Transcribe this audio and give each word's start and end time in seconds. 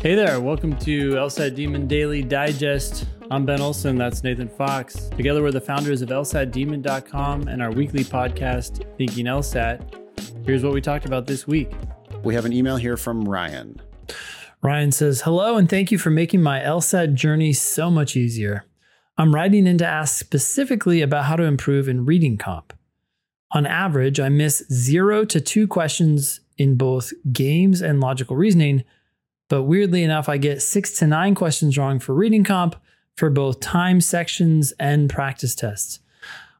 Hey 0.00 0.14
there, 0.14 0.40
welcome 0.40 0.76
to 0.78 1.14
LSAT 1.14 1.56
Demon 1.56 1.88
Daily 1.88 2.22
Digest. 2.22 3.04
I'm 3.32 3.44
Ben 3.44 3.60
Olson, 3.60 3.96
that's 3.96 4.22
Nathan 4.22 4.48
Fox. 4.48 5.08
Together 5.16 5.42
we're 5.42 5.50
the 5.50 5.60
founders 5.60 6.02
of 6.02 6.10
LSATdemon.com 6.10 7.48
and 7.48 7.60
our 7.60 7.72
weekly 7.72 8.04
podcast, 8.04 8.84
Thinking 8.96 9.26
LSAT. 9.26 10.46
Here's 10.46 10.62
what 10.62 10.72
we 10.72 10.80
talked 10.80 11.04
about 11.04 11.26
this 11.26 11.48
week. 11.48 11.72
We 12.22 12.32
have 12.36 12.44
an 12.44 12.52
email 12.52 12.76
here 12.76 12.96
from 12.96 13.28
Ryan. 13.28 13.82
Ryan 14.62 14.92
says, 14.92 15.22
Hello, 15.22 15.56
and 15.56 15.68
thank 15.68 15.90
you 15.90 15.98
for 15.98 16.10
making 16.10 16.42
my 16.42 16.60
LSAT 16.60 17.14
journey 17.14 17.52
so 17.52 17.90
much 17.90 18.14
easier. 18.16 18.66
I'm 19.16 19.34
writing 19.34 19.66
in 19.66 19.78
to 19.78 19.86
ask 19.86 20.16
specifically 20.16 21.02
about 21.02 21.24
how 21.24 21.34
to 21.34 21.42
improve 21.42 21.88
in 21.88 22.04
reading 22.04 22.38
comp. 22.38 22.72
On 23.50 23.66
average, 23.66 24.20
I 24.20 24.28
miss 24.28 24.62
zero 24.70 25.24
to 25.24 25.40
two 25.40 25.66
questions 25.66 26.38
in 26.56 26.76
both 26.76 27.12
games 27.32 27.82
and 27.82 27.98
logical 27.98 28.36
reasoning 28.36 28.84
but 29.48 29.64
weirdly 29.64 30.02
enough, 30.02 30.28
I 30.28 30.36
get 30.36 30.62
six 30.62 30.92
to 30.98 31.06
nine 31.06 31.34
questions 31.34 31.76
wrong 31.78 31.98
for 31.98 32.14
reading 32.14 32.44
comp 32.44 32.76
for 33.16 33.30
both 33.30 33.60
time 33.60 34.00
sections 34.00 34.72
and 34.78 35.10
practice 35.10 35.54
tests. 35.54 36.00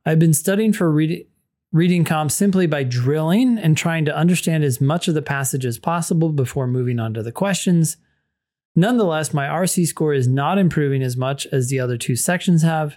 I've 0.04 0.18
been 0.18 0.34
studying 0.34 0.72
for 0.72 0.90
read- 0.90 1.26
reading 1.70 2.04
comp 2.04 2.30
simply 2.30 2.66
by 2.66 2.82
drilling 2.82 3.58
and 3.58 3.76
trying 3.76 4.06
to 4.06 4.16
understand 4.16 4.64
as 4.64 4.80
much 4.80 5.06
of 5.06 5.14
the 5.14 5.22
passage 5.22 5.66
as 5.66 5.78
possible 5.78 6.30
before 6.30 6.66
moving 6.66 6.98
on 6.98 7.12
to 7.14 7.22
the 7.22 7.32
questions. 7.32 7.98
Nonetheless, 8.74 9.34
my 9.34 9.46
RC 9.46 9.86
score 9.86 10.14
is 10.14 10.26
not 10.26 10.56
improving 10.56 11.02
as 11.02 11.16
much 11.16 11.46
as 11.46 11.68
the 11.68 11.80
other 11.80 11.98
two 11.98 12.16
sections 12.16 12.62
have. 12.62 12.96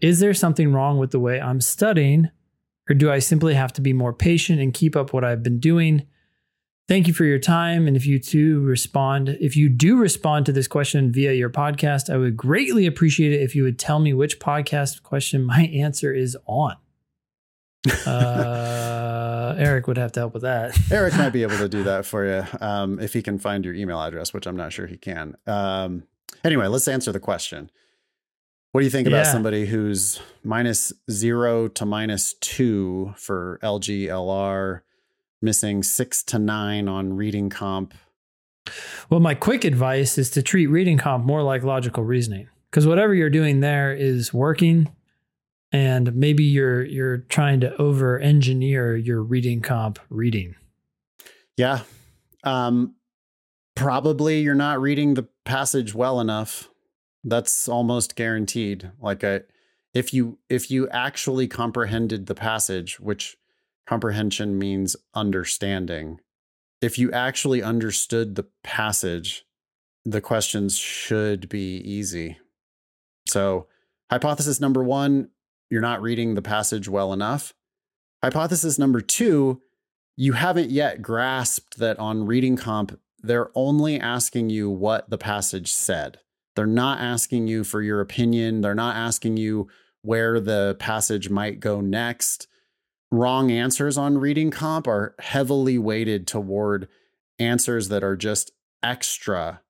Is 0.00 0.20
there 0.20 0.34
something 0.34 0.72
wrong 0.72 0.98
with 0.98 1.10
the 1.10 1.20
way 1.20 1.40
I'm 1.40 1.60
studying, 1.60 2.30
or 2.88 2.94
do 2.94 3.10
I 3.10 3.18
simply 3.18 3.54
have 3.54 3.72
to 3.74 3.80
be 3.80 3.92
more 3.92 4.12
patient 4.12 4.60
and 4.60 4.74
keep 4.74 4.94
up 4.94 5.12
what 5.12 5.24
I've 5.24 5.42
been 5.42 5.60
doing? 5.60 6.06
Thank 6.86 7.06
you 7.08 7.14
for 7.14 7.24
your 7.24 7.38
time. 7.38 7.86
And 7.86 7.96
if 7.96 8.04
you 8.06 8.18
do 8.18 8.60
respond, 8.60 9.30
if 9.40 9.56
you 9.56 9.70
do 9.70 9.96
respond 9.96 10.44
to 10.46 10.52
this 10.52 10.68
question 10.68 11.10
via 11.10 11.32
your 11.32 11.48
podcast, 11.48 12.12
I 12.12 12.18
would 12.18 12.36
greatly 12.36 12.84
appreciate 12.86 13.32
it 13.32 13.40
if 13.40 13.54
you 13.56 13.62
would 13.62 13.78
tell 13.78 14.00
me 14.00 14.12
which 14.12 14.38
podcast 14.38 15.02
question 15.02 15.44
my 15.44 15.60
answer 15.74 16.12
is 16.12 16.36
on. 16.46 16.76
Uh, 18.06 19.54
Eric 19.58 19.86
would 19.86 19.96
have 19.98 20.12
to 20.12 20.20
help 20.20 20.34
with 20.34 20.42
that. 20.42 20.78
Eric 20.90 21.14
might 21.16 21.30
be 21.30 21.42
able 21.42 21.58
to 21.58 21.68
do 21.68 21.82
that 21.84 22.04
for 22.06 22.24
you 22.26 22.44
um, 22.60 22.98
if 23.00 23.12
he 23.12 23.22
can 23.22 23.38
find 23.38 23.64
your 23.64 23.74
email 23.74 24.00
address, 24.00 24.32
which 24.32 24.46
I'm 24.46 24.56
not 24.56 24.72
sure 24.72 24.86
he 24.86 24.96
can. 24.96 25.36
Um, 25.46 26.04
anyway, 26.44 26.66
let's 26.66 26.88
answer 26.88 27.12
the 27.12 27.20
question. 27.20 27.70
What 28.72 28.80
do 28.80 28.84
you 28.86 28.90
think 28.90 29.06
about 29.06 29.18
Yeah. 29.26 29.32
somebody 29.32 29.66
who's 29.66 30.20
minus 30.42 30.92
zero 31.10 31.68
to 31.68 31.86
minus 31.86 32.34
two 32.40 33.14
for 33.16 33.58
LGLR, 33.62 34.80
missing 35.44 35.82
six 35.82 36.22
to 36.24 36.38
nine 36.38 36.88
on 36.88 37.14
reading 37.14 37.50
comp? 37.50 37.94
Well, 39.10 39.20
my 39.20 39.34
quick 39.34 39.64
advice 39.64 40.18
is 40.18 40.30
to 40.30 40.42
treat 40.42 40.66
reading 40.66 40.98
comp 40.98 41.24
more 41.24 41.42
like 41.42 41.62
logical 41.62 42.02
reasoning 42.02 42.48
because 42.70 42.86
whatever 42.86 43.14
you're 43.14 43.30
doing 43.30 43.60
there 43.60 43.94
is 43.94 44.32
working. 44.32 44.90
And 45.70 46.14
maybe 46.14 46.44
you're 46.44 46.84
you're 46.84 47.18
trying 47.18 47.60
to 47.60 47.76
over 47.76 48.18
engineer 48.18 48.96
your 48.96 49.22
reading 49.22 49.60
comp 49.60 49.98
reading. 50.08 50.54
Yeah. 51.56 51.80
Um, 52.44 52.94
probably 53.74 54.40
you're 54.40 54.54
not 54.54 54.80
reading 54.80 55.14
the 55.14 55.28
passage 55.44 55.94
well 55.94 56.20
enough. 56.20 56.68
That's 57.24 57.68
almost 57.68 58.16
guaranteed. 58.16 58.90
Like 59.00 59.22
a, 59.22 59.42
if 59.94 60.12
you 60.12 60.38
if 60.48 60.70
you 60.70 60.88
actually 60.90 61.48
comprehended 61.48 62.26
the 62.26 62.34
passage, 62.34 63.00
which 63.00 63.36
comprehension 63.86 64.58
means 64.58 64.96
understanding. 65.14 66.20
If 66.80 66.98
you 66.98 67.10
actually 67.12 67.62
understood 67.62 68.34
the 68.34 68.46
passage, 68.62 69.44
the 70.04 70.20
questions 70.20 70.76
should 70.76 71.48
be 71.48 71.76
easy. 71.78 72.38
So, 73.26 73.66
hypothesis 74.10 74.60
number 74.60 74.82
1, 74.82 75.30
you're 75.70 75.80
not 75.80 76.02
reading 76.02 76.34
the 76.34 76.42
passage 76.42 76.88
well 76.88 77.12
enough. 77.12 77.54
Hypothesis 78.22 78.78
number 78.78 79.00
2, 79.00 79.60
you 80.16 80.32
haven't 80.34 80.70
yet 80.70 81.02
grasped 81.02 81.78
that 81.78 81.98
on 81.98 82.26
reading 82.26 82.56
comp, 82.56 82.98
they're 83.22 83.50
only 83.54 83.98
asking 83.98 84.50
you 84.50 84.68
what 84.68 85.08
the 85.08 85.18
passage 85.18 85.72
said. 85.72 86.18
They're 86.54 86.66
not 86.66 87.00
asking 87.00 87.48
you 87.48 87.64
for 87.64 87.82
your 87.82 88.00
opinion. 88.00 88.60
They're 88.60 88.74
not 88.74 88.96
asking 88.96 89.38
you 89.38 89.68
where 90.02 90.38
the 90.38 90.76
passage 90.78 91.30
might 91.30 91.58
go 91.58 91.80
next. 91.80 92.46
Wrong 93.14 93.50
answers 93.50 93.96
on 93.96 94.18
reading 94.18 94.50
comp 94.50 94.86
are 94.86 95.14
heavily 95.18 95.78
weighted 95.78 96.26
toward 96.26 96.88
answers 97.38 97.88
that 97.88 98.02
are 98.02 98.16
just 98.16 98.50
extra. 98.82 99.60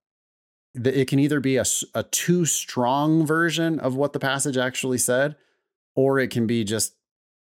It 0.75 1.06
can 1.09 1.19
either 1.19 1.41
be 1.41 1.56
a, 1.56 1.65
a 1.94 2.03
too 2.05 2.47
strong 2.47 3.27
version 3.27 3.78
of 3.78 3.94
what 3.94 4.12
the 4.12 4.19
passage 4.19 4.56
actually 4.56 4.99
said, 4.99 5.37
or 5.94 6.19
it 6.19 6.31
can 6.31 6.47
be 6.47 6.65
just 6.65 6.94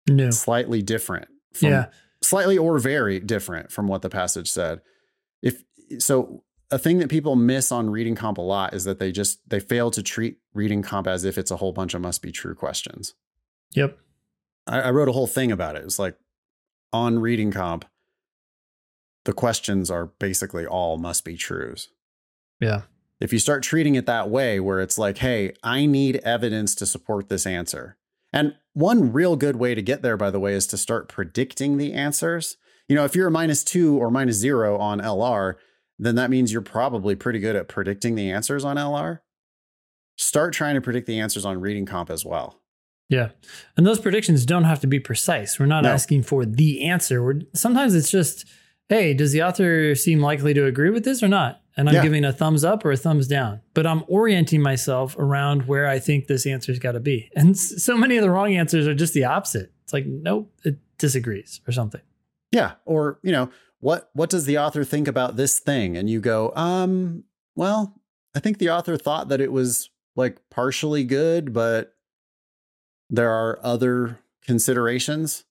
No. 0.08 0.30
slightly 0.30 0.82
different. 0.82 1.28
From, 1.52 1.68
Yeah. 1.70 1.86
Slightly 2.22 2.58
or 2.58 2.78
very 2.78 3.20
different 3.20 3.70
from 3.70 3.86
what 3.86 4.02
the 4.02 4.08
passage 4.10 4.50
said. 4.50 4.80
If 5.42 5.62
so, 5.98 6.42
a 6.70 6.78
thing 6.78 6.98
that 6.98 7.08
people 7.08 7.36
miss 7.36 7.70
on 7.70 7.90
reading 7.90 8.14
comp 8.14 8.38
a 8.38 8.42
lot 8.42 8.74
is 8.74 8.84
that 8.84 8.98
they 8.98 9.12
just 9.12 9.38
they 9.48 9.60
fail 9.60 9.90
to 9.92 10.02
treat 10.02 10.38
reading 10.52 10.82
comp 10.82 11.06
as 11.06 11.24
if 11.24 11.38
it's 11.38 11.50
a 11.50 11.56
whole 11.56 11.72
bunch 11.72 11.94
of 11.94 12.00
must 12.00 12.20
be 12.20 12.32
true 12.32 12.54
questions. 12.54 13.14
Yep. 13.74 13.98
I, 14.68 14.82
I 14.82 14.90
wrote 14.90 15.08
a 15.08 15.12
whole 15.12 15.26
thing 15.26 15.50
about 15.50 15.76
it. 15.76 15.84
It's 15.84 15.98
like 15.98 16.16
on 16.92 17.18
reading 17.18 17.50
comp, 17.50 17.84
the 19.24 19.32
questions 19.32 19.90
are 19.90 20.06
basically 20.18 20.66
all 20.66 20.96
must 20.98 21.24
be 21.24 21.36
trues. 21.36 21.88
Yeah. 22.60 22.82
If 23.20 23.32
you 23.32 23.38
start 23.38 23.62
treating 23.62 23.94
it 23.94 24.06
that 24.06 24.30
way, 24.30 24.60
where 24.60 24.80
it's 24.80 24.96
like, 24.96 25.18
hey, 25.18 25.52
I 25.62 25.86
need 25.86 26.16
evidence 26.16 26.74
to 26.76 26.86
support 26.86 27.28
this 27.28 27.46
answer. 27.46 27.96
And 28.32 28.54
one 28.74 29.12
real 29.12 29.36
good 29.36 29.56
way 29.56 29.74
to 29.74 29.82
get 29.82 30.02
there, 30.02 30.16
by 30.16 30.30
the 30.30 30.38
way, 30.38 30.54
is 30.54 30.66
to 30.68 30.76
start 30.76 31.08
predicting 31.08 31.78
the 31.78 31.94
answers. 31.94 32.56
You 32.88 32.94
know, 32.94 33.04
if 33.04 33.16
you're 33.16 33.28
a 33.28 33.32
minus 33.32 33.64
two 33.64 33.98
or 33.98 34.10
minus 34.10 34.36
zero 34.36 34.78
on 34.78 35.00
LR, 35.00 35.54
then 35.98 36.14
that 36.14 36.30
means 36.30 36.52
you're 36.52 36.62
probably 36.62 37.16
pretty 37.16 37.40
good 37.40 37.56
at 37.56 37.68
predicting 37.68 38.14
the 38.14 38.30
answers 38.30 38.64
on 38.64 38.76
LR. 38.76 39.20
Start 40.16 40.52
trying 40.52 40.74
to 40.74 40.80
predict 40.80 41.06
the 41.06 41.18
answers 41.18 41.44
on 41.44 41.60
reading 41.60 41.86
comp 41.86 42.10
as 42.10 42.24
well. 42.24 42.60
Yeah. 43.08 43.30
And 43.76 43.86
those 43.86 44.00
predictions 44.00 44.44
don't 44.44 44.64
have 44.64 44.80
to 44.80 44.86
be 44.86 45.00
precise. 45.00 45.58
We're 45.58 45.66
not 45.66 45.84
No. 45.84 45.90
asking 45.90 46.24
for 46.24 46.44
the 46.44 46.82
answer. 46.84 47.22
We're 47.22 47.40
sometimes 47.54 47.94
it's 47.94 48.10
just, 48.10 48.44
hey, 48.88 49.14
does 49.14 49.32
the 49.32 49.42
author 49.42 49.94
seem 49.94 50.20
likely 50.20 50.52
to 50.54 50.66
agree 50.66 50.90
with 50.90 51.04
this 51.04 51.22
or 51.22 51.28
not? 51.28 51.62
And 51.76 51.88
I'm 51.88 51.94
Yeah. 51.94 52.02
giving 52.02 52.24
a 52.24 52.32
thumbs 52.32 52.64
up 52.64 52.84
or 52.84 52.90
a 52.92 52.96
thumbs 52.96 53.26
down. 53.28 53.60
But 53.72 53.86
I'm 53.86 54.02
orienting 54.08 54.60
myself 54.60 55.16
around 55.18 55.66
where 55.68 55.86
I 55.86 55.98
think 56.00 56.26
this 56.26 56.44
answer's 56.46 56.78
got 56.78 56.92
to 56.92 57.00
be. 57.00 57.30
And 57.36 57.56
so 57.56 57.96
many 57.96 58.16
of 58.16 58.22
the 58.22 58.30
wrong 58.30 58.54
answers 58.54 58.86
are 58.86 58.94
just 58.94 59.14
the 59.14 59.24
opposite. 59.24 59.72
It's 59.84 59.92
like, 59.92 60.04
nope, 60.06 60.52
it 60.64 60.76
disagrees 60.98 61.60
or 61.68 61.72
something. 61.72 62.00
Yeah. 62.52 62.72
Or, 62.84 63.20
you 63.22 63.32
know, 63.32 63.50
what 63.80 64.10
what 64.12 64.28
does 64.28 64.44
the 64.44 64.58
author 64.58 64.82
think 64.84 65.06
about 65.06 65.36
this 65.36 65.60
thing? 65.60 65.96
And 65.96 66.10
you 66.10 66.20
go, 66.20 66.52
um, 66.56 67.22
well, 67.54 68.00
I 68.34 68.40
think 68.40 68.58
the 68.58 68.70
author 68.70 68.96
thought 68.96 69.28
that 69.28 69.40
it 69.40 69.52
was 69.52 69.88
like 70.16 70.38
partially 70.50 71.04
good, 71.04 71.52
but 71.52 71.94
there 73.10 73.30
are 73.30 73.58
other 73.62 74.18
considerations. 74.44 75.44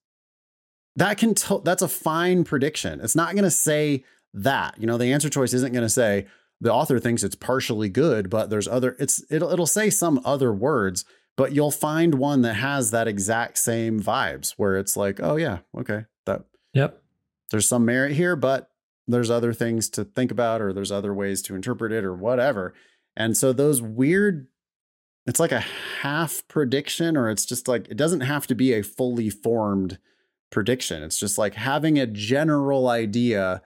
That 0.96 1.18
can 1.18 1.36
tell 1.36 1.60
that's 1.60 1.82
a 1.82 1.88
fine 1.88 2.44
prediction. 2.44 3.00
It's 3.02 3.16
not 3.16 3.34
going 3.34 3.44
to 3.44 3.52
say 3.52 4.04
that. 4.34 4.76
You 4.80 4.88
know, 4.88 4.98
the 4.98 5.14
answer 5.14 5.30
choice 5.30 5.54
isn't 5.54 5.72
going 5.74 5.86
to 5.86 5.90
say 5.90 6.26
the 6.60 6.74
author 6.74 7.00
thinks 7.00 7.24
it's 7.24 7.36
partially 7.36 7.90
good, 7.90 8.30
but 8.30 8.50
there's 8.50 8.68
other 8.68 8.96
it's 9.00 9.24
it'll 9.30 9.52
it'll 9.52 9.68
say 9.68 9.90
some 9.90 10.20
other 10.26 10.52
words, 10.52 11.06
but 11.36 11.54
you'll 11.54 11.72
find 11.72 12.16
one 12.16 12.42
that 12.42 12.56
has 12.56 12.92
that 12.92 13.08
exact 13.08 13.60
same 13.60 14.02
vibes 14.02 14.54
where 14.58 14.76
it's 14.78 14.98
like, 14.98 15.20
oh 15.22 15.36
yeah, 15.36 15.60
okay, 15.78 16.06
that 16.26 16.46
Yep. 16.74 17.02
there's 17.52 17.68
some 17.68 17.86
merit 17.86 18.14
here, 18.14 18.36
but 18.36 18.70
there's 19.08 19.30
other 19.30 19.54
things 19.54 19.90
to 19.92 20.04
think 20.04 20.32
about, 20.32 20.62
or 20.62 20.74
there's 20.74 20.92
other 20.92 21.14
ways 21.14 21.42
to 21.44 21.56
interpret 21.56 21.92
it, 21.92 22.04
or 22.04 22.14
whatever. 22.14 22.74
And 23.16 23.38
so 23.38 23.54
those 23.54 23.82
weird, 23.82 24.48
it's 25.28 25.40
like 25.40 25.52
a 25.52 25.64
half 26.02 26.44
prediction, 26.48 27.18
or 27.18 27.30
it's 27.30 27.46
just 27.46 27.68
like, 27.68 27.88
it 27.90 27.98
doesn't 27.98 28.22
have 28.22 28.48
to 28.48 28.56
be 28.56 28.74
a 28.74 28.82
fully 28.82 29.30
formed 29.30 30.00
prediction. 30.50 31.04
It's 31.04 31.20
just 31.20 31.38
like 31.38 31.56
having 31.56 32.00
a 32.00 32.08
general 32.08 32.88
idea 32.88 33.62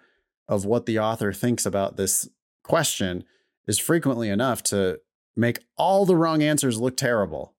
of 0.48 0.66
what 0.66 0.86
the 0.88 1.00
author 1.00 1.32
thinks 1.32 1.66
about 1.66 1.96
this 1.98 2.28
question 2.64 3.24
is 3.68 3.80
frequently 3.80 4.30
enough 4.30 4.64
to 4.64 5.00
make 5.36 5.60
all 5.78 6.06
the 6.06 6.16
wrong 6.16 6.42
answers 6.42 6.80
look 6.80 6.98
terrible. 6.98 7.54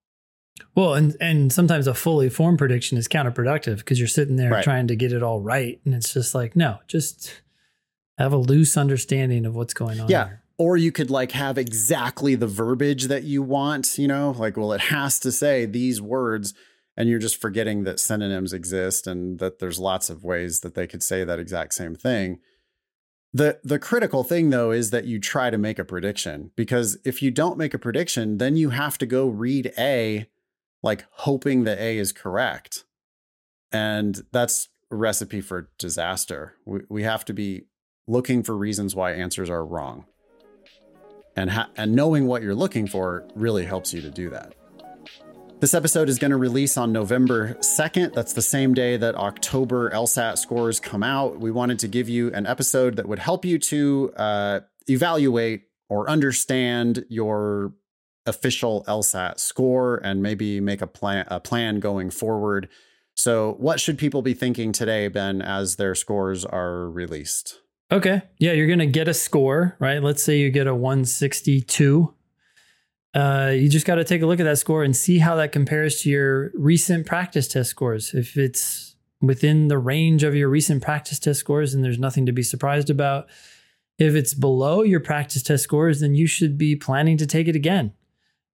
Well, 0.75 0.93
and 0.93 1.15
and 1.19 1.51
sometimes 1.51 1.87
a 1.87 1.93
fully 1.95 2.29
formed 2.29 2.59
prediction 2.59 2.97
is 2.97 3.07
counterproductive 3.07 3.77
because 3.77 3.97
you're 3.99 4.07
sitting 4.07 4.35
there 4.35 4.51
Right. 4.51 4.63
trying 4.63 4.87
to 4.87 4.95
get 4.95 5.11
it 5.11 5.23
all 5.23 5.39
right, 5.41 5.79
and 5.85 5.95
it's 5.95 6.13
just 6.13 6.35
like, 6.35 6.55
no, 6.55 6.77
just 6.87 7.41
have 8.19 8.33
a 8.33 8.37
loose 8.37 8.77
understanding 8.77 9.45
of 9.45 9.55
what's 9.55 9.73
going 9.73 9.99
on. 9.99 10.09
Yeah. 10.09 10.25
here. 10.27 10.42
Or 10.57 10.77
you 10.77 10.91
could 10.91 11.09
like 11.09 11.31
have 11.31 11.57
exactly 11.57 12.35
the 12.35 12.47
verbiage 12.47 13.05
that 13.05 13.23
you 13.23 13.41
want, 13.41 13.97
you 13.97 14.07
know, 14.07 14.31
like, 14.37 14.55
well, 14.55 14.73
it 14.73 14.81
has 14.81 15.19
to 15.19 15.31
say 15.31 15.65
these 15.65 16.01
words. 16.01 16.53
And 16.95 17.09
you're 17.09 17.19
just 17.19 17.41
forgetting 17.41 17.85
that 17.85 17.99
synonyms 17.99 18.53
exist 18.53 19.07
and 19.07 19.39
that 19.39 19.57
there's 19.57 19.79
lots 19.79 20.11
of 20.11 20.23
ways 20.23 20.59
that 20.59 20.75
they 20.75 20.85
could 20.85 21.01
say 21.01 21.23
that 21.23 21.39
exact 21.39 21.73
same 21.73 21.95
thing. 21.95 22.39
The 23.33 23.59
the 23.63 23.79
critical 23.79 24.23
thing 24.23 24.51
though 24.51 24.69
is 24.69 24.91
that 24.91 25.05
you 25.05 25.19
try 25.19 25.49
to 25.49 25.57
make 25.57 25.79
a 25.79 25.83
prediction 25.83 26.51
because 26.55 26.99
if 27.03 27.23
you 27.23 27.31
don't 27.31 27.57
make 27.57 27.73
a 27.73 27.79
prediction, 27.79 28.37
then 28.37 28.55
you 28.55 28.69
have 28.69 28.99
to 28.99 29.07
go 29.07 29.27
read 29.27 29.73
A 29.77 30.27
like 30.83 31.05
hoping 31.09 31.63
that 31.63 31.79
A 31.79 31.97
is 31.97 32.11
correct. 32.11 32.83
And 33.71 34.23
that's 34.31 34.69
a 34.91 34.95
recipe 34.95 35.41
for 35.41 35.71
disaster. 35.79 36.53
We 36.65 36.81
we 36.89 37.03
have 37.03 37.25
to 37.25 37.33
be 37.33 37.63
looking 38.05 38.43
for 38.43 38.55
reasons 38.55 38.95
why 38.95 39.13
answers 39.13 39.49
are 39.49 39.65
wrong. 39.65 40.05
And 41.35 41.49
ha- 41.49 41.69
and 41.75 41.95
knowing 41.95 42.27
what 42.27 42.43
you're 42.43 42.55
looking 42.55 42.87
for 42.87 43.27
really 43.35 43.65
helps 43.65 43.93
you 43.93 44.01
to 44.01 44.11
do 44.11 44.29
that. 44.29 44.53
This 45.59 45.73
episode 45.73 46.09
is 46.09 46.19
going 46.19 46.31
to 46.31 46.37
release 46.37 46.75
on 46.75 46.91
November 46.91 47.53
2nd. 47.61 48.13
That's 48.13 48.33
the 48.33 48.41
same 48.41 48.73
day 48.73 48.97
that 48.97 49.15
October 49.15 49.89
LSAT 49.91 50.37
scores 50.37 50.81
come 50.81 51.03
out. 51.03 51.39
We 51.39 51.51
wanted 51.51 51.79
to 51.79 51.87
give 51.87 52.09
you 52.09 52.33
an 52.33 52.45
episode 52.45 52.97
that 52.97 53.07
would 53.07 53.19
help 53.19 53.45
you 53.45 53.57
to 53.59 54.11
uh, 54.17 54.59
evaluate 54.87 55.63
or 55.87 56.09
understand 56.09 57.05
your 57.07 57.73
official 58.25 58.83
LSAT 58.87 59.39
score 59.39 60.01
and 60.03 60.21
maybe 60.21 60.59
make 60.59 60.81
a 60.81 60.87
plan 60.87 61.25
a 61.29 61.39
plan 61.39 61.79
going 61.79 62.09
forward. 62.09 62.67
So, 63.15 63.55
what 63.59 63.79
should 63.79 63.97
people 63.97 64.21
be 64.21 64.33
thinking 64.33 64.71
today, 64.71 65.07
Ben, 65.07 65.41
as 65.41 65.75
their 65.75 65.95
scores 65.95 66.43
are 66.45 66.89
released? 66.89 67.61
Okay. 67.91 68.23
Yeah, 68.39 68.53
you're 68.53 68.67
going 68.67 68.79
to 68.79 68.85
get 68.85 69.07
a 69.07 69.13
score, 69.13 69.75
right? 69.79 70.01
Let's 70.01 70.23
say 70.23 70.39
you 70.39 70.49
get 70.49 70.67
a 70.67 70.73
162 70.73 72.13
uh, 73.13 73.51
you 73.53 73.69
just 73.69 73.85
got 73.85 73.95
to 73.95 74.03
take 74.03 74.21
a 74.21 74.25
look 74.25 74.39
at 74.39 74.43
that 74.43 74.57
score 74.57 74.83
and 74.83 74.95
see 74.95 75.19
how 75.19 75.35
that 75.35 75.51
compares 75.51 76.01
to 76.01 76.09
your 76.09 76.51
recent 76.55 77.05
practice 77.05 77.47
test 77.47 77.69
scores. 77.69 78.13
If 78.13 78.37
it's 78.37 78.95
within 79.21 79.67
the 79.67 79.77
range 79.77 80.23
of 80.23 80.35
your 80.35 80.49
recent 80.49 80.81
practice 80.81 81.19
test 81.19 81.39
scores, 81.39 81.73
then 81.73 81.81
there's 81.81 81.99
nothing 81.99 82.25
to 82.25 82.31
be 82.31 82.43
surprised 82.43 82.89
about. 82.89 83.27
If 83.99 84.15
it's 84.15 84.33
below 84.33 84.81
your 84.81 84.99
practice 84.99 85.43
test 85.43 85.63
scores, 85.63 85.99
then 85.99 86.15
you 86.15 86.25
should 86.25 86.57
be 86.57 86.75
planning 86.75 87.17
to 87.17 87.27
take 87.27 87.47
it 87.47 87.55
again. 87.55 87.93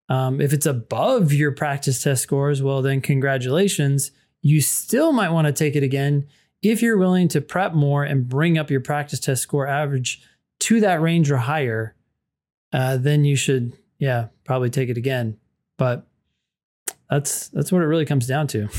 Um, 0.09 0.41
if 0.41 0.51
it's 0.51 0.65
above 0.65 1.31
your 1.31 1.53
practice 1.53 2.03
test 2.03 2.23
scores, 2.23 2.61
well, 2.61 2.81
then 2.81 2.99
congratulations. 2.99 4.11
You 4.41 4.59
still 4.59 5.13
might 5.13 5.29
want 5.29 5.47
to 5.47 5.53
take 5.53 5.75
it 5.77 5.83
again 5.83 6.27
if 6.61 6.81
you're 6.81 6.97
willing 6.97 7.27
to 7.29 7.41
prep 7.41 7.73
more 7.73 8.03
and 8.03 8.27
bring 8.27 8.57
up 8.57 8.69
your 8.69 8.81
practice 8.81 9.19
test 9.19 9.41
score 9.41 9.67
average 9.67 10.21
to 10.59 10.79
that 10.81 11.01
range 11.01 11.31
or 11.31 11.37
higher. 11.37 11.95
Uh, 12.71 12.97
then 12.97 13.25
you 13.25 13.35
should 13.35 13.73
yeah, 13.99 14.27
probably 14.45 14.69
take 14.69 14.89
it 14.89 14.97
again. 14.97 15.37
But 15.77 16.07
that's 17.09 17.49
that's 17.49 17.71
what 17.71 17.81
it 17.81 17.85
really 17.85 18.05
comes 18.05 18.25
down 18.25 18.47
to. 18.47 18.69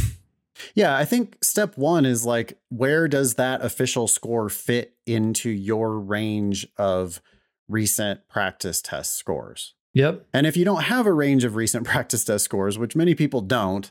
Yeah, 0.74 0.94
I 0.94 1.06
think 1.06 1.38
step 1.42 1.78
1 1.78 2.04
is 2.04 2.26
like 2.26 2.58
where 2.68 3.08
does 3.08 3.36
that 3.36 3.64
official 3.64 4.06
score 4.06 4.50
fit 4.50 4.94
into 5.06 5.48
your 5.48 5.98
range 5.98 6.66
of 6.76 7.22
recent 7.66 8.28
practice 8.28 8.82
test 8.82 9.14
scores? 9.14 9.74
Yep. 9.94 10.26
And 10.34 10.46
if 10.46 10.58
you 10.58 10.66
don't 10.66 10.82
have 10.82 11.06
a 11.06 11.14
range 11.14 11.44
of 11.44 11.56
recent 11.56 11.86
practice 11.86 12.24
test 12.24 12.44
scores, 12.44 12.78
which 12.78 12.94
many 12.94 13.14
people 13.14 13.40
don't, 13.40 13.90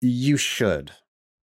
you 0.00 0.36
should. 0.36 0.92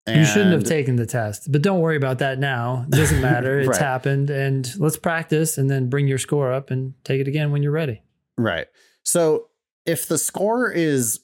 And 0.07 0.19
you 0.19 0.27
shouldn't 0.27 0.53
have 0.53 0.65
taken 0.65 0.97
the 0.97 1.07
test, 1.07 1.51
but 1.51 1.63
don't 1.63 1.81
worry 1.81 1.97
about 1.97 2.19
that 2.19 2.39
now. 2.39 2.85
It 2.89 2.91
doesn't 2.91 3.21
matter. 3.23 3.61
It's 3.61 3.69
right. 3.71 3.81
happened. 3.81 4.29
And 4.29 4.71
let's 4.79 4.99
practice 4.99 5.57
and 5.57 5.71
then 5.71 5.89
bring 5.89 6.07
your 6.07 6.19
score 6.19 6.53
up 6.53 6.71
and 6.71 6.93
take 7.05 7.21
it 7.21 7.29
again 7.29 7.53
when 7.53 7.63
you're 7.63 7.73
ready. 7.73 8.03
Right. 8.37 8.67
So 9.03 9.49
if 9.87 10.07
the 10.07 10.19
score 10.19 10.71
is 10.71 11.21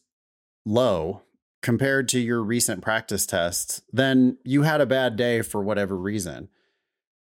low 0.64 1.22
compared 1.62 2.08
to 2.08 2.18
your 2.18 2.42
recent 2.42 2.82
practice 2.82 3.26
tests, 3.26 3.82
then 3.92 4.38
you 4.44 4.62
had 4.62 4.80
a 4.80 4.86
bad 4.86 5.16
day 5.16 5.42
for 5.42 5.62
whatever 5.62 5.96
reason. 5.96 6.48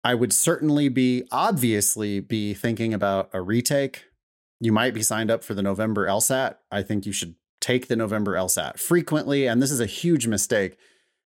I 0.03 0.15
would 0.15 0.33
certainly 0.33 0.89
be 0.89 1.23
obviously 1.31 2.19
be 2.19 2.53
thinking 2.53 2.93
about 2.93 3.29
a 3.33 3.41
retake. 3.41 4.05
You 4.59 4.71
might 4.71 4.93
be 4.93 5.01
signed 5.03 5.31
up 5.31 5.43
for 5.43 5.53
the 5.53 5.61
November 5.63 6.07
LSAT. 6.07 6.55
I 6.71 6.81
think 6.83 7.05
you 7.05 7.11
should 7.11 7.35
take 7.59 7.87
the 7.87 7.95
November 7.95 8.33
LSAT 8.33 8.79
frequently. 8.79 9.47
And 9.47 9.61
this 9.61 9.71
is 9.71 9.79
a 9.79 9.85
huge 9.85 10.27
mistake. 10.27 10.77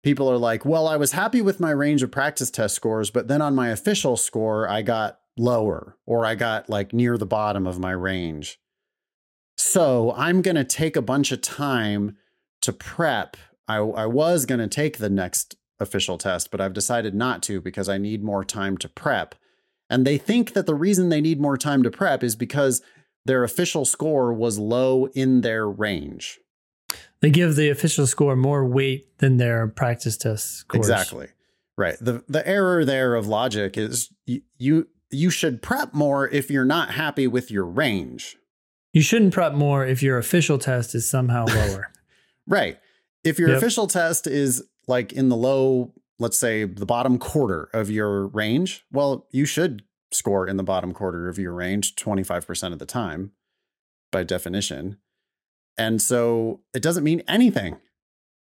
People 0.03 0.29
are 0.29 0.37
like, 0.37 0.65
well, 0.65 0.87
I 0.87 0.97
was 0.97 1.13
happy 1.13 1.41
with 1.41 1.61
my 1.61 1.71
range 1.71 2.03
of 2.03 2.11
practice 2.11 2.51
test 2.51 2.75
scores, 2.75 3.09
but 3.09 3.29
then 3.29 3.41
on 3.41 3.55
my 3.55 3.69
official 3.69 4.17
score, 4.17 4.67
I 4.67 4.81
got 4.81 5.19
lower 5.37 5.97
or 6.05 6.25
I 6.25 6.35
got 6.35 6.69
like 6.69 6.93
near 6.93 7.17
the 7.17 7.25
bottom 7.25 7.65
of 7.65 7.79
my 7.79 7.91
range. 7.91 8.59
So 9.57 10.13
I'm 10.17 10.41
going 10.41 10.55
to 10.55 10.63
take 10.63 10.95
a 10.95 11.01
bunch 11.01 11.31
of 11.31 11.41
time 11.41 12.17
to 12.61 12.73
prep. 12.73 13.37
I, 13.67 13.77
I 13.77 14.05
was 14.05 14.45
going 14.45 14.59
to 14.59 14.67
take 14.67 14.97
the 14.97 15.09
next 15.09 15.55
official 15.79 16.17
test, 16.17 16.51
but 16.51 16.59
I've 16.59 16.73
decided 16.73 17.15
not 17.15 17.41
to 17.43 17.61
because 17.61 17.87
I 17.87 17.97
need 17.97 18.23
more 18.23 18.43
time 18.43 18.77
to 18.79 18.89
prep. 18.89 19.35
And 19.89 20.05
they 20.05 20.17
think 20.17 20.53
that 20.53 20.65
the 20.65 20.75
reason 20.75 21.09
they 21.09 21.21
need 21.21 21.39
more 21.39 21.57
time 21.57 21.83
to 21.83 21.91
prep 21.91 22.23
is 22.23 22.35
because 22.35 22.81
their 23.25 23.43
official 23.43 23.85
score 23.85 24.33
was 24.33 24.59
low 24.59 25.05
in 25.07 25.41
their 25.41 25.67
range. 25.67 26.39
They 27.21 27.29
give 27.29 27.55
the 27.55 27.69
official 27.69 28.07
score 28.07 28.35
more 28.35 28.65
weight 28.65 29.17
than 29.19 29.37
their 29.37 29.67
practice 29.67 30.17
test 30.17 30.57
scores. 30.57 30.89
Exactly. 30.89 31.27
Right. 31.77 31.97
The 31.99 32.23
the 32.27 32.47
error 32.47 32.85
there 32.85 33.15
of 33.15 33.27
logic 33.27 33.77
is 33.77 34.09
you, 34.25 34.41
you 34.57 34.87
you 35.11 35.29
should 35.29 35.61
prep 35.61 35.93
more 35.93 36.27
if 36.27 36.51
you're 36.51 36.65
not 36.65 36.91
happy 36.91 37.27
with 37.27 37.49
your 37.49 37.65
range. 37.65 38.37
You 38.93 39.01
shouldn't 39.01 39.33
prep 39.33 39.53
more 39.53 39.85
if 39.85 40.03
your 40.03 40.17
official 40.17 40.57
test 40.57 40.93
is 40.95 41.09
somehow 41.09 41.45
lower. 41.55 41.91
right. 42.47 42.77
If 43.23 43.39
your 43.39 43.49
yep. 43.49 43.57
official 43.57 43.87
test 43.87 44.27
is 44.27 44.63
like 44.87 45.13
in 45.13 45.29
the 45.29 45.35
low, 45.35 45.93
let's 46.19 46.37
say 46.37 46.65
the 46.65 46.85
bottom 46.85 47.17
quarter 47.17 47.69
of 47.73 47.89
your 47.89 48.27
range, 48.27 48.85
well, 48.91 49.27
you 49.31 49.45
should 49.45 49.83
score 50.11 50.47
in 50.47 50.57
the 50.57 50.63
bottom 50.63 50.93
quarter 50.93 51.29
of 51.29 51.39
your 51.39 51.53
range 51.53 51.95
25% 51.95 52.73
of 52.73 52.79
the 52.79 52.85
time 52.85 53.31
by 54.11 54.23
definition. 54.23 54.97
And 55.77 56.01
so 56.01 56.61
it 56.73 56.81
doesn't 56.81 57.03
mean 57.03 57.23
anything. 57.27 57.77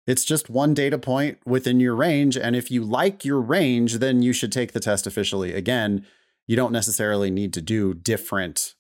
It's 0.07 0.23
just 0.23 0.49
one 0.49 0.73
data 0.73 0.99
point 0.99 1.39
within 1.45 1.79
your 1.79 1.95
range. 1.95 2.37
And 2.37 2.55
if 2.55 2.69
you 2.69 2.83
like 2.83 3.25
your 3.25 3.41
range, 3.41 3.99
then 3.99 4.21
you 4.21 4.33
should 4.33 4.51
take 4.51 4.73
the 4.73 4.79
test 4.79 5.07
officially 5.07 5.53
again 5.53 6.05
you 6.47 6.55
don't 6.55 6.71
necessarily 6.71 7.31
need 7.31 7.53
to 7.53 7.61
do 7.61 7.93
different 7.93 8.75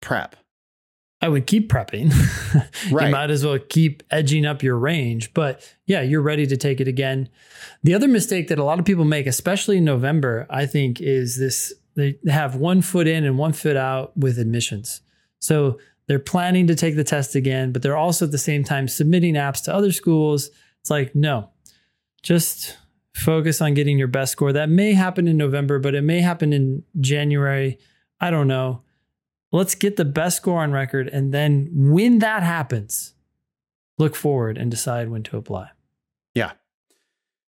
prep. 0.00 0.36
I 1.20 1.28
would 1.28 1.46
keep 1.46 1.70
prepping. 1.70 2.12
right. 2.92 3.06
You 3.06 3.12
might 3.12 3.30
as 3.30 3.44
well 3.44 3.58
keep 3.58 4.02
edging 4.10 4.44
up 4.44 4.62
your 4.62 4.76
range. 4.76 5.32
But 5.32 5.74
yeah, 5.86 6.02
you're 6.02 6.20
ready 6.20 6.46
to 6.46 6.56
take 6.56 6.80
it 6.80 6.88
again. 6.88 7.30
The 7.82 7.94
other 7.94 8.08
mistake 8.08 8.48
that 8.48 8.58
a 8.58 8.64
lot 8.64 8.78
of 8.78 8.84
people 8.84 9.06
make, 9.06 9.26
especially 9.26 9.78
in 9.78 9.84
November, 9.84 10.46
I 10.50 10.66
think, 10.66 11.00
is 11.00 11.38
this 11.38 11.72
they 11.96 12.18
have 12.26 12.56
one 12.56 12.82
foot 12.82 13.06
in 13.06 13.24
and 13.24 13.38
one 13.38 13.52
foot 13.52 13.76
out 13.76 14.14
with 14.16 14.38
admissions. 14.38 15.00
So 15.40 15.78
they're 16.06 16.18
planning 16.18 16.66
to 16.66 16.74
take 16.74 16.96
the 16.96 17.04
test 17.04 17.34
again, 17.34 17.72
but 17.72 17.82
they're 17.82 17.96
also 17.96 18.26
at 18.26 18.30
the 18.30 18.38
same 18.38 18.64
time 18.64 18.88
submitting 18.88 19.34
apps 19.34 19.62
to 19.64 19.74
other 19.74 19.92
schools. 19.92 20.50
It's 20.80 20.90
like, 20.90 21.14
no, 21.14 21.50
just 22.22 22.76
focus 23.14 23.60
on 23.60 23.74
getting 23.74 23.98
your 23.98 24.08
best 24.08 24.32
score. 24.32 24.52
That 24.52 24.68
may 24.68 24.92
happen 24.92 25.28
in 25.28 25.36
November, 25.36 25.78
but 25.78 25.94
it 25.94 26.02
may 26.02 26.20
happen 26.20 26.52
in 26.52 26.82
January. 27.00 27.78
I 28.20 28.30
don't 28.30 28.48
know. 28.48 28.82
Let's 29.52 29.74
get 29.74 29.96
the 29.96 30.04
best 30.04 30.38
score 30.38 30.62
on 30.62 30.72
record. 30.72 31.08
And 31.08 31.32
then 31.32 31.68
when 31.72 32.18
that 32.18 32.42
happens, 32.42 33.14
look 33.98 34.16
forward 34.16 34.58
and 34.58 34.70
decide 34.70 35.08
when 35.08 35.22
to 35.24 35.36
apply. 35.36 35.70
Yeah. 36.34 36.52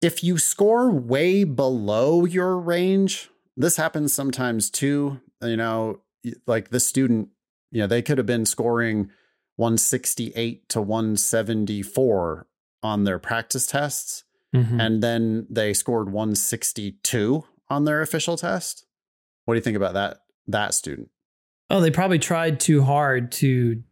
If 0.03 0.25
you 0.25 0.37
score 0.39 0.91
way 0.91 1.45
below 1.45 2.25
your 2.25 2.59
range, 2.59 3.31
this 3.57 3.77
happens 3.77 4.13
sometimes 4.13 4.71
too. 4.71 5.21
You 5.41 5.57
know, 5.57 6.01
like 6.47 6.71
the 6.71 6.81
student, 6.81 7.29
you 7.75 7.81
know, 7.81 7.87
they 7.87 8.03
could 8.03 8.19
have 8.19 8.27
been 8.27 8.47
scoring 8.47 9.11
168 9.57 10.69
to 10.71 10.81
174 10.81 12.47
on 12.83 13.05
their 13.05 13.19
practice 13.19 13.67
tests 13.67 14.25
mm-hmm. 14.55 14.81
and 14.81 15.03
then 15.03 15.47
they 15.51 15.75
scored 15.75 16.11
162 16.11 17.45
on 17.69 17.85
their 17.85 18.01
official 18.01 18.37
test. 18.37 18.87
What 19.45 19.55
do 19.55 19.59
you 19.59 19.63
think 19.63 19.77
about 19.77 19.95
that 19.95 20.19
that 20.47 20.75
student? 20.75 21.11
Oh, 21.71 21.81
they 21.81 21.91
probably 21.91 22.19
tried 22.19 22.61
too 22.61 22.83
hard 22.83 23.33
to 23.33 23.83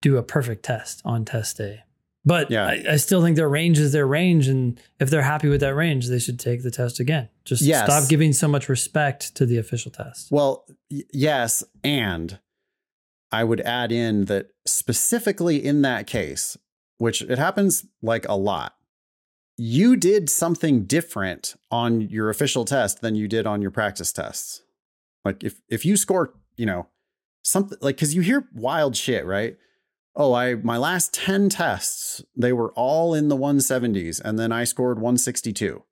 do 0.00 0.16
a 0.16 0.22
perfect 0.22 0.64
test 0.64 1.00
on 1.04 1.24
test 1.24 1.56
day. 1.56 1.80
But 2.24 2.50
yeah. 2.50 2.66
I, 2.66 2.84
I, 2.90 2.96
still 2.96 3.20
think 3.20 3.34
their 3.34 3.48
range 3.48 3.80
is 3.80 3.92
their 3.92 4.06
range. 4.06 4.46
And 4.46 4.80
if 5.00 5.10
they're 5.10 5.22
happy 5.22 5.48
with 5.48 5.60
that 5.60 5.74
range, 5.74 6.06
they 6.06 6.20
should 6.20 6.38
take 6.38 6.62
the 6.62 6.70
test 6.70 7.00
again. 7.00 7.28
Just 7.44 7.62
yes. 7.62 7.84
stop 7.84 8.08
giving 8.08 8.32
so 8.32 8.46
much 8.46 8.68
respect 8.68 9.34
to 9.36 9.46
the 9.46 9.58
official 9.58 9.90
test. 9.90 10.30
Well, 10.30 10.64
y- 10.88 11.02
yes. 11.12 11.64
And 11.82 12.38
I 13.32 13.44
would 13.44 13.60
add 13.62 13.90
in 13.90 14.26
that 14.26 14.48
specifically 14.66 15.64
in 15.64 15.82
that 15.82 16.06
case, 16.06 16.56
which 16.98 17.22
it 17.22 17.38
happens 17.38 17.86
like 18.02 18.28
a 18.28 18.36
lot, 18.36 18.74
you 19.56 19.96
did 19.96 20.28
something 20.28 20.84
different 20.84 21.54
on 21.70 22.02
your 22.02 22.28
official 22.28 22.64
test 22.64 23.00
than 23.00 23.14
you 23.14 23.26
did 23.26 23.46
on 23.46 23.62
your 23.62 23.70
practice 23.70 24.12
tests. 24.12 24.62
Like 25.24 25.42
if 25.42 25.60
if 25.68 25.84
you 25.84 25.96
score, 25.96 26.34
you 26.56 26.66
know, 26.66 26.88
something 27.42 27.78
like 27.80 27.96
cuz 27.96 28.14
you 28.14 28.22
hear 28.22 28.48
wild 28.54 28.96
shit, 28.96 29.24
right? 29.24 29.56
Oh, 30.14 30.34
I 30.34 30.56
my 30.56 30.76
last 30.76 31.14
10 31.14 31.48
tests, 31.48 32.22
they 32.36 32.52
were 32.52 32.72
all 32.72 33.14
in 33.14 33.28
the 33.28 33.36
170s 33.36 34.20
and 34.22 34.38
then 34.38 34.52
I 34.52 34.64
scored 34.64 34.98
162. 34.98 35.82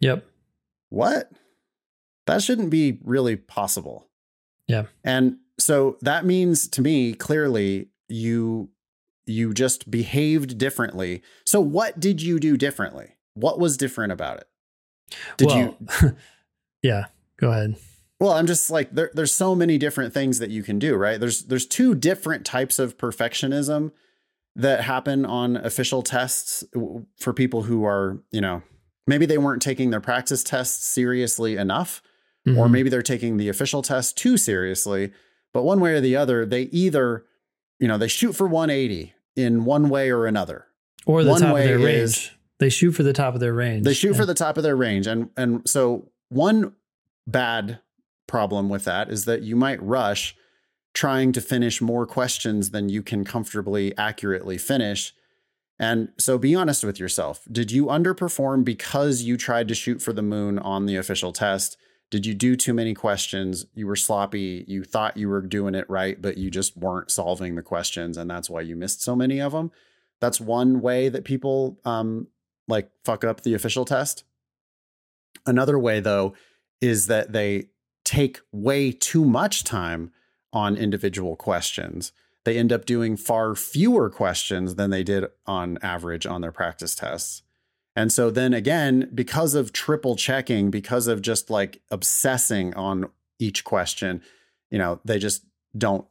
Yep. 0.00 0.26
What? 0.88 1.30
That 2.26 2.42
shouldn't 2.42 2.70
be 2.70 2.98
really 3.04 3.36
possible. 3.36 4.08
Yeah. 4.66 4.84
And 5.04 5.36
so 5.62 5.96
that 6.02 6.24
means 6.24 6.68
to 6.68 6.82
me 6.82 7.14
clearly 7.14 7.88
you 8.08 8.70
you 9.26 9.54
just 9.54 9.90
behaved 9.90 10.58
differently. 10.58 11.22
So 11.44 11.60
what 11.60 12.00
did 12.00 12.20
you 12.20 12.40
do 12.40 12.56
differently? 12.56 13.16
What 13.34 13.58
was 13.58 13.76
different 13.76 14.12
about 14.12 14.38
it? 14.38 14.48
Did 15.36 15.48
well, 15.48 15.76
you 16.02 16.16
Yeah, 16.82 17.06
go 17.36 17.50
ahead. 17.50 17.76
Well, 18.20 18.32
I'm 18.32 18.46
just 18.46 18.70
like 18.70 18.92
there, 18.92 19.10
there's 19.14 19.34
so 19.34 19.54
many 19.54 19.78
different 19.78 20.12
things 20.12 20.38
that 20.38 20.50
you 20.50 20.62
can 20.62 20.78
do, 20.78 20.94
right? 20.94 21.18
There's 21.18 21.44
there's 21.44 21.66
two 21.66 21.94
different 21.94 22.44
types 22.44 22.78
of 22.78 22.98
perfectionism 22.98 23.92
that 24.54 24.82
happen 24.82 25.24
on 25.24 25.56
official 25.56 26.02
tests 26.02 26.62
for 27.16 27.32
people 27.32 27.62
who 27.62 27.84
are, 27.84 28.22
you 28.30 28.40
know, 28.40 28.62
maybe 29.06 29.26
they 29.26 29.38
weren't 29.38 29.62
taking 29.62 29.90
their 29.90 30.00
practice 30.00 30.44
tests 30.44 30.86
seriously 30.86 31.56
enough, 31.56 32.02
mm-hmm. 32.46 32.58
or 32.58 32.68
maybe 32.68 32.90
they're 32.90 33.02
taking 33.02 33.38
the 33.38 33.48
official 33.48 33.82
test 33.82 34.16
too 34.16 34.36
seriously. 34.36 35.12
But 35.52 35.62
one 35.62 35.80
way 35.80 35.92
or 35.92 36.00
the 36.00 36.16
other, 36.16 36.46
they 36.46 36.62
either, 36.62 37.24
you 37.78 37.88
know, 37.88 37.98
they 37.98 38.08
shoot 38.08 38.32
for 38.32 38.46
180 38.46 39.14
in 39.36 39.64
one 39.64 39.88
way 39.88 40.10
or 40.10 40.26
another. 40.26 40.66
Or 41.06 41.24
the 41.24 41.30
one 41.30 41.40
top 41.40 41.56
of 41.56 41.64
their 41.64 41.78
range. 41.78 42.32
They 42.58 42.68
shoot 42.68 42.92
for 42.92 43.02
the 43.02 43.12
top 43.12 43.34
of 43.34 43.40
their 43.40 43.52
range. 43.52 43.84
They 43.84 43.94
shoot 43.94 44.12
yeah. 44.12 44.18
for 44.18 44.26
the 44.26 44.34
top 44.34 44.56
of 44.56 44.62
their 44.62 44.76
range. 44.76 45.06
And 45.06 45.30
and 45.36 45.68
so 45.68 46.10
one 46.28 46.74
bad 47.26 47.80
problem 48.26 48.68
with 48.68 48.84
that 48.84 49.10
is 49.10 49.24
that 49.24 49.42
you 49.42 49.56
might 49.56 49.82
rush 49.82 50.36
trying 50.94 51.32
to 51.32 51.40
finish 51.40 51.80
more 51.80 52.06
questions 52.06 52.70
than 52.70 52.88
you 52.88 53.02
can 53.02 53.24
comfortably 53.24 53.96
accurately 53.96 54.58
finish. 54.58 55.14
And 55.78 56.10
so 56.18 56.38
be 56.38 56.54
honest 56.54 56.84
with 56.84 57.00
yourself. 57.00 57.42
Did 57.50 57.72
you 57.72 57.86
underperform 57.86 58.64
because 58.64 59.22
you 59.22 59.36
tried 59.36 59.68
to 59.68 59.74
shoot 59.74 60.00
for 60.00 60.12
the 60.12 60.22
moon 60.22 60.58
on 60.58 60.86
the 60.86 60.96
official 60.96 61.32
test? 61.32 61.76
Did 62.12 62.26
you 62.26 62.34
do 62.34 62.56
too 62.56 62.74
many 62.74 62.92
questions? 62.92 63.64
You 63.74 63.86
were 63.86 63.96
sloppy. 63.96 64.66
You 64.68 64.84
thought 64.84 65.16
you 65.16 65.30
were 65.30 65.40
doing 65.40 65.74
it 65.74 65.88
right, 65.88 66.20
but 66.20 66.36
you 66.36 66.50
just 66.50 66.76
weren't 66.76 67.10
solving 67.10 67.54
the 67.54 67.62
questions. 67.62 68.18
And 68.18 68.30
that's 68.30 68.50
why 68.50 68.60
you 68.60 68.76
missed 68.76 69.02
so 69.02 69.16
many 69.16 69.40
of 69.40 69.52
them. 69.52 69.72
That's 70.20 70.38
one 70.38 70.82
way 70.82 71.08
that 71.08 71.24
people 71.24 71.80
um, 71.86 72.26
like 72.68 72.90
fuck 73.02 73.24
up 73.24 73.40
the 73.40 73.54
official 73.54 73.86
test. 73.86 74.24
Another 75.46 75.78
way, 75.78 76.00
though, 76.00 76.34
is 76.82 77.06
that 77.06 77.32
they 77.32 77.68
take 78.04 78.40
way 78.52 78.92
too 78.92 79.24
much 79.24 79.64
time 79.64 80.12
on 80.52 80.76
individual 80.76 81.34
questions. 81.34 82.12
They 82.44 82.58
end 82.58 82.74
up 82.74 82.84
doing 82.84 83.16
far 83.16 83.54
fewer 83.54 84.10
questions 84.10 84.74
than 84.74 84.90
they 84.90 85.02
did 85.02 85.24
on 85.46 85.78
average 85.80 86.26
on 86.26 86.42
their 86.42 86.52
practice 86.52 86.94
tests. 86.94 87.42
And 87.94 88.10
so 88.10 88.30
then 88.30 88.54
again, 88.54 89.10
because 89.14 89.54
of 89.54 89.72
triple 89.72 90.16
checking, 90.16 90.70
because 90.70 91.06
of 91.06 91.20
just 91.20 91.50
like 91.50 91.80
obsessing 91.90 92.74
on 92.74 93.10
each 93.38 93.64
question, 93.64 94.22
you 94.70 94.78
know, 94.78 95.00
they 95.04 95.18
just 95.18 95.44
don't 95.76 96.06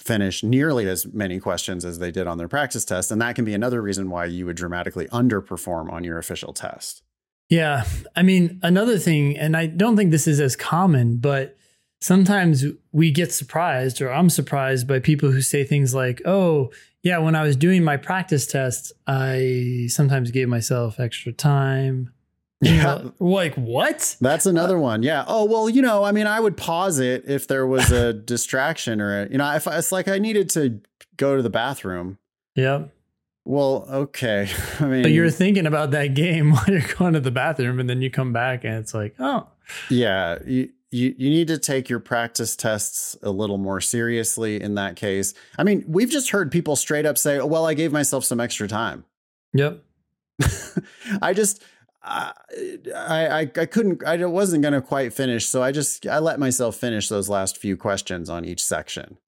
finish 0.00 0.42
nearly 0.42 0.88
as 0.88 1.06
many 1.12 1.40
questions 1.40 1.84
as 1.84 1.98
they 1.98 2.10
did 2.10 2.26
on 2.26 2.38
their 2.38 2.48
practice 2.48 2.84
test. 2.84 3.10
And 3.10 3.20
that 3.20 3.34
can 3.34 3.44
be 3.44 3.52
another 3.52 3.82
reason 3.82 4.10
why 4.10 4.26
you 4.26 4.46
would 4.46 4.56
dramatically 4.56 5.06
underperform 5.08 5.92
on 5.92 6.04
your 6.04 6.18
official 6.18 6.52
test. 6.52 7.02
Yeah. 7.50 7.84
I 8.14 8.22
mean, 8.22 8.60
another 8.62 8.98
thing, 8.98 9.36
and 9.36 9.56
I 9.56 9.66
don't 9.66 9.96
think 9.96 10.10
this 10.10 10.26
is 10.26 10.40
as 10.40 10.54
common, 10.54 11.16
but 11.16 11.56
sometimes 12.00 12.64
we 12.92 13.10
get 13.10 13.32
surprised, 13.32 14.00
or 14.00 14.12
I'm 14.12 14.30
surprised 14.30 14.86
by 14.86 15.00
people 15.00 15.30
who 15.30 15.40
say 15.42 15.64
things 15.64 15.94
like, 15.94 16.22
oh, 16.24 16.70
yeah, 17.08 17.16
when 17.16 17.34
I 17.34 17.42
was 17.42 17.56
doing 17.56 17.82
my 17.82 17.96
practice 17.96 18.46
tests, 18.46 18.92
I 19.06 19.86
sometimes 19.88 20.30
gave 20.30 20.46
myself 20.46 21.00
extra 21.00 21.32
time. 21.32 22.12
Yeah. 22.60 23.10
like 23.20 23.54
what? 23.54 24.16
That's 24.20 24.44
another 24.44 24.78
uh, 24.78 24.80
one. 24.80 25.04
Yeah. 25.04 25.24
Oh, 25.28 25.44
well, 25.44 25.70
you 25.70 25.80
know, 25.80 26.02
I 26.02 26.10
mean, 26.10 26.26
I 26.26 26.40
would 26.40 26.56
pause 26.56 26.98
it 26.98 27.22
if 27.28 27.46
there 27.46 27.64
was 27.68 27.92
a 27.92 28.12
distraction 28.32 29.00
or, 29.00 29.22
a, 29.22 29.30
you 29.30 29.38
know, 29.38 29.54
if 29.54 29.68
I, 29.68 29.78
it's 29.78 29.92
like 29.92 30.08
I 30.08 30.18
needed 30.18 30.50
to 30.50 30.80
go 31.16 31.36
to 31.36 31.42
the 31.42 31.50
bathroom. 31.50 32.18
Yep. 32.56 32.90
Well, 33.44 33.86
okay. 33.88 34.50
I 34.80 34.86
mean, 34.86 35.02
but 35.02 35.12
you're 35.12 35.30
thinking 35.30 35.66
about 35.66 35.92
that 35.92 36.14
game 36.14 36.50
while 36.50 36.64
you're 36.66 36.82
going 36.98 37.12
to 37.12 37.20
the 37.20 37.30
bathroom 37.30 37.78
and 37.78 37.88
then 37.88 38.02
you 38.02 38.10
come 38.10 38.32
back 38.32 38.64
and 38.64 38.74
it's 38.74 38.92
like, 38.92 39.14
oh. 39.20 39.46
Yeah. 39.88 40.40
You, 40.44 40.70
you, 40.90 41.14
you 41.18 41.30
need 41.30 41.48
to 41.48 41.58
take 41.58 41.88
your 41.88 42.00
practice 42.00 42.56
tests 42.56 43.16
a 43.22 43.30
little 43.30 43.58
more 43.58 43.80
seriously 43.80 44.60
in 44.60 44.74
that 44.76 44.96
case. 44.96 45.34
I 45.58 45.64
mean, 45.64 45.84
we've 45.86 46.10
just 46.10 46.30
heard 46.30 46.50
people 46.50 46.76
straight 46.76 47.04
up 47.04 47.18
say, 47.18 47.38
oh, 47.38 47.46
well, 47.46 47.66
I 47.66 47.74
gave 47.74 47.92
myself 47.92 48.24
some 48.24 48.40
extra 48.40 48.68
time. 48.68 49.04
Yep. 49.52 49.82
I 51.22 51.34
just, 51.34 51.62
I, 52.02 52.32
I, 52.94 53.40
I 53.40 53.66
couldn't, 53.66 54.04
I 54.04 54.24
wasn't 54.24 54.62
going 54.62 54.74
to 54.74 54.80
quite 54.80 55.12
finish. 55.12 55.46
So 55.46 55.62
I 55.62 55.72
just, 55.72 56.06
I 56.06 56.18
let 56.20 56.38
myself 56.38 56.76
finish 56.76 57.08
those 57.08 57.28
last 57.28 57.58
few 57.58 57.76
questions 57.76 58.30
on 58.30 58.44
each 58.44 58.64
section. 58.64 59.18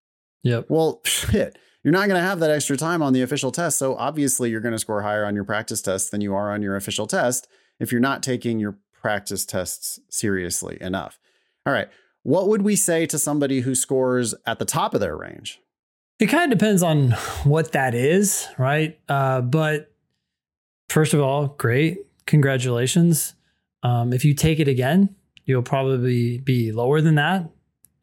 Yep. 0.43 0.67
Well, 0.71 1.00
shit, 1.05 1.59
you're 1.85 1.93
not 1.93 2.09
going 2.09 2.21
to 2.21 2.26
have 2.26 2.40
that 2.40 2.50
extra 2.50 2.79
time 2.79 3.02
on 3.02 3.12
the 3.12 3.21
official 3.21 3.52
test. 3.52 3.79
So 3.79 3.97
obviously 3.97 4.50
you're 4.50 4.61
going 4.61 4.73
to 4.73 4.79
score 4.79 5.02
higher 5.02 5.26
on 5.26 5.35
your 5.35 5.45
practice 5.45 5.83
test 5.83 6.11
than 6.11 6.23
you 6.23 6.35
are 6.35 6.52
on 6.52 6.62
your 6.62 6.76
official 6.76 7.07
test 7.07 7.49
if 7.79 7.93
you're 7.93 8.00
not 8.00 8.23
taking 8.23 8.59
your 8.59 8.79
practice 8.93 9.45
tests 9.45 10.00
seriously 10.09 10.79
enough. 10.81 11.19
All 11.67 11.73
right. 11.73 11.88
What 12.23 12.49
would 12.49 12.62
we 12.62 12.76
say 12.76 13.07
to 13.07 13.19
somebody 13.19 13.61
who 13.61 13.75
scores 13.75 14.35
at 14.47 14.59
the 14.59 14.64
top 14.64 14.95
of 14.95 15.00
their 15.00 15.17
range? 15.17 15.61
It 16.19 16.26
kind 16.26 16.52
of 16.52 16.59
depends 16.59 16.83
on 16.83 17.12
what 17.45 17.73
that 17.73 17.95
is, 17.95 18.47
right? 18.59 18.99
Uh, 19.09 19.40
but 19.40 19.90
first 20.88 21.14
of 21.14 21.21
all, 21.21 21.49
great. 21.49 21.99
Congratulations. 22.26 23.35
Um, 23.83 24.12
if 24.12 24.25
you 24.25 24.35
take 24.35 24.61
it 24.61 24.69
again, 24.69 25.14
you'll 25.47 25.62
probably 25.62 26.38
be 26.38 26.73
lower 26.73 27.00
than 27.00 27.14
that 27.14 27.49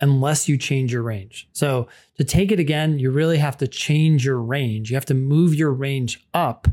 unless 0.02 0.50
you 0.50 0.58
change 0.58 0.92
your 0.92 1.04
range. 1.04 1.48
So 1.54 1.88
to 2.18 2.24
take 2.24 2.52
it 2.52 2.60
again, 2.60 3.00
you 3.00 3.12
really 3.12 3.38
have 3.38 3.58
to 3.58 3.68
change 3.68 4.26
your 4.26 4.40
range. 4.40 4.90
You 4.90 4.96
have 4.96 5.06
to 5.06 5.14
move 5.14 5.54
your 5.54 5.72
range 5.72 6.26
up 6.34 6.68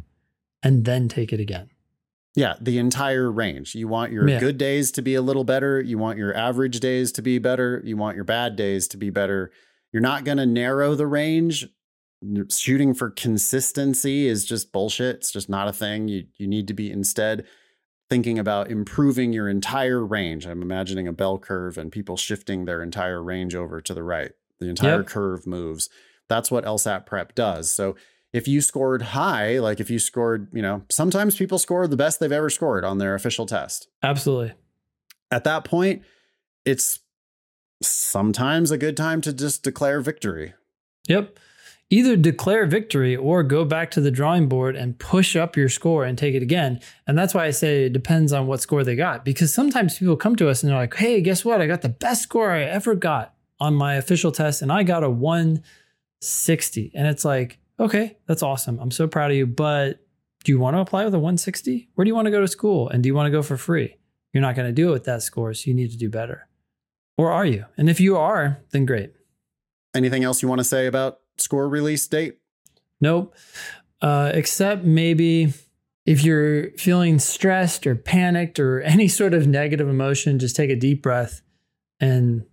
and 0.62 0.84
then 0.84 1.08
take 1.08 1.32
it 1.32 1.40
again. 1.40 1.70
Yeah, 2.34 2.54
the 2.60 2.78
entire 2.78 3.30
range. 3.30 3.74
You 3.74 3.86
want 3.86 4.10
your 4.12 4.28
yeah. 4.28 4.40
good 4.40 4.58
days 4.58 4.90
to 4.92 5.02
be 5.02 5.14
a 5.14 5.22
little 5.22 5.44
better. 5.44 5.80
You 5.80 5.98
want 5.98 6.18
your 6.18 6.36
average 6.36 6.80
days 6.80 7.12
to 7.12 7.22
be 7.22 7.38
better. 7.38 7.80
You 7.84 7.96
want 7.96 8.16
your 8.16 8.24
bad 8.24 8.56
days 8.56 8.88
to 8.88 8.96
be 8.96 9.10
better. 9.10 9.52
You're 9.92 10.02
not 10.02 10.24
going 10.24 10.38
to 10.38 10.46
narrow 10.46 10.96
the 10.96 11.06
range. 11.06 11.68
Shooting 12.50 12.94
for 12.94 13.10
consistency 13.10 14.26
is 14.26 14.44
just 14.44 14.72
bullshit. 14.72 15.16
It's 15.16 15.30
just 15.30 15.48
not 15.48 15.68
a 15.68 15.72
thing. 15.72 16.08
You 16.08 16.24
you 16.36 16.46
need 16.48 16.66
to 16.68 16.74
be 16.74 16.90
instead 16.90 17.44
thinking 18.10 18.38
about 18.38 18.70
improving 18.70 19.32
your 19.32 19.48
entire 19.48 20.04
range. 20.04 20.46
I'm 20.46 20.62
imagining 20.62 21.06
a 21.06 21.12
bell 21.12 21.38
curve 21.38 21.78
and 21.78 21.92
people 21.92 22.16
shifting 22.16 22.64
their 22.64 22.82
entire 22.82 23.22
range 23.22 23.54
over 23.54 23.80
to 23.80 23.94
the 23.94 24.02
right. 24.02 24.32
The 24.60 24.68
entire 24.68 24.98
yep. 24.98 25.06
curve 25.06 25.46
moves. 25.46 25.88
That's 26.28 26.50
what 26.50 26.64
LSAT 26.64 27.06
prep 27.06 27.34
does. 27.34 27.70
So 27.70 27.96
if 28.34 28.48
you 28.48 28.60
scored 28.60 29.00
high, 29.00 29.60
like 29.60 29.78
if 29.78 29.88
you 29.88 30.00
scored, 30.00 30.48
you 30.52 30.60
know, 30.60 30.82
sometimes 30.90 31.36
people 31.36 31.56
score 31.56 31.86
the 31.86 31.96
best 31.96 32.18
they've 32.18 32.32
ever 32.32 32.50
scored 32.50 32.84
on 32.84 32.98
their 32.98 33.14
official 33.14 33.46
test. 33.46 33.86
Absolutely. 34.02 34.52
At 35.30 35.44
that 35.44 35.64
point, 35.64 36.02
it's 36.64 36.98
sometimes 37.80 38.72
a 38.72 38.76
good 38.76 38.96
time 38.96 39.20
to 39.20 39.32
just 39.32 39.62
declare 39.62 40.00
victory. 40.00 40.52
Yep. 41.06 41.38
Either 41.90 42.16
declare 42.16 42.66
victory 42.66 43.14
or 43.14 43.44
go 43.44 43.64
back 43.64 43.92
to 43.92 44.00
the 44.00 44.10
drawing 44.10 44.48
board 44.48 44.74
and 44.74 44.98
push 44.98 45.36
up 45.36 45.56
your 45.56 45.68
score 45.68 46.04
and 46.04 46.18
take 46.18 46.34
it 46.34 46.42
again. 46.42 46.80
And 47.06 47.16
that's 47.16 47.34
why 47.34 47.44
I 47.44 47.50
say 47.50 47.84
it 47.84 47.92
depends 47.92 48.32
on 48.32 48.48
what 48.48 48.60
score 48.60 48.82
they 48.82 48.96
got. 48.96 49.24
Because 49.24 49.54
sometimes 49.54 49.96
people 49.96 50.16
come 50.16 50.34
to 50.36 50.48
us 50.48 50.60
and 50.60 50.72
they're 50.72 50.78
like, 50.78 50.96
hey, 50.96 51.20
guess 51.20 51.44
what? 51.44 51.60
I 51.60 51.68
got 51.68 51.82
the 51.82 51.88
best 51.88 52.24
score 52.24 52.50
I 52.50 52.62
ever 52.64 52.96
got 52.96 53.34
on 53.60 53.74
my 53.74 53.94
official 53.94 54.32
test 54.32 54.60
and 54.60 54.72
I 54.72 54.82
got 54.82 55.04
a 55.04 55.10
160. 55.10 56.90
And 56.96 57.06
it's 57.06 57.24
like, 57.24 57.60
okay, 57.78 58.16
that's 58.26 58.42
awesome. 58.42 58.78
I'm 58.80 58.90
so 58.90 59.06
proud 59.06 59.30
of 59.30 59.36
you. 59.36 59.46
But 59.46 60.00
do 60.44 60.52
you 60.52 60.58
want 60.58 60.76
to 60.76 60.80
apply 60.80 61.04
with 61.04 61.14
a 61.14 61.18
160? 61.18 61.90
Where 61.94 62.04
do 62.04 62.08
you 62.08 62.14
want 62.14 62.26
to 62.26 62.30
go 62.30 62.40
to 62.40 62.48
school? 62.48 62.88
And 62.88 63.02
do 63.02 63.08
you 63.08 63.14
want 63.14 63.26
to 63.26 63.30
go 63.30 63.42
for 63.42 63.56
free? 63.56 63.96
You're 64.32 64.42
not 64.42 64.56
going 64.56 64.68
to 64.68 64.72
do 64.72 64.90
it 64.90 64.92
with 64.92 65.04
that 65.04 65.22
score. 65.22 65.54
So 65.54 65.68
you 65.68 65.74
need 65.74 65.90
to 65.90 65.96
do 65.96 66.08
better. 66.08 66.48
Or 67.16 67.30
are 67.30 67.46
you? 67.46 67.66
And 67.76 67.88
if 67.88 68.00
you 68.00 68.16
are, 68.16 68.58
then 68.70 68.84
great. 68.84 69.12
Anything 69.94 70.24
else 70.24 70.42
you 70.42 70.48
want 70.48 70.58
to 70.58 70.64
say 70.64 70.86
about 70.86 71.20
score 71.36 71.68
release 71.68 72.06
date? 72.06 72.38
Nope. 73.00 73.34
Uh, 74.02 74.32
except 74.34 74.84
maybe 74.84 75.52
if 76.04 76.24
you're 76.24 76.70
feeling 76.72 77.18
stressed 77.18 77.86
or 77.86 77.94
panicked 77.94 78.58
or 78.58 78.80
any 78.82 79.08
sort 79.08 79.34
of 79.34 79.46
negative 79.46 79.88
emotion, 79.88 80.38
just 80.38 80.56
take 80.56 80.70
a 80.70 80.76
deep 80.76 81.02
breath 81.02 81.42
and 82.00 82.44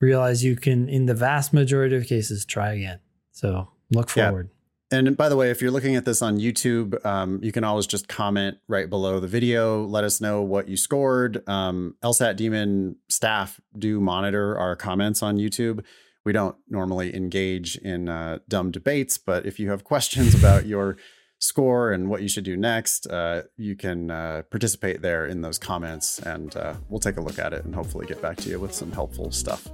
realize 0.00 0.42
you 0.42 0.56
can, 0.56 0.88
in 0.88 1.06
the 1.06 1.14
vast 1.14 1.52
majority 1.52 1.94
of 1.96 2.06
cases, 2.06 2.44
try 2.44 2.72
again. 2.72 3.00
So 3.32 3.68
look 3.90 4.08
forward. 4.08 4.48
Yeah. 4.50 4.57
And 4.90 5.16
by 5.16 5.28
the 5.28 5.36
way, 5.36 5.50
if 5.50 5.60
you're 5.60 5.70
looking 5.70 5.96
at 5.96 6.06
this 6.06 6.22
on 6.22 6.38
YouTube, 6.38 7.04
um, 7.04 7.40
you 7.42 7.52
can 7.52 7.62
always 7.62 7.86
just 7.86 8.08
comment 8.08 8.56
right 8.68 8.88
below 8.88 9.20
the 9.20 9.26
video. 9.26 9.84
Let 9.84 10.04
us 10.04 10.20
know 10.20 10.40
what 10.40 10.68
you 10.68 10.78
scored. 10.78 11.46
Um, 11.46 11.96
LSAT 12.02 12.36
Demon 12.36 12.96
staff 13.08 13.60
do 13.78 14.00
monitor 14.00 14.56
our 14.56 14.76
comments 14.76 15.22
on 15.22 15.36
YouTube. 15.36 15.84
We 16.24 16.32
don't 16.32 16.56
normally 16.68 17.14
engage 17.14 17.76
in 17.76 18.08
uh, 18.08 18.38
dumb 18.48 18.70
debates, 18.70 19.18
but 19.18 19.44
if 19.44 19.58
you 19.58 19.70
have 19.70 19.84
questions 19.84 20.34
about 20.38 20.66
your 20.66 20.96
score 21.38 21.92
and 21.92 22.08
what 22.08 22.22
you 22.22 22.28
should 22.28 22.44
do 22.44 22.56
next, 22.56 23.06
uh, 23.08 23.42
you 23.56 23.76
can 23.76 24.10
uh, 24.10 24.42
participate 24.50 25.02
there 25.02 25.26
in 25.26 25.42
those 25.42 25.58
comments 25.58 26.18
and 26.18 26.56
uh, 26.56 26.74
we'll 26.88 26.98
take 26.98 27.18
a 27.18 27.20
look 27.20 27.38
at 27.38 27.52
it 27.52 27.64
and 27.64 27.74
hopefully 27.74 28.06
get 28.06 28.20
back 28.22 28.38
to 28.38 28.48
you 28.48 28.58
with 28.58 28.74
some 28.74 28.90
helpful 28.90 29.30
stuff. 29.30 29.68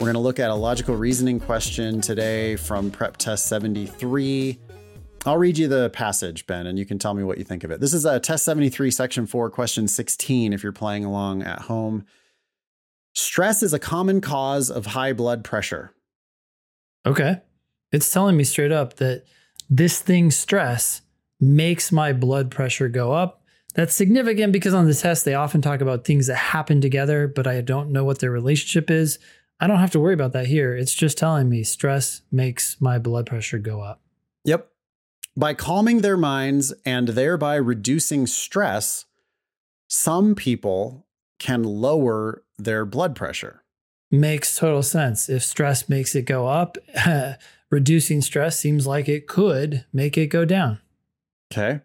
We're 0.00 0.06
going 0.06 0.14
to 0.14 0.20
look 0.20 0.38
at 0.38 0.48
a 0.48 0.54
logical 0.54 0.96
reasoning 0.96 1.38
question 1.38 2.00
today 2.00 2.56
from 2.56 2.90
Prep 2.90 3.18
Test 3.18 3.44
73. 3.48 4.58
I'll 5.26 5.36
read 5.36 5.58
you 5.58 5.68
the 5.68 5.90
passage, 5.90 6.46
Ben, 6.46 6.66
and 6.66 6.78
you 6.78 6.86
can 6.86 6.98
tell 6.98 7.12
me 7.12 7.22
what 7.22 7.36
you 7.36 7.44
think 7.44 7.64
of 7.64 7.70
it. 7.70 7.80
This 7.80 7.92
is 7.92 8.06
a 8.06 8.18
Test 8.18 8.46
73, 8.46 8.90
Section 8.90 9.26
4, 9.26 9.50
Question 9.50 9.86
16, 9.86 10.54
if 10.54 10.62
you're 10.62 10.72
playing 10.72 11.04
along 11.04 11.42
at 11.42 11.60
home. 11.60 12.06
Stress 13.12 13.62
is 13.62 13.74
a 13.74 13.78
common 13.78 14.22
cause 14.22 14.70
of 14.70 14.86
high 14.86 15.12
blood 15.12 15.44
pressure. 15.44 15.92
Okay. 17.04 17.42
It's 17.92 18.10
telling 18.10 18.38
me 18.38 18.44
straight 18.44 18.72
up 18.72 18.96
that 18.96 19.24
this 19.68 20.00
thing, 20.00 20.30
stress, 20.30 21.02
makes 21.38 21.92
my 21.92 22.14
blood 22.14 22.50
pressure 22.50 22.88
go 22.88 23.12
up. 23.12 23.42
That's 23.74 23.94
significant 23.94 24.54
because 24.54 24.72
on 24.72 24.86
the 24.86 24.94
test, 24.94 25.26
they 25.26 25.34
often 25.34 25.60
talk 25.60 25.82
about 25.82 26.06
things 26.06 26.26
that 26.28 26.36
happen 26.36 26.80
together, 26.80 27.28
but 27.28 27.46
I 27.46 27.60
don't 27.60 27.90
know 27.90 28.04
what 28.04 28.20
their 28.20 28.30
relationship 28.30 28.90
is. 28.90 29.18
I 29.60 29.66
don't 29.66 29.78
have 29.78 29.90
to 29.90 30.00
worry 30.00 30.14
about 30.14 30.32
that 30.32 30.46
here. 30.46 30.74
It's 30.74 30.94
just 30.94 31.18
telling 31.18 31.48
me 31.48 31.62
stress 31.64 32.22
makes 32.32 32.80
my 32.80 32.98
blood 32.98 33.26
pressure 33.26 33.58
go 33.58 33.82
up. 33.82 34.00
Yep. 34.44 34.68
By 35.36 35.54
calming 35.54 36.00
their 36.00 36.16
minds 36.16 36.72
and 36.84 37.08
thereby 37.08 37.56
reducing 37.56 38.26
stress, 38.26 39.04
some 39.86 40.34
people 40.34 41.06
can 41.38 41.62
lower 41.62 42.42
their 42.58 42.86
blood 42.86 43.14
pressure. 43.14 43.62
Makes 44.10 44.56
total 44.56 44.82
sense. 44.82 45.28
If 45.28 45.44
stress 45.44 45.88
makes 45.88 46.14
it 46.14 46.22
go 46.22 46.48
up, 46.48 46.78
reducing 47.70 48.22
stress 48.22 48.58
seems 48.58 48.86
like 48.86 49.08
it 49.08 49.28
could 49.28 49.84
make 49.92 50.16
it 50.16 50.28
go 50.28 50.44
down. 50.44 50.80
Okay. 51.52 51.80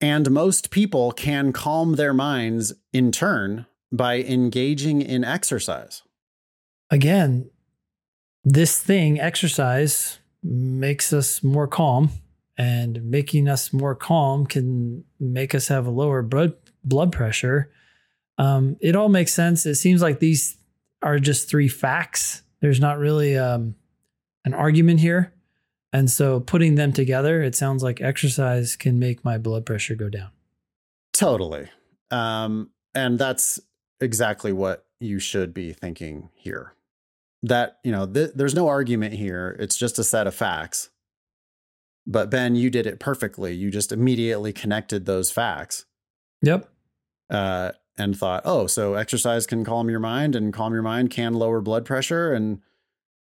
And 0.00 0.30
most 0.30 0.70
people 0.70 1.12
can 1.12 1.52
calm 1.52 1.94
their 1.94 2.14
minds 2.14 2.74
in 2.92 3.12
turn 3.12 3.66
by 3.92 4.18
engaging 4.18 5.02
in 5.02 5.24
exercise. 5.24 6.02
Again, 6.90 7.50
this 8.44 8.78
thing, 8.78 9.20
exercise, 9.20 10.18
makes 10.42 11.12
us 11.12 11.42
more 11.42 11.68
calm, 11.68 12.10
and 12.56 13.04
making 13.04 13.48
us 13.48 13.72
more 13.72 13.94
calm 13.94 14.46
can 14.46 15.04
make 15.18 15.54
us 15.54 15.68
have 15.68 15.86
a 15.86 15.90
lower 15.90 16.22
blood 16.22 16.54
blood 16.84 17.12
pressure. 17.12 17.70
Um, 18.38 18.76
it 18.80 18.96
all 18.96 19.08
makes 19.08 19.34
sense. 19.34 19.66
It 19.66 19.76
seems 19.76 20.02
like 20.02 20.18
these 20.18 20.56
are 21.02 21.18
just 21.18 21.48
three 21.48 21.68
facts. 21.68 22.42
There's 22.60 22.80
not 22.80 22.98
really 22.98 23.36
um, 23.36 23.76
an 24.44 24.54
argument 24.54 25.00
here. 25.00 25.32
And 25.92 26.10
so 26.10 26.40
putting 26.40 26.76
them 26.76 26.92
together, 26.92 27.42
it 27.42 27.54
sounds 27.54 27.82
like 27.82 28.00
exercise 28.00 28.76
can 28.76 28.98
make 28.98 29.24
my 29.24 29.38
blood 29.38 29.66
pressure 29.66 29.94
go 29.94 30.08
down. 30.08 30.30
Totally. 31.12 31.68
Um, 32.10 32.70
and 32.94 33.18
that's 33.18 33.60
exactly 34.00 34.52
what 34.52 34.86
you 35.00 35.18
should 35.18 35.52
be 35.52 35.72
thinking 35.72 36.30
here. 36.34 36.74
That, 37.42 37.78
you 37.84 37.92
know, 37.92 38.06
th- 38.06 38.32
there's 38.34 38.54
no 38.54 38.68
argument 38.68 39.14
here. 39.14 39.56
It's 39.58 39.76
just 39.76 39.98
a 39.98 40.04
set 40.04 40.26
of 40.26 40.34
facts. 40.34 40.90
But 42.06 42.30
Ben, 42.30 42.54
you 42.54 42.70
did 42.70 42.86
it 42.86 43.00
perfectly. 43.00 43.54
You 43.54 43.70
just 43.70 43.92
immediately 43.92 44.52
connected 44.52 45.06
those 45.06 45.30
facts. 45.30 45.86
Yep. 46.42 46.68
Uh, 47.30 47.72
and 47.96 48.18
thought, 48.18 48.42
oh, 48.44 48.66
so 48.66 48.94
exercise 48.94 49.46
can 49.46 49.64
calm 49.64 49.88
your 49.88 50.00
mind 50.00 50.34
and 50.34 50.52
calm 50.52 50.72
your 50.72 50.82
mind 50.82 51.10
can 51.10 51.34
lower 51.34 51.60
blood 51.60 51.84
pressure. 51.84 52.32
And 52.32 52.60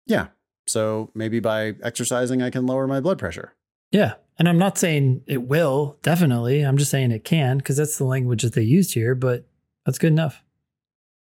yeah, 0.06 0.28
so 0.66 1.10
maybe 1.14 1.40
by 1.40 1.74
exercising, 1.82 2.42
I 2.42 2.50
can 2.50 2.66
lower 2.66 2.86
my 2.86 3.00
blood 3.00 3.18
pressure. 3.18 3.54
Yeah. 3.90 4.14
And 4.38 4.48
I'm 4.48 4.58
not 4.58 4.76
saying 4.76 5.22
it 5.26 5.42
will, 5.42 5.98
definitely. 6.02 6.62
I'm 6.62 6.76
just 6.76 6.90
saying 6.90 7.12
it 7.12 7.24
can 7.24 7.58
because 7.58 7.76
that's 7.76 7.98
the 7.98 8.04
language 8.04 8.42
that 8.42 8.54
they 8.54 8.62
used 8.62 8.94
here, 8.94 9.14
but 9.14 9.46
that's 9.86 9.98
good 9.98 10.12
enough. 10.12 10.42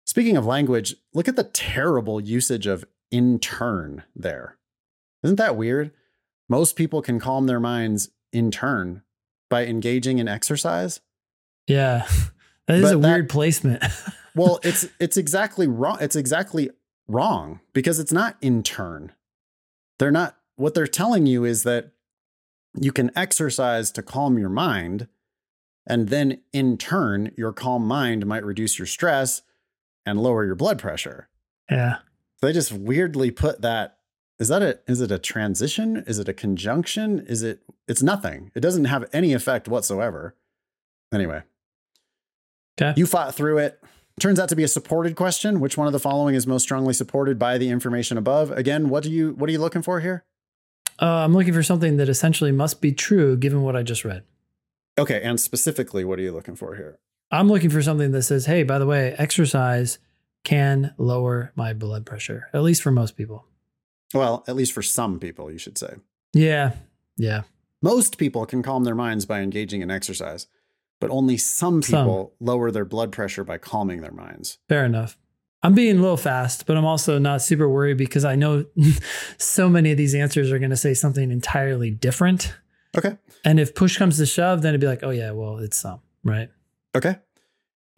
Speaking 0.08 0.38
of 0.38 0.46
language, 0.46 0.96
look 1.12 1.28
at 1.28 1.36
the 1.36 1.44
terrible 1.44 2.18
usage 2.18 2.66
of 2.66 2.82
in 3.10 3.38
turn 3.38 4.04
there. 4.16 4.56
Isn't 5.22 5.36
that 5.36 5.54
weird? 5.54 5.92
Most 6.48 6.76
people 6.76 7.02
can 7.02 7.20
calm 7.20 7.46
their 7.46 7.60
minds 7.60 8.08
in 8.32 8.50
turn 8.50 9.02
by 9.50 9.66
engaging 9.66 10.18
in 10.18 10.26
exercise. 10.26 11.00
Yeah. 11.68 12.08
That 12.66 12.76
is 12.76 12.82
but 12.82 12.94
a 12.96 12.98
that, 12.98 13.08
weird 13.08 13.28
placement. 13.30 13.82
well, 14.34 14.60
it's 14.62 14.86
it's 15.00 15.16
exactly 15.16 15.66
wrong. 15.66 15.96
It's 16.02 16.16
exactly 16.16 16.68
wrong 17.06 17.60
because 17.72 17.98
it's 17.98 18.12
not 18.12 18.36
in 18.42 18.62
turn. 18.62 19.12
They're 19.98 20.10
not 20.10 20.36
what 20.56 20.74
they're 20.74 20.86
telling 20.86 21.24
you 21.24 21.46
is 21.46 21.62
that 21.62 21.92
you 22.78 22.92
can 22.92 23.10
exercise 23.16 23.90
to 23.92 24.02
calm 24.02 24.36
your 24.36 24.50
mind 24.50 25.08
and 25.86 26.10
then 26.10 26.42
in 26.52 26.76
turn 26.76 27.32
your 27.38 27.54
calm 27.54 27.86
mind 27.86 28.26
might 28.26 28.44
reduce 28.44 28.78
your 28.78 28.84
stress 28.84 29.40
and 30.08 30.22
lower 30.22 30.44
your 30.44 30.54
blood 30.54 30.78
pressure. 30.78 31.28
Yeah. 31.70 31.98
They 32.40 32.52
just 32.52 32.72
weirdly 32.72 33.30
put 33.30 33.62
that 33.62 33.98
is 34.38 34.48
that 34.48 34.62
a 34.62 34.78
is 34.86 35.00
it 35.00 35.10
a 35.10 35.18
transition? 35.18 36.04
Is 36.06 36.18
it 36.18 36.28
a 36.28 36.32
conjunction? 36.32 37.20
Is 37.26 37.42
it 37.42 37.62
it's 37.88 38.02
nothing. 38.02 38.50
It 38.54 38.60
doesn't 38.60 38.84
have 38.84 39.08
any 39.12 39.32
effect 39.32 39.68
whatsoever. 39.68 40.36
Anyway. 41.12 41.42
Okay. 42.80 42.94
You 42.96 43.06
fought 43.06 43.34
through 43.34 43.58
it. 43.58 43.82
Turns 44.20 44.38
out 44.38 44.48
to 44.48 44.56
be 44.56 44.64
a 44.64 44.68
supported 44.68 45.16
question. 45.16 45.60
Which 45.60 45.76
one 45.76 45.86
of 45.86 45.92
the 45.92 45.98
following 45.98 46.34
is 46.34 46.46
most 46.46 46.62
strongly 46.62 46.94
supported 46.94 47.38
by 47.38 47.58
the 47.58 47.68
information 47.68 48.16
above? 48.16 48.50
Again, 48.52 48.88
what 48.88 49.02
do 49.02 49.10
you 49.10 49.32
what 49.32 49.48
are 49.48 49.52
you 49.52 49.60
looking 49.60 49.82
for 49.82 50.00
here? 50.00 50.24
Uh, 51.00 51.24
I'm 51.24 51.34
looking 51.34 51.54
for 51.54 51.62
something 51.62 51.96
that 51.96 52.08
essentially 52.08 52.50
must 52.50 52.80
be 52.80 52.92
true 52.92 53.36
given 53.36 53.62
what 53.62 53.76
I 53.76 53.82
just 53.82 54.04
read. 54.04 54.24
Okay, 54.98 55.20
and 55.22 55.38
specifically, 55.38 56.04
what 56.04 56.18
are 56.18 56.22
you 56.22 56.32
looking 56.32 56.56
for 56.56 56.74
here? 56.74 56.98
I'm 57.30 57.48
looking 57.48 57.70
for 57.70 57.82
something 57.82 58.12
that 58.12 58.22
says, 58.22 58.46
"Hey, 58.46 58.62
by 58.62 58.78
the 58.78 58.86
way, 58.86 59.14
exercise 59.18 59.98
can 60.44 60.94
lower 60.98 61.52
my 61.56 61.72
blood 61.72 62.06
pressure." 62.06 62.48
At 62.52 62.62
least 62.62 62.82
for 62.82 62.90
most 62.90 63.16
people. 63.16 63.44
Well, 64.14 64.44
at 64.48 64.56
least 64.56 64.72
for 64.72 64.82
some 64.82 65.18
people, 65.18 65.50
you 65.50 65.58
should 65.58 65.76
say. 65.76 65.96
Yeah. 66.32 66.72
Yeah. 67.16 67.42
Most 67.82 68.16
people 68.18 68.46
can 68.46 68.62
calm 68.62 68.84
their 68.84 68.94
minds 68.94 69.26
by 69.26 69.40
engaging 69.40 69.82
in 69.82 69.90
exercise 69.90 70.46
but 71.00 71.10
only 71.10 71.36
some 71.36 71.80
people 71.80 72.34
some. 72.38 72.46
lower 72.46 72.70
their 72.70 72.84
blood 72.84 73.12
pressure 73.12 73.44
by 73.44 73.58
calming 73.58 74.00
their 74.00 74.12
minds. 74.12 74.58
Fair 74.68 74.84
enough. 74.84 75.16
I'm 75.62 75.74
being 75.74 75.98
a 75.98 76.00
little 76.00 76.16
fast, 76.16 76.66
but 76.66 76.76
I'm 76.76 76.84
also 76.84 77.18
not 77.18 77.42
super 77.42 77.68
worried 77.68 77.98
because 77.98 78.24
I 78.24 78.36
know 78.36 78.64
so 79.38 79.68
many 79.68 79.90
of 79.90 79.96
these 79.96 80.14
answers 80.14 80.52
are 80.52 80.58
going 80.58 80.70
to 80.70 80.76
say 80.76 80.94
something 80.94 81.30
entirely 81.30 81.90
different. 81.90 82.54
Okay. 82.96 83.16
And 83.44 83.58
if 83.58 83.74
push 83.74 83.96
comes 83.96 84.18
to 84.18 84.26
shove, 84.26 84.62
then 84.62 84.70
it'd 84.70 84.80
be 84.80 84.86
like, 84.86 85.02
oh, 85.02 85.10
yeah, 85.10 85.32
well, 85.32 85.58
it's 85.58 85.76
some, 85.76 86.00
right? 86.24 86.48
Okay. 86.98 87.16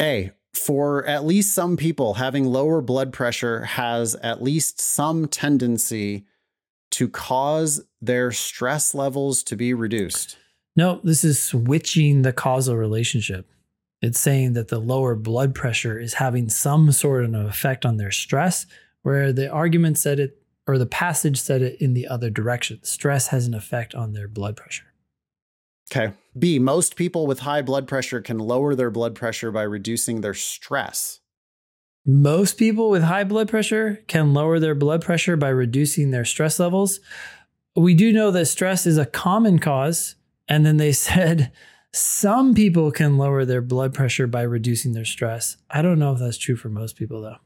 A, 0.01 0.31
for 0.53 1.07
at 1.07 1.25
least 1.25 1.55
some 1.55 1.77
people, 1.77 2.15
having 2.15 2.45
lower 2.45 2.83
blood 2.83 3.13
pressure 3.13 3.65
has 3.65 4.15
at 4.17 4.43
least 4.43 4.79
some 4.79 5.27
tendency 5.27 6.27
to 6.91 7.09
cause 7.09 7.83
their 8.03 8.31
stress 8.31 8.95
levels 8.95 9.43
to 9.45 9.57
be 9.57 9.73
reduced. 9.73 10.37
No, 10.77 11.01
this 11.03 11.25
is 11.25 11.43
switching 11.43 12.23
the 12.23 12.33
causal 12.33 12.77
relationship. 12.77 13.49
It's 14.03 14.21
saying 14.21 14.53
that 14.53 14.69
the 14.69 14.79
lower 14.79 15.15
blood 15.15 15.55
pressure 15.55 15.99
is 15.99 16.15
having 16.15 16.49
some 16.49 16.93
sort 16.93 17.25
of 17.25 17.35
effect 17.35 17.87
on 17.87 17.97
their 17.97 18.11
stress, 18.11 18.67
where 19.03 19.33
the 19.33 19.49
argument 19.51 19.99
said 19.99 20.21
it 20.21 20.37
or 20.67 20.77
the 20.77 20.87
passage 20.87 21.41
said 21.41 21.63
it 21.63 21.81
in 21.81 21.95
the 21.95 22.07
other 22.07 22.29
direction. 22.29 22.81
Stress 22.83 23.29
has 23.29 23.47
an 23.47 23.55
effect 23.55 23.95
on 23.95 24.13
their 24.13 24.29
blood 24.29 24.57
pressure. 24.57 24.93
Okay. 25.91 26.13
B, 26.39 26.59
most 26.59 26.97
people 26.97 27.27
with 27.27 27.41
high 27.41 27.63
blood 27.63 27.89
pressure 27.89 28.21
can 28.21 28.39
lower 28.39 28.75
their 28.75 28.91
blood 28.91 29.15
pressure 29.15 29.51
by 29.51 29.63
reducing 29.63 30.21
their 30.21 30.35
stress. 30.35 31.21
Most 32.07 32.57
people 32.57 32.89
with 32.91 33.03
high 33.03 33.25
blood 33.25 33.49
pressure 33.49 34.03
can 34.07 34.33
lower 34.33 34.59
their 34.59 34.75
blood 34.75 35.03
pressure 35.03 35.37
by 35.37 35.49
reducing 35.49 36.11
their 36.11 36.25
stress 36.25 36.59
levels. 36.59 37.01
We 37.77 37.95
do 37.95 38.13
know 38.13 38.31
that 38.31 38.47
stress 38.47 38.87
is 38.87 38.99
a 38.99 39.07
common 39.07 39.59
cause 39.59 40.17
and 40.49 40.65
then 40.65 40.77
they 40.77 40.93
said 41.09 41.53
some 41.93 42.55
people 42.55 42.93
can 42.93 43.19
lower 43.19 43.45
their 43.45 43.63
blood 43.63 43.93
pressure 43.93 44.27
by 44.27 44.43
reducing 44.43 44.93
their 44.93 45.05
stress. 45.05 45.57
I 45.69 45.83
don't 45.83 45.99
know 45.99 46.13
if 46.13 46.21
that's 46.21 46.39
true 46.39 46.57
for 46.57 46.69
most 46.69 46.97
people, 46.97 47.21
though. 47.21 47.37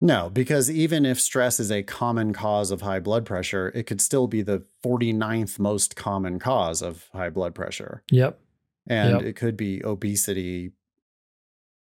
No, 0.00 0.28
because 0.28 0.70
even 0.70 1.06
if 1.06 1.20
stress 1.20 1.58
is 1.58 1.70
a 1.70 1.82
common 1.82 2.32
cause 2.32 2.70
of 2.70 2.82
high 2.82 3.00
blood 3.00 3.24
pressure, 3.24 3.72
it 3.74 3.84
could 3.84 4.00
still 4.00 4.26
be 4.26 4.42
the 4.42 4.64
49th 4.84 5.58
most 5.58 5.96
common 5.96 6.38
cause 6.38 6.82
of 6.82 7.08
high 7.12 7.30
blood 7.30 7.54
pressure. 7.54 8.02
Yep. 8.10 8.38
And 8.86 9.12
yep. 9.12 9.22
it 9.22 9.36
could 9.36 9.56
be 9.56 9.82
obesity 9.84 10.72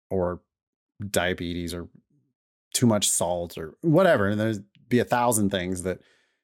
or 0.09 0.41
diabetes 1.09 1.73
or 1.73 1.87
too 2.73 2.85
much 2.85 3.09
salt 3.09 3.57
or 3.57 3.75
whatever. 3.81 4.27
And 4.27 4.39
there'd 4.39 4.65
be 4.89 4.99
a 4.99 5.05
thousand 5.05 5.49
things 5.49 5.83
that 5.83 6.01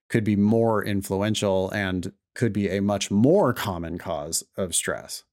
could 0.09 0.23
be 0.23 0.35
more 0.35 0.83
influential 0.83 1.69
and 1.71 2.13
could 2.35 2.53
be 2.53 2.69
a 2.69 2.81
much 2.81 3.09
more 3.09 3.53
common 3.53 3.97
cause 3.97 4.43
of 4.55 4.75
stress. 4.75 5.23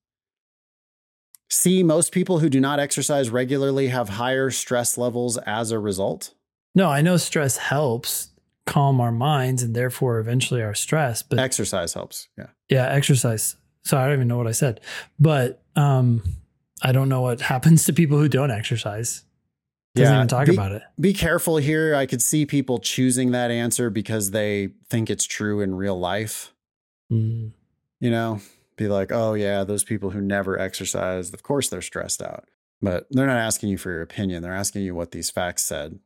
C, 1.52 1.82
most 1.82 2.12
people 2.12 2.38
who 2.38 2.48
do 2.48 2.60
not 2.60 2.80
exercise 2.80 3.28
regularly 3.28 3.88
have 3.88 4.08
higher 4.08 4.50
stress 4.50 4.96
levels 4.96 5.36
as 5.38 5.70
a 5.70 5.78
result. 5.78 6.32
No, 6.74 6.88
I 6.88 7.02
know 7.02 7.18
stress 7.18 7.58
helps 7.58 8.30
calm 8.64 9.00
our 9.00 9.12
minds 9.12 9.62
and 9.62 9.76
therefore 9.76 10.18
eventually 10.18 10.62
our 10.62 10.74
stress. 10.74 11.22
But 11.22 11.38
exercise 11.38 11.92
helps. 11.92 12.28
Yeah. 12.38 12.46
Yeah, 12.70 12.86
exercise. 12.88 13.56
So 13.84 13.98
I 13.98 14.04
don't 14.06 14.14
even 14.14 14.28
know 14.28 14.38
what 14.38 14.46
I 14.46 14.52
said. 14.52 14.80
But 15.18 15.62
um 15.76 16.22
I 16.82 16.92
don't 16.92 17.08
know 17.10 17.20
what 17.20 17.40
happens 17.52 17.84
to 17.84 17.92
people 17.92 18.18
who 18.18 18.28
don't 18.28 18.50
exercise. 18.50 19.24
Doesn't 19.94 20.10
Yeah, 20.10 20.18
even 20.20 20.28
talk 20.28 20.46
be- 20.46 20.54
about 20.54 20.72
it. 20.72 20.82
Be 20.98 21.12
careful 21.12 21.58
here. 21.58 21.94
I 21.94 22.06
could 22.06 22.22
see 22.22 22.46
people 22.46 22.78
choosing 22.78 23.32
that 23.32 23.50
answer 23.50 23.90
because 23.90 24.30
they 24.30 24.70
think 24.88 25.10
it's 25.10 25.26
true 25.26 25.60
in 25.60 25.74
real 25.74 25.98
life. 25.98 26.54
Mm. 27.12 27.52
You 28.00 28.10
know, 28.10 28.40
be 28.84 28.88
like, 28.88 29.12
oh, 29.12 29.34
yeah, 29.34 29.64
those 29.64 29.84
people 29.84 30.10
who 30.10 30.20
never 30.20 30.58
exercise, 30.58 31.32
of 31.32 31.42
course 31.42 31.68
they're 31.68 31.82
stressed 31.82 32.22
out. 32.22 32.48
But 32.80 33.06
they're 33.10 33.26
not 33.26 33.36
asking 33.38 33.68
you 33.68 33.78
for 33.78 33.90
your 33.90 34.02
opinion. 34.02 34.42
They're 34.42 34.54
asking 34.54 34.82
you 34.82 34.94
what 34.94 35.12
these 35.12 35.30
facts 35.30 35.62
said. 35.62 36.00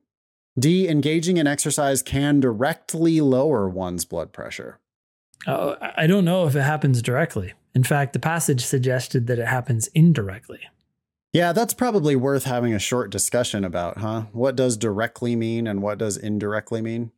D, 0.58 0.88
engaging 0.88 1.36
in 1.36 1.46
exercise 1.46 2.02
can 2.02 2.40
directly 2.40 3.20
lower 3.20 3.68
one's 3.68 4.04
blood 4.04 4.32
pressure. 4.32 4.78
Oh, 5.46 5.76
I 5.80 5.92
I 5.98 6.06
don't 6.06 6.24
know 6.24 6.46
if 6.46 6.56
it 6.56 6.62
happens 6.62 7.02
directly. 7.02 7.54
In 7.74 7.84
fact, 7.84 8.12
the 8.12 8.18
passage 8.18 8.64
suggested 8.64 9.26
that 9.26 9.38
it 9.38 9.48
happens 9.48 9.88
indirectly. 9.88 10.60
Yeah, 11.32 11.52
that's 11.52 11.74
probably 11.74 12.16
worth 12.16 12.44
having 12.44 12.72
a 12.72 12.78
short 12.78 13.10
discussion 13.10 13.64
about, 13.64 13.98
huh? 13.98 14.22
What 14.32 14.56
does 14.56 14.78
directly 14.78 15.36
mean 15.36 15.66
and 15.66 15.82
what 15.82 15.98
does 15.98 16.16
indirectly 16.16 16.80
mean? 16.80 17.12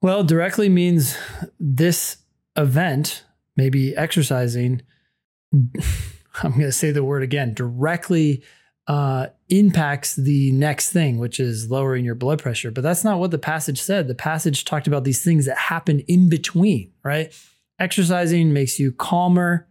Well, 0.00 0.22
directly 0.22 0.68
means 0.68 1.16
this 1.58 2.18
event, 2.56 3.24
maybe 3.56 3.96
exercising, 3.96 4.82
I'm 5.52 6.52
going 6.52 6.60
to 6.60 6.72
say 6.72 6.90
the 6.90 7.04
word 7.04 7.22
again, 7.22 7.54
directly 7.54 8.42
uh, 8.86 9.28
impacts 9.48 10.16
the 10.16 10.50
next 10.52 10.90
thing, 10.90 11.18
which 11.18 11.38
is 11.38 11.70
lowering 11.70 12.04
your 12.04 12.14
blood 12.14 12.42
pressure. 12.42 12.70
But 12.70 12.82
that's 12.82 13.04
not 13.04 13.20
what 13.20 13.30
the 13.30 13.38
passage 13.38 13.80
said. 13.80 14.08
The 14.08 14.14
passage 14.14 14.64
talked 14.64 14.86
about 14.86 15.04
these 15.04 15.22
things 15.22 15.46
that 15.46 15.56
happen 15.56 16.00
in 16.00 16.28
between, 16.28 16.92
right? 17.04 17.32
Exercising 17.78 18.52
makes 18.52 18.80
you 18.80 18.90
calmer. 18.90 19.68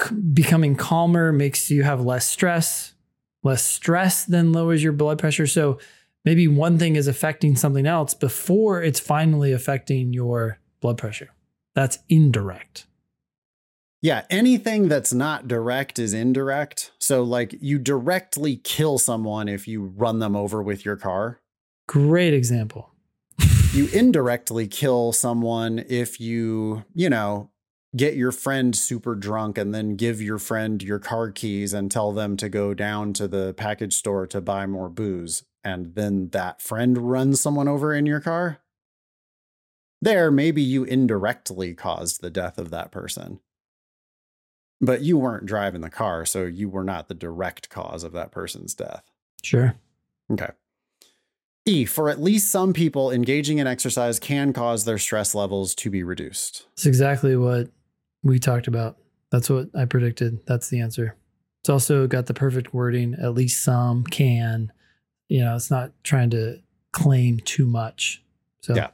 C- 0.00 0.14
becoming 0.14 0.74
calmer 0.74 1.32
makes 1.32 1.70
you 1.70 1.84
have 1.84 2.00
less 2.00 2.26
stress. 2.28 2.94
Less 3.42 3.64
stress 3.64 4.24
then 4.24 4.52
lowers 4.52 4.82
your 4.82 4.92
blood 4.92 5.18
pressure. 5.18 5.46
So 5.46 5.78
maybe 6.24 6.48
one 6.48 6.78
thing 6.78 6.96
is 6.96 7.06
affecting 7.06 7.56
something 7.56 7.86
else 7.86 8.14
before 8.14 8.82
it's 8.82 9.00
finally 9.00 9.52
affecting 9.52 10.12
your 10.12 10.58
blood 10.80 10.98
pressure. 10.98 11.30
That's 11.74 11.98
indirect. 12.08 12.86
Yeah, 14.02 14.24
anything 14.30 14.88
that's 14.88 15.12
not 15.12 15.46
direct 15.46 15.98
is 15.98 16.14
indirect. 16.14 16.90
So, 16.98 17.22
like, 17.22 17.54
you 17.60 17.78
directly 17.78 18.56
kill 18.56 18.98
someone 18.98 19.46
if 19.46 19.68
you 19.68 19.92
run 19.94 20.20
them 20.20 20.34
over 20.34 20.62
with 20.62 20.86
your 20.86 20.96
car. 20.96 21.40
Great 21.86 22.32
example. 22.32 22.94
You 23.74 23.88
indirectly 23.92 24.68
kill 24.68 25.12
someone 25.12 25.84
if 25.86 26.18
you, 26.18 26.84
you 26.94 27.10
know, 27.10 27.50
get 27.94 28.14
your 28.14 28.32
friend 28.32 28.74
super 28.74 29.14
drunk 29.14 29.58
and 29.58 29.74
then 29.74 29.96
give 29.96 30.22
your 30.22 30.38
friend 30.38 30.82
your 30.82 30.98
car 30.98 31.30
keys 31.30 31.74
and 31.74 31.90
tell 31.90 32.12
them 32.12 32.38
to 32.38 32.48
go 32.48 32.72
down 32.72 33.12
to 33.14 33.28
the 33.28 33.52
package 33.54 33.94
store 33.94 34.26
to 34.28 34.40
buy 34.40 34.66
more 34.66 34.88
booze. 34.88 35.44
And 35.62 35.94
then 35.94 36.30
that 36.30 36.62
friend 36.62 37.10
runs 37.10 37.40
someone 37.40 37.68
over 37.68 37.92
in 37.92 38.06
your 38.06 38.20
car. 38.20 38.60
There, 40.00 40.30
maybe 40.30 40.62
you 40.62 40.84
indirectly 40.84 41.74
caused 41.74 42.22
the 42.22 42.30
death 42.30 42.56
of 42.56 42.70
that 42.70 42.90
person. 42.90 43.40
But 44.80 45.02
you 45.02 45.18
weren't 45.18 45.46
driving 45.46 45.82
the 45.82 45.90
car, 45.90 46.24
so 46.24 46.44
you 46.44 46.68
were 46.68 46.84
not 46.84 47.08
the 47.08 47.14
direct 47.14 47.68
cause 47.68 48.02
of 48.02 48.12
that 48.12 48.30
person's 48.30 48.74
death. 48.74 49.04
Sure. 49.42 49.74
Okay. 50.32 50.50
E, 51.66 51.84
for 51.84 52.08
at 52.08 52.20
least 52.20 52.50
some 52.50 52.72
people, 52.72 53.10
engaging 53.10 53.58
in 53.58 53.66
exercise 53.66 54.18
can 54.18 54.52
cause 54.52 54.84
their 54.84 54.96
stress 54.98 55.34
levels 55.34 55.74
to 55.74 55.90
be 55.90 56.02
reduced. 56.02 56.66
It's 56.72 56.86
exactly 56.86 57.36
what 57.36 57.68
we 58.22 58.38
talked 58.38 58.66
about. 58.66 58.96
That's 59.30 59.50
what 59.50 59.68
I 59.76 59.84
predicted. 59.84 60.38
That's 60.46 60.68
the 60.68 60.80
answer. 60.80 61.16
It's 61.60 61.68
also 61.68 62.06
got 62.06 62.26
the 62.26 62.34
perfect 62.34 62.72
wording. 62.72 63.14
At 63.20 63.34
least 63.34 63.62
some 63.62 64.04
can. 64.04 64.72
You 65.28 65.44
know, 65.44 65.54
it's 65.54 65.70
not 65.70 65.92
trying 66.02 66.30
to 66.30 66.58
claim 66.92 67.38
too 67.40 67.66
much. 67.66 68.22
So, 68.62 68.74
Yeah. 68.74 68.88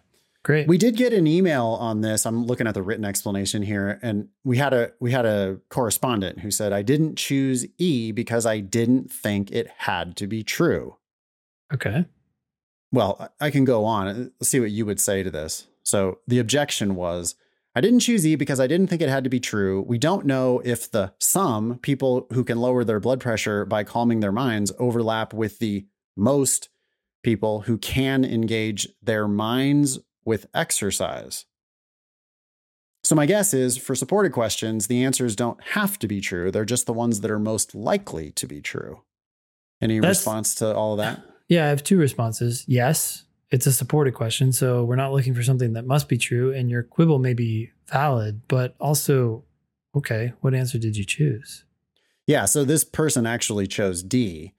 Great. 0.47 0.69
We 0.69 0.79
did 0.79 0.97
get 0.97 1.13
an 1.13 1.27
email 1.27 1.77
on 1.81 2.03
this. 2.03 2.25
I'm 2.25 2.47
looking 2.47 2.69
at 2.69 2.75
the 2.75 2.83
written 2.83 3.05
explanation 3.05 3.63
here, 3.63 3.99
and 4.01 4.29
we 4.45 4.59
had 4.59 4.73
a 4.73 4.93
we 5.01 5.11
had 5.11 5.27
a 5.27 5.59
correspondent 5.71 6.39
who 6.41 6.53
said, 6.53 6.73
"I 6.73 6.83
didn't 6.83 7.17
choose 7.17 7.67
E 7.79 8.13
because 8.13 8.47
I 8.47 8.61
didn't 8.61 9.11
think 9.11 9.51
it 9.51 9.69
had 9.79 10.17
to 10.19 10.27
be 10.27 10.43
true." 10.45 10.97
okay. 11.75 12.07
Well, 12.93 13.29
I 13.41 13.51
can 13.51 13.65
go 13.65 13.85
on. 13.85 14.33
Let's 14.39 14.49
see 14.49 14.61
what 14.61 14.71
you 14.71 14.87
would 14.87 15.01
say 15.01 15.25
to 15.25 15.31
this. 15.31 15.67
So 15.83 16.21
the 16.29 16.39
objection 16.39 16.95
was 16.95 17.35
I 17.75 17.81
didn't 17.81 18.01
choose 18.01 18.25
E 18.25 18.37
because 18.37 18.61
I 18.61 18.69
didn't 18.69 18.87
think 18.87 19.03
it 19.03 19.09
had 19.09 19.25
to 19.25 19.31
be 19.31 19.41
true. 19.41 19.83
We 19.83 19.99
don't 19.99 20.25
know 20.25 20.63
if 20.65 20.89
the 20.91 21.13
some 21.19 21.79
people 21.81 22.29
who 22.33 22.45
can 22.45 22.59
lower 22.59 22.85
their 22.85 23.01
blood 23.01 23.19
pressure 23.19 23.65
by 23.65 23.83
calming 23.83 24.21
their 24.21 24.33
minds 24.33 24.73
overlap 24.79 25.35
with 25.35 25.59
the 25.59 25.87
most 26.17 26.69
people 27.25 27.63
who 27.63 27.77
can 27.77 28.25
engage 28.25 28.89
their 29.03 29.27
minds 29.27 29.99
with 30.27 30.47
exercise. 30.55 31.47
So 33.03 33.15
my 33.15 33.25
guess 33.25 33.55
is 33.55 33.79
for 33.79 33.95
supported 33.95 34.33
questions, 34.33 34.89
the 34.89 35.05
answers 35.05 35.37
don't 35.37 35.63
have 35.71 35.99
to 36.01 36.09
be 36.09 36.21
true. 36.21 36.51
They're 36.51 36.65
just 36.65 36.87
the 36.87 36.93
ones 36.93 37.21
that 37.21 37.31
are 37.31 37.39
most 37.39 37.75
likely 37.75 38.33
to 38.33 38.47
be 38.47 38.61
true. 38.61 39.03
Any 39.81 40.01
That's- 40.01 40.19
response 40.19 40.55
to 40.57 40.75
all 40.75 40.93
of 40.93 40.99
that? 40.99 41.23
Yeah, 41.49 41.67
I 41.67 41.69
have 41.69 41.85
two 41.85 41.97
responses. 41.97 42.65
Yes, 42.67 43.23
it's 43.53 43.67
a 43.69 43.73
supported 43.73 44.15
question. 44.15 44.51
So 44.53 44.83
we're 44.85 44.97
not 44.97 45.13
looking 45.13 45.33
for 45.33 45.45
something 45.45 45.75
that 45.75 45.87
must 45.87 46.09
be 46.09 46.19
true. 46.19 46.53
And 46.53 46.69
your 46.69 46.83
quibble 46.83 47.21
may 47.21 47.35
be 47.35 47.71
valid, 47.89 48.41
but 48.49 48.75
also, 48.81 49.45
okay, 49.95 50.33
what 50.41 50.55
answer 50.57 50.77
did 50.77 50.97
you 50.97 51.05
choose? 51.05 51.65
Yeah, 52.27 52.47
so 52.47 52.65
this 52.65 52.83
person 52.83 53.27
actually 53.27 53.69
chose 53.69 54.03
D, 54.03 54.55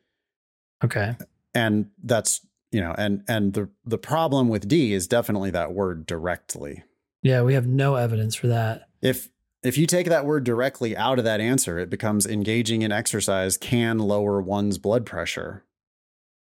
Okay. 0.82 1.17
and 1.53 1.88
that's 2.01 2.47
you 2.78 2.84
know, 2.84 2.94
and 2.96 3.24
and 3.28 3.54
the 3.54 3.70
the 3.86 3.98
problem 3.98 4.50
with 4.50 4.68
D 4.68 4.94
is 4.94 5.08
definitely 5.08 5.50
that 5.50 5.74
word 5.74 6.06
directly. 6.06 6.84
Yeah, 7.24 7.42
we 7.42 7.56
have 7.56 7.66
no 7.66 7.96
evidence 7.96 8.36
for 8.36 8.46
that. 8.50 8.88
If 9.02 9.30
if 9.63 9.80
you 9.80 9.88
take 9.88 10.06
that 10.10 10.28
word 10.28 10.44
directly 10.44 10.96
out 10.96 11.18
of 11.18 11.26
that 11.26 11.42
answer, 11.42 11.80
it 11.80 11.90
becomes 11.90 12.28
engaging 12.28 12.84
in 12.84 12.92
exercise 12.92 13.58
can 13.58 13.98
lower 13.98 14.40
one's 14.40 14.78
blood 14.78 15.08
pressure. 15.08 15.66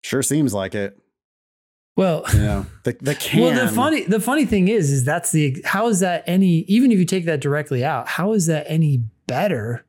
Sure 0.02 0.24
seems 0.24 0.54
like 0.54 0.74
it. 0.74 0.98
Well, 1.98 2.24
You 2.34 2.40
know, 2.40 2.66
the 2.86 2.96
the 3.02 3.16
can. 3.16 3.42
well, 3.42 3.68
the 3.68 3.74
funny 3.74 4.04
the 4.06 4.22
funny 4.22 4.46
thing 4.46 4.70
is, 4.70 4.92
is 4.92 5.04
that's 5.04 5.34
the 5.34 5.62
how 5.66 5.90
is 5.90 6.00
that 6.00 6.24
any 6.26 6.60
even 6.70 6.90
if 6.94 7.00
you 7.00 7.06
take 7.06 7.26
that 7.26 7.42
directly 7.42 7.84
out, 7.84 8.08
how 8.08 8.32
is 8.32 8.46
that 8.46 8.66
any 8.70 9.04
better 9.28 9.86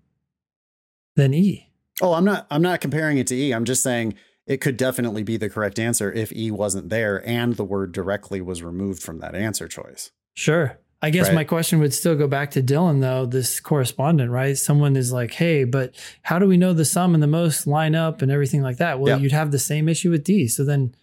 than 1.14 1.32
E? 1.32 1.70
Oh, 2.02 2.12
I'm 2.12 2.24
not 2.24 2.48
I'm 2.50 2.60
not 2.62 2.80
comparing 2.80 3.18
it 3.18 3.28
to 3.28 3.36
E. 3.36 3.52
I'm 3.52 3.64
just 3.64 3.84
saying 3.84 4.14
it 4.46 4.58
could 4.60 4.76
definitely 4.76 5.22
be 5.22 5.36
the 5.36 5.48
correct 5.50 5.78
answer 5.78 6.12
if 6.12 6.32
E 6.32 6.50
wasn't 6.50 6.88
there 6.90 7.26
and 7.26 7.54
the 7.54 7.64
word 7.64 7.92
directly 7.92 8.40
was 8.40 8.62
removed 8.62 9.02
from 9.02 9.18
that 9.20 9.34
answer 9.34 9.66
choice. 9.68 10.10
Sure. 10.34 10.78
I 11.02 11.10
guess 11.10 11.26
Right. 11.28 11.34
my 11.34 11.44
question 11.44 11.80
would 11.80 11.92
still 11.92 12.14
go 12.16 12.26
back 12.26 12.50
to 12.52 12.62
Dylan, 12.62 13.00
though, 13.02 13.26
this 13.26 13.60
correspondent, 13.60 14.30
right? 14.30 14.56
Someone 14.56 14.96
is 14.96 15.12
like, 15.12 15.32
hey, 15.32 15.64
but 15.64 15.94
how 16.22 16.38
do 16.38 16.46
we 16.46 16.56
know 16.56 16.72
the 16.72 16.84
sum 16.86 17.12
and 17.14 17.22
the 17.22 17.26
most 17.26 17.66
line 17.66 17.94
up 17.94 18.22
and 18.22 18.32
everything 18.32 18.62
like 18.62 18.78
that? 18.78 18.98
Well, 19.00 19.16
Yeah. 19.16 19.22
you'd 19.22 19.32
have 19.32 19.50
the 19.50 19.58
same 19.58 19.88
issue 19.88 20.10
with 20.10 20.24
D. 20.24 20.48
So 20.48 20.64
then 20.64 20.94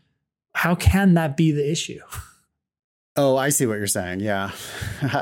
how 0.55 0.73
can 0.75 1.13
that 1.13 1.37
be 1.37 1.51
the 1.51 1.69
issue? 1.71 1.99
Oh, 3.17 3.35
I 3.35 3.49
see 3.49 3.65
what 3.65 3.73
you're 3.77 3.87
saying. 3.87 4.21
Yeah. 4.21 4.51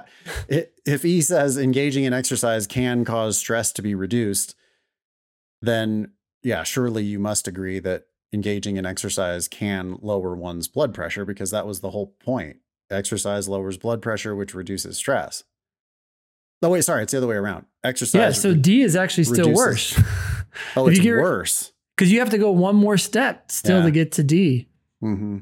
If 0.86 1.04
E 1.04 1.22
says 1.22 1.58
engaging 1.58 2.04
in 2.04 2.14
exercise 2.14 2.68
can 2.68 3.04
cause 3.04 3.36
stress 3.36 3.72
to 3.74 3.82
be 3.82 3.96
reduced, 3.96 4.54
then 5.64 6.12
yeah, 6.44 6.62
surely 6.64 7.04
you 7.04 7.18
must 7.18 7.48
agree 7.48 7.80
that 7.80 8.04
engaging 8.34 8.78
in 8.78 8.86
exercise 8.86 9.48
can 9.48 9.98
lower 10.02 10.36
one's 10.36 10.68
blood 10.68 10.94
pressure 10.94 11.26
because 11.26 11.52
that 11.52 11.66
was 11.68 11.80
the 11.82 11.90
whole 11.92 12.08
point. 12.24 12.58
Exercise 12.92 13.48
lowers 13.48 13.78
blood 13.78 14.02
pressure, 14.02 14.36
which 14.36 14.54
reduces 14.56 14.98
stress. 14.98 15.44
No, 16.62 16.70
wait, 16.70 16.84
sorry, 16.84 17.04
it's 17.04 17.12
the 17.12 17.18
other 17.20 17.28
way 17.28 17.36
around. 17.36 17.66
Exercise. 17.84 18.20
yeah. 18.20 18.32
So 18.32 18.54
D 18.54 18.82
is 18.82 18.96
actually 18.96 19.24
still 19.26 19.50
reduces- 19.50 19.98
worse 19.98 20.00
oh, 20.76 20.88
it's 20.90 21.00
get- 21.00 21.12
worse. 21.12 21.72
because 21.96 22.12
you 22.12 22.20
have 22.20 22.32
to 22.32 22.38
go 22.38 22.52
one 22.52 22.76
more 22.76 22.98
step 22.98 23.50
still 23.52 23.80
Yeah. 23.80 23.86
to 23.86 23.92
get 23.92 24.12
to 24.14 24.24
D. 24.24 24.68
hmm 25.00 25.40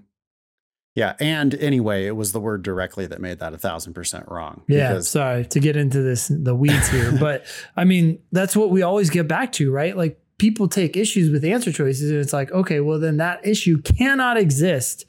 Yeah, 0.96 1.16
and 1.20 1.56
anyway, 1.56 2.06
it 2.06 2.16
was 2.16 2.32
the 2.34 2.40
word 2.40 2.62
directly 2.64 3.06
that 3.08 3.20
made 3.22 3.40
that 3.40 3.54
a 3.54 3.58
thousand 3.58 3.94
percent 3.94 4.26
wrong. 4.28 4.62
Yeah, 4.68 4.90
because- 4.90 5.10
sorry 5.10 5.46
to 5.46 5.60
get 5.60 5.76
into 5.76 6.02
this 6.02 6.28
the 6.28 6.54
weeds 6.56 6.88
here, 6.90 7.12
but 7.20 7.46
I 7.76 7.84
mean 7.86 8.20
that's 8.32 8.56
what 8.56 8.70
we 8.70 8.82
always 8.84 9.10
get 9.10 9.28
back 9.28 9.52
to, 9.54 9.72
right? 9.72 9.96
Like 9.98 10.20
people 10.40 10.68
take 10.68 10.96
issues 10.96 11.30
with 11.32 11.44
answer 11.44 11.72
choices, 11.72 12.12
and 12.12 12.20
it's 12.20 12.34
like, 12.34 12.52
okay, 12.52 12.80
well 12.80 13.00
then 13.00 13.18
that 13.18 13.46
issue 13.46 13.82
cannot 13.82 14.38
exist 14.38 15.06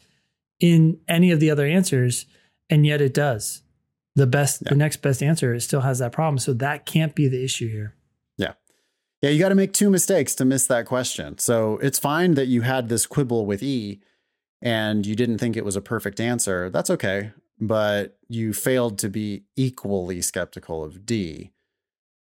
in 0.61 0.99
any 1.09 1.31
of 1.31 1.41
the 1.41 1.51
other 1.51 1.67
answers, 1.67 2.27
and 2.71 2.85
yet 2.87 3.01
it 3.01 3.15
does. 3.15 3.63
The 4.17 4.27
best, 4.27 4.63
Yeah. 4.63 4.71
the 4.71 4.75
next 4.77 4.97
best 5.03 5.23
answer, 5.23 5.55
it 5.55 5.61
still 5.61 5.83
has 5.83 5.99
that 6.01 6.13
problem, 6.13 6.39
so 6.39 6.53
that 6.55 6.87
can't 6.87 7.15
be 7.15 7.29
the 7.29 7.45
issue 7.45 7.69
here. 7.71 7.95
Yeah. 8.37 8.55
Yeah, 9.23 9.31
you 9.31 9.39
got 9.39 9.51
to 9.51 9.55
make 9.55 9.73
two 9.73 9.91
mistakes 9.91 10.35
to 10.37 10.45
miss 10.45 10.67
that 10.67 10.87
question. 10.87 11.39
So 11.39 11.79
it's 11.79 11.99
fine 11.99 12.35
that 12.35 12.47
you 12.47 12.63
had 12.63 12.89
this 12.89 13.07
quibble 13.07 13.47
with 13.47 13.63
E. 13.63 14.01
and 14.61 15.07
you 15.07 15.15
didn't 15.15 15.39
think 15.39 15.57
it 15.57 15.65
was 15.65 15.77
a 15.77 15.81
perfect 15.81 16.19
answer, 16.19 16.69
that's 16.69 16.91
okay. 16.91 17.31
But 17.61 18.19
you 18.29 18.53
failed 18.53 18.99
to 18.99 19.09
be 19.09 19.45
equally 19.55 20.21
skeptical 20.21 20.83
of 20.83 21.07
D. 21.07 21.53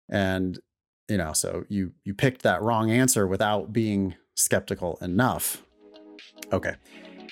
And, 0.10 0.60
you 1.08 1.18
know, 1.18 1.34
so 1.34 1.66
you 1.70 1.92
you 2.04 2.14
picked 2.14 2.44
that 2.44 2.62
wrong 2.62 2.92
answer 2.92 3.28
without 3.28 3.72
being 3.72 4.16
skeptical 4.36 4.98
enough. 5.02 5.64
Okay. 6.52 6.76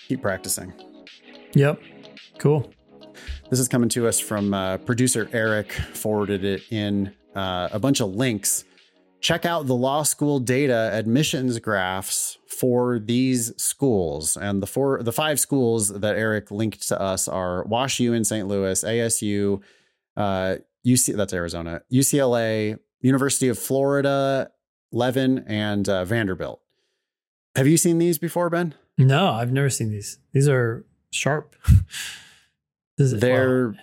Keep 0.08 0.22
practicing. 0.22 0.74
Yep. 1.54 1.82
Cool. 2.38 2.72
This 3.50 3.60
is 3.60 3.68
coming 3.68 3.90
to 3.90 4.08
us 4.08 4.20
from 4.20 4.54
uh, 4.54 4.78
producer 4.80 5.30
Eric, 5.32 5.72
forwarded 5.72 6.44
it 6.44 6.64
in 6.72 7.14
uh, 7.36 7.70
a 7.72 7.80
bunch 7.80 8.00
of 8.00 8.16
links. 8.16 8.64
Check 9.22 9.46
out 9.46 9.68
the 9.68 9.76
law 9.76 10.04
school 10.04 10.40
data 10.40 10.90
admissions 10.92 11.60
graphs 11.60 12.38
for 12.48 13.00
these 13.00 13.54
schools. 13.62 14.36
And 14.36 14.62
the 14.62 14.68
four, 14.68 15.02
the 15.02 15.14
five 15.14 15.40
schools 15.40 15.90
that 15.90 16.16
Eric 16.18 16.52
linked 16.52 16.88
to 16.90 17.00
us 17.00 17.28
are 17.28 17.64
Wash 17.64 18.00
U 18.00 18.14
in 18.14 18.26
St. 18.26 18.48
Louis, 18.48 18.84
ASU, 18.84 19.62
uh, 20.18 20.56
UC, 20.86 21.16
that's 21.16 21.34
Arizona, 21.34 21.82
UCLA, 21.92 22.78
University 23.04 23.50
of 23.50 23.60
Florida, 23.60 24.50
Levin, 24.92 25.44
and 25.46 25.88
uh, 25.88 26.06
Vanderbilt. 26.06 26.62
Have 27.56 27.68
you 27.68 27.78
seen 27.78 28.00
these 28.00 28.18
before, 28.18 28.50
Ben? 28.50 28.74
No, 28.98 29.32
I've 29.32 29.52
never 29.52 29.70
seen 29.70 29.92
these. 29.92 30.18
These 30.32 30.48
are 30.48 30.86
sharp. 31.12 31.56
this 32.98 33.14
is, 33.14 33.20
They're 33.20 33.70
wow. 33.70 33.76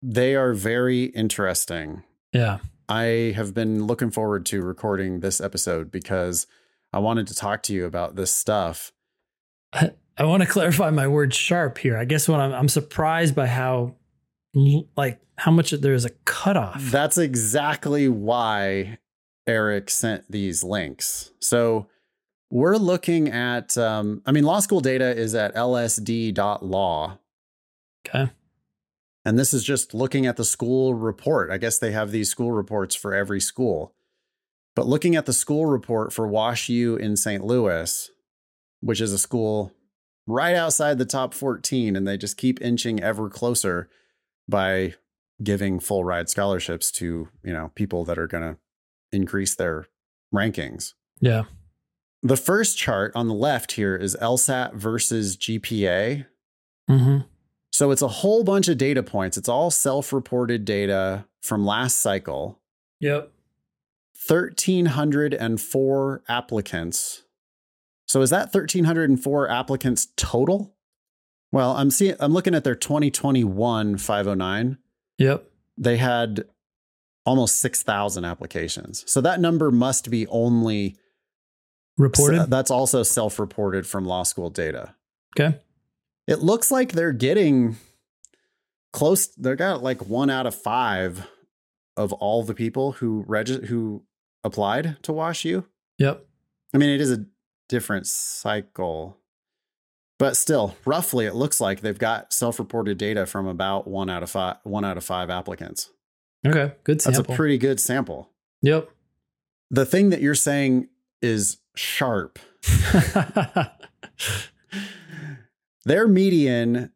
they 0.00 0.34
are 0.36 0.54
very 0.54 1.04
interesting. 1.04 2.02
Yeah. 2.32 2.58
I 2.88 3.32
have 3.36 3.54
been 3.54 3.86
looking 3.86 4.10
forward 4.10 4.46
to 4.46 4.62
recording 4.62 5.20
this 5.20 5.40
episode 5.40 5.90
because 5.90 6.46
I 6.92 6.98
wanted 6.98 7.26
to 7.28 7.34
talk 7.34 7.62
to 7.64 7.74
you 7.74 7.86
about 7.86 8.14
this 8.14 8.30
stuff. 8.30 8.92
I, 9.72 9.90
I 10.16 10.24
want 10.24 10.42
to 10.42 10.48
clarify 10.48 10.90
my 10.90 11.08
word 11.08 11.34
sharp 11.34 11.78
here. 11.78 11.96
I 11.96 12.04
guess 12.04 12.28
what 12.28 12.40
I'm, 12.40 12.52
I'm 12.52 12.68
surprised 12.68 13.34
by 13.34 13.46
how 13.46 13.96
like 14.54 15.20
how 15.36 15.50
much 15.50 15.70
there 15.72 15.94
is 15.94 16.04
a 16.04 16.10
cutoff. 16.24 16.82
That's 16.90 17.18
exactly 17.18 18.08
why 18.08 18.98
Eric 19.46 19.90
sent 19.90 20.30
these 20.30 20.62
links. 20.62 21.32
So 21.40 21.88
we're 22.50 22.76
looking 22.76 23.28
at, 23.28 23.76
um, 23.76 24.22
I 24.26 24.32
mean, 24.32 24.44
law 24.44 24.60
school 24.60 24.80
data 24.80 25.16
is 25.16 25.34
at 25.34 25.54
lsd.law. 25.54 27.18
Okay. 28.06 28.30
And 29.24 29.38
this 29.38 29.54
is 29.54 29.64
just 29.64 29.94
looking 29.94 30.26
at 30.26 30.36
the 30.36 30.44
school 30.44 30.94
report. 30.94 31.50
I 31.50 31.58
guess 31.58 31.78
they 31.78 31.92
have 31.92 32.10
these 32.10 32.30
school 32.30 32.52
reports 32.52 32.94
for 32.94 33.14
every 33.14 33.40
school. 33.40 33.94
But 34.76 34.86
looking 34.86 35.16
at 35.16 35.26
the 35.26 35.32
school 35.32 35.66
report 35.66 36.12
for 36.12 36.26
Wash 36.26 36.68
U 36.68 36.96
in 36.96 37.16
St. 37.16 37.42
Louis, 37.42 38.10
which 38.80 39.00
is 39.00 39.12
a 39.12 39.18
school 39.18 39.72
right 40.26 40.54
outside 40.54 40.98
the 40.98 41.04
top 41.04 41.32
14, 41.32 41.96
and 41.96 42.06
they 42.06 42.16
just 42.16 42.36
keep 42.36 42.60
inching 42.60 43.02
ever 43.02 43.30
closer 43.30 43.88
by 44.48 44.94
giving 45.42 45.80
full 45.80 46.04
ride 46.04 46.28
scholarships 46.28 46.90
to, 46.92 47.28
you 47.42 47.52
know, 47.52 47.72
people 47.74 48.04
that 48.04 48.18
are 48.18 48.26
going 48.26 48.42
to 48.42 48.56
increase 49.12 49.54
their 49.54 49.86
rankings. 50.34 50.94
Yeah. 51.20 51.44
The 52.22 52.36
first 52.36 52.78
chart 52.78 53.12
on 53.14 53.28
the 53.28 53.34
left 53.34 53.72
here 53.72 53.96
is 53.96 54.16
LSAT 54.20 54.74
versus 54.74 55.36
GPA. 55.36 56.26
Mm-hmm. 56.90 57.18
So 57.72 57.90
it's 57.90 58.02
a 58.02 58.08
whole 58.08 58.44
bunch 58.44 58.68
of 58.68 58.78
data 58.78 59.02
points. 59.02 59.36
It's 59.36 59.48
all 59.48 59.70
self 59.70 60.12
reported 60.12 60.64
data 60.64 61.26
from 61.42 61.66
last 61.66 61.96
cycle. 61.98 62.60
Yep. 63.00 63.30
1,304 64.26 66.22
applicants. 66.28 67.22
So 68.06 68.22
is 68.22 68.30
that 68.30 68.54
1,304 68.54 69.50
applicants 69.50 70.08
total? 70.16 70.73
Well, 71.54 71.76
I'm 71.76 71.90
seeing, 71.90 72.16
I'm 72.20 72.32
looking 72.32 72.54
at 72.54 72.64
their 72.64 72.74
2021 72.74 73.98
509. 73.98 74.78
Yep. 75.18 75.50
They 75.78 75.96
had 75.96 76.44
almost 77.24 77.60
6,000 77.60 78.24
applications. 78.24 79.04
So 79.10 79.20
that 79.20 79.40
number 79.40 79.70
must 79.70 80.10
be 80.10 80.26
only 80.26 80.96
reported. 81.96 82.40
Uh, 82.40 82.46
that's 82.46 82.70
also 82.70 83.02
self 83.02 83.38
reported 83.38 83.86
from 83.86 84.04
law 84.04 84.24
school 84.24 84.50
data. 84.50 84.94
Okay 85.38 85.58
it 86.26 86.40
looks 86.40 86.70
like 86.70 86.92
they're 86.92 87.12
getting 87.12 87.76
close. 88.92 89.26
They 89.28 89.54
got 89.56 89.82
like 89.82 90.06
one 90.06 90.30
out 90.30 90.46
of 90.46 90.54
five 90.54 91.26
of 91.96 92.12
all 92.12 92.42
the 92.42 92.54
people 92.54 92.92
who 92.92 93.24
reg- 93.26 93.64
who 93.66 94.04
applied 94.42 94.96
to 95.02 95.12
Wash 95.12 95.44
U. 95.44 95.66
Yep. 95.98 96.24
I 96.74 96.78
mean, 96.78 96.90
it 96.90 97.00
is 97.00 97.12
a 97.12 97.24
different 97.68 98.06
cycle, 98.06 99.18
but 100.18 100.36
still, 100.36 100.76
roughly, 100.84 101.26
it 101.26 101.34
looks 101.34 101.60
like 101.60 101.80
they've 101.80 101.98
got 101.98 102.32
self-reported 102.32 102.98
data 102.98 103.26
from 103.26 103.46
about 103.46 103.88
one 103.88 104.08
out 104.08 104.22
of 104.22 104.30
five. 104.30 104.56
One 104.62 104.84
out 104.84 104.96
of 104.96 105.04
five 105.04 105.30
applicants. 105.30 105.90
Okay, 106.46 106.72
good 106.84 107.00
sample. 107.00 107.22
That's 107.22 107.32
a 107.32 107.36
pretty 107.36 107.58
good 107.58 107.80
sample. 107.80 108.30
Yep. 108.62 108.90
The 109.70 109.86
thing 109.86 110.10
that 110.10 110.20
you're 110.20 110.34
saying 110.34 110.88
is 111.22 111.58
sharp. 111.74 112.38
Their 115.84 116.08
median, 116.08 116.92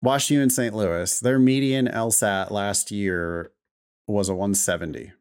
Wash 0.00 0.30
U 0.30 0.40
in 0.40 0.50
St. 0.50 0.74
Louis, 0.74 1.20
their 1.20 1.38
median 1.38 1.86
LSAT 1.86 2.50
last 2.50 2.90
year 2.90 3.52
was 4.06 4.28
a 4.28 4.34
170. 4.34 5.12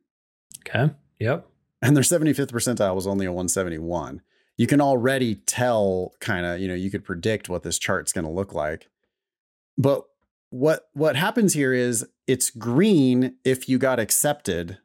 Okay. 0.59 0.93
Yep. 1.19 1.47
And 1.81 1.95
their 1.95 2.03
75th 2.03 2.51
percentile 2.51 2.95
was 2.95 3.07
only 3.07 3.25
a 3.25 3.31
171. 3.31 4.21
You 4.57 4.67
can 4.67 4.81
already 4.81 5.35
tell 5.35 6.13
kind 6.19 6.45
of, 6.45 6.59
you 6.59 6.67
know, 6.67 6.75
you 6.75 6.91
could 6.91 7.03
predict 7.03 7.49
what 7.49 7.63
this 7.63 7.79
chart's 7.79 8.13
going 8.13 8.25
to 8.25 8.31
look 8.31 8.53
like. 8.53 8.89
But 9.77 10.05
what 10.49 10.89
what 10.93 11.15
happens 11.15 11.53
here 11.53 11.73
is 11.73 12.05
it's 12.27 12.49
green 12.49 13.35
if 13.43 13.67
you 13.69 13.77
got 13.77 13.99
accepted 13.99 14.77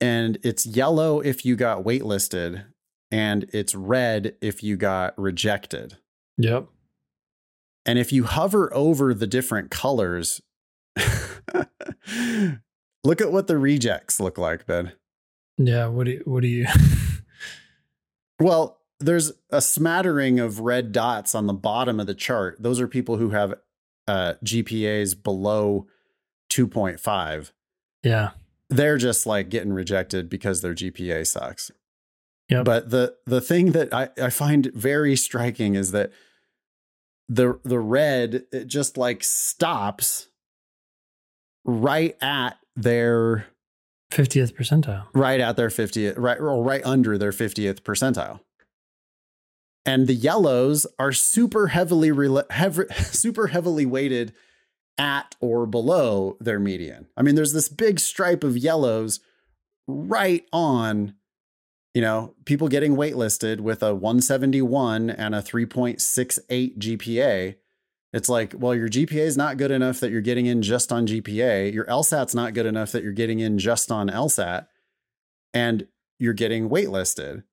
and 0.00 0.38
it's 0.42 0.66
yellow 0.66 1.20
if 1.20 1.44
you 1.44 1.56
got 1.56 1.84
waitlisted 1.84 2.64
and 3.10 3.48
it's 3.52 3.74
red 3.74 4.34
if 4.40 4.62
you 4.62 4.76
got 4.76 5.18
rejected. 5.18 5.98
Yep. 6.38 6.68
And 7.86 7.98
if 7.98 8.12
you 8.12 8.24
hover 8.24 8.74
over 8.74 9.12
the 9.12 9.26
different 9.26 9.70
colors, 9.70 10.40
look 13.04 13.20
at 13.20 13.32
what 13.32 13.46
the 13.46 13.58
rejects 13.58 14.18
look 14.18 14.38
like, 14.38 14.66
Ben. 14.66 14.92
Yeah, 15.58 15.86
what 15.86 16.06
do 16.06 16.12
you, 16.12 16.22
what 16.24 16.42
do 16.42 16.48
you 16.48 16.66
Well, 18.40 18.80
there's 19.04 19.32
a 19.50 19.60
smattering 19.60 20.40
of 20.40 20.60
red 20.60 20.92
dots 20.92 21.34
on 21.34 21.46
the 21.46 21.52
bottom 21.52 22.00
of 22.00 22.06
the 22.06 22.14
chart. 22.14 22.56
Those 22.58 22.80
are 22.80 22.88
people 22.88 23.18
who 23.18 23.30
have 23.30 23.54
uh, 24.08 24.34
GPAs 24.44 25.20
below 25.22 25.86
2.5. 26.50 27.52
Yeah. 28.02 28.30
They're 28.70 28.98
just 28.98 29.26
like 29.26 29.50
getting 29.50 29.72
rejected 29.72 30.28
because 30.28 30.62
their 30.62 30.74
GPA 30.74 31.26
sucks. 31.26 31.70
Yeah. 32.48 32.62
But 32.62 32.90
the 32.90 33.14
the 33.24 33.40
thing 33.40 33.72
that 33.72 33.92
I, 33.92 34.08
I 34.20 34.28
find 34.30 34.70
very 34.74 35.16
striking 35.16 35.74
is 35.74 35.92
that 35.92 36.10
the 37.28 37.58
the 37.64 37.78
red 37.78 38.44
it 38.52 38.66
just 38.66 38.98
like 38.98 39.24
stops 39.24 40.28
right 41.64 42.16
at 42.20 42.58
their 42.76 43.46
50th 44.12 44.54
percentile. 44.54 45.06
Right 45.14 45.40
at 45.40 45.56
their 45.56 45.70
50th 45.70 46.18
right 46.18 46.38
or 46.38 46.62
right 46.62 46.84
under 46.84 47.16
their 47.16 47.32
50th 47.32 47.80
percentile. 47.80 48.40
And 49.86 50.06
the 50.06 50.14
yellows 50.14 50.86
are 50.98 51.12
super 51.12 51.68
heavily 51.68 52.10
heavy, 52.50 52.84
super 52.94 53.48
heavily 53.48 53.84
weighted 53.86 54.32
at 54.96 55.34
or 55.40 55.66
below 55.66 56.36
their 56.40 56.58
median. 56.58 57.08
I 57.16 57.22
mean 57.22 57.34
there's 57.34 57.52
this 57.52 57.68
big 57.68 58.00
stripe 58.00 58.44
of 58.44 58.56
yellows 58.56 59.20
right 59.86 60.46
on 60.52 61.14
you 61.94 62.02
know, 62.02 62.34
people 62.44 62.66
getting 62.66 62.96
waitlisted 62.96 63.60
with 63.60 63.82
a 63.82 63.94
171 63.94 65.10
and 65.10 65.34
a 65.34 65.40
3.68 65.40 66.76
GPA. 66.76 67.54
It's 68.12 68.28
like, 68.28 68.54
well, 68.56 68.74
your 68.74 68.88
GPA 68.88 69.18
is 69.18 69.36
not 69.36 69.56
good 69.56 69.70
enough 69.70 70.00
that 70.00 70.10
you're 70.10 70.20
getting 70.20 70.46
in 70.46 70.60
just 70.60 70.92
on 70.92 71.06
GPA. 71.06 71.72
Your 71.72 71.84
LSAT's 71.86 72.34
not 72.34 72.52
good 72.52 72.66
enough 72.66 72.90
that 72.92 73.04
you're 73.04 73.12
getting 73.12 73.38
in 73.38 73.58
just 73.58 73.92
on 73.92 74.08
LSAT, 74.08 74.66
and 75.52 75.86
you're 76.18 76.32
getting 76.32 76.68
waitlisted. 76.68 77.44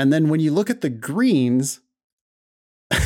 And 0.00 0.10
then 0.10 0.30
when 0.30 0.40
you 0.40 0.50
look 0.50 0.70
at 0.70 0.80
the 0.80 0.88
greens, 0.88 1.80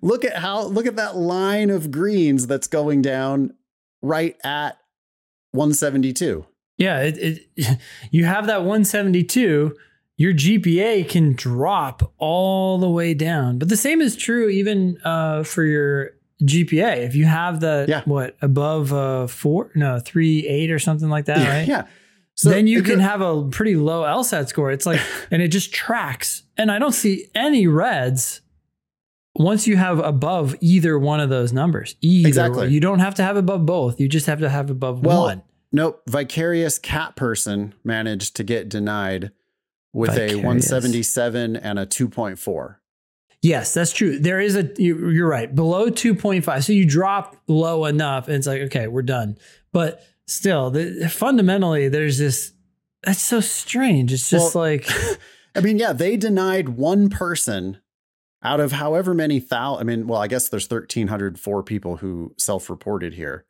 look 0.00 0.24
at 0.24 0.36
how 0.36 0.62
look 0.62 0.86
at 0.86 0.94
that 0.94 1.16
line 1.16 1.70
of 1.70 1.90
greens 1.90 2.46
that's 2.46 2.68
going 2.68 3.02
down 3.02 3.54
right 4.00 4.36
at 4.44 4.78
172. 5.50 6.46
Yeah, 6.78 7.00
it, 7.00 7.18
it 7.56 7.78
you 8.12 8.26
have 8.26 8.46
that 8.46 8.60
172, 8.60 9.76
your 10.16 10.32
GPA 10.32 11.08
can 11.08 11.32
drop 11.32 12.12
all 12.18 12.78
the 12.78 12.88
way 12.88 13.12
down. 13.12 13.58
But 13.58 13.70
the 13.70 13.76
same 13.76 14.00
is 14.00 14.14
true 14.14 14.48
even 14.50 14.98
uh, 15.04 15.42
for 15.42 15.64
your 15.64 16.12
GPA. 16.44 16.98
If 16.98 17.16
you 17.16 17.24
have 17.24 17.58
the 17.58 17.86
yeah. 17.88 18.02
what 18.04 18.36
above 18.40 18.92
uh, 18.92 19.26
four, 19.26 19.72
no 19.74 19.98
three 19.98 20.46
eight 20.46 20.70
or 20.70 20.78
something 20.78 21.08
like 21.08 21.24
that, 21.24 21.38
right? 21.48 21.66
Yeah. 21.66 21.88
So 22.42 22.48
then 22.48 22.66
you 22.66 22.82
can 22.82 23.00
have 23.00 23.20
a 23.20 23.44
pretty 23.48 23.76
low 23.76 24.02
LSAT 24.02 24.48
score. 24.48 24.70
It's 24.70 24.86
like, 24.86 25.00
and 25.30 25.42
it 25.42 25.48
just 25.48 25.74
tracks. 25.74 26.44
And 26.56 26.70
I 26.72 26.78
don't 26.78 26.92
see 26.92 27.26
any 27.34 27.66
reds 27.66 28.40
once 29.34 29.66
you 29.66 29.76
have 29.76 29.98
above 29.98 30.56
either 30.60 30.98
one 30.98 31.20
of 31.20 31.28
those 31.28 31.52
numbers, 31.52 31.96
either 32.00 32.28
Exactly. 32.28 32.68
you 32.70 32.80
don't 32.80 33.00
have 33.00 33.14
to 33.16 33.22
have 33.22 33.36
above 33.36 33.66
both. 33.66 34.00
You 34.00 34.08
just 34.08 34.26
have 34.26 34.40
to 34.40 34.48
have 34.48 34.70
above 34.70 35.04
Well, 35.04 35.22
one. 35.24 35.42
Nope. 35.70 36.02
Vicarious 36.08 36.78
cat 36.78 37.14
person 37.14 37.74
managed 37.84 38.36
to 38.36 38.42
get 38.42 38.70
denied 38.70 39.32
with 39.92 40.16
a 40.16 40.36
177 40.36 41.56
and 41.56 41.78
a 41.78 41.84
2.4. 41.84 42.76
Yes, 43.42 43.72
that's 43.74 43.92
true. 43.92 44.18
There 44.18 44.40
is 44.40 44.56
a 44.56 44.70
you're 44.76 45.28
right 45.28 45.54
below 45.54 45.88
two 45.88 46.14
point 46.14 46.44
five. 46.44 46.62
So 46.62 46.74
you 46.74 46.86
drop 46.86 47.36
low 47.48 47.86
enough, 47.86 48.28
and 48.28 48.36
it's 48.36 48.46
like 48.46 48.60
okay, 48.62 48.86
we're 48.86 49.00
done. 49.00 49.38
But 49.72 50.02
still, 50.30 50.70
the, 50.70 51.08
fundamentally, 51.08 51.88
there's 51.88 52.18
this. 52.18 52.52
That's 53.02 53.22
so 53.22 53.40
strange. 53.40 54.12
It's 54.12 54.28
just 54.28 54.54
Well, 54.54 54.64
like 54.64 54.88
I 55.54 55.60
mean, 55.60 55.78
yeah, 55.78 55.92
they 55.92 56.16
denied 56.16 56.70
one 56.70 57.08
person 57.08 57.80
out 58.42 58.60
of 58.60 58.72
however 58.72 59.14
many 59.14 59.40
thousand. 59.40 59.80
I 59.80 59.84
mean, 59.84 60.06
well, 60.06 60.20
I 60.20 60.26
guess 60.26 60.48
there's 60.48 60.70
1,304 60.70 61.62
people 61.62 61.96
who 61.96 62.34
self 62.38 62.70
reported 62.70 63.14
here. 63.14 63.46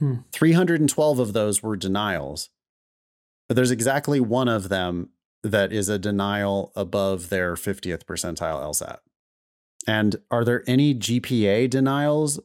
Hmm. 0.00 0.16
312 0.32 1.18
of 1.18 1.32
those 1.32 1.62
were 1.62 1.76
denials. 1.76 2.50
But 3.48 3.56
there's 3.56 3.70
exactly 3.70 4.20
one 4.20 4.48
of 4.48 4.68
them 4.68 5.10
that 5.42 5.72
is 5.72 5.88
a 5.88 5.98
denial 5.98 6.72
above 6.74 7.28
their 7.28 7.54
50th 7.54 8.04
percentile 8.04 8.60
LSAT. 8.62 8.98
And 9.86 10.16
are 10.30 10.44
there 10.44 10.64
any 10.66 10.94
GPA 10.94 11.70
denials 11.70 12.40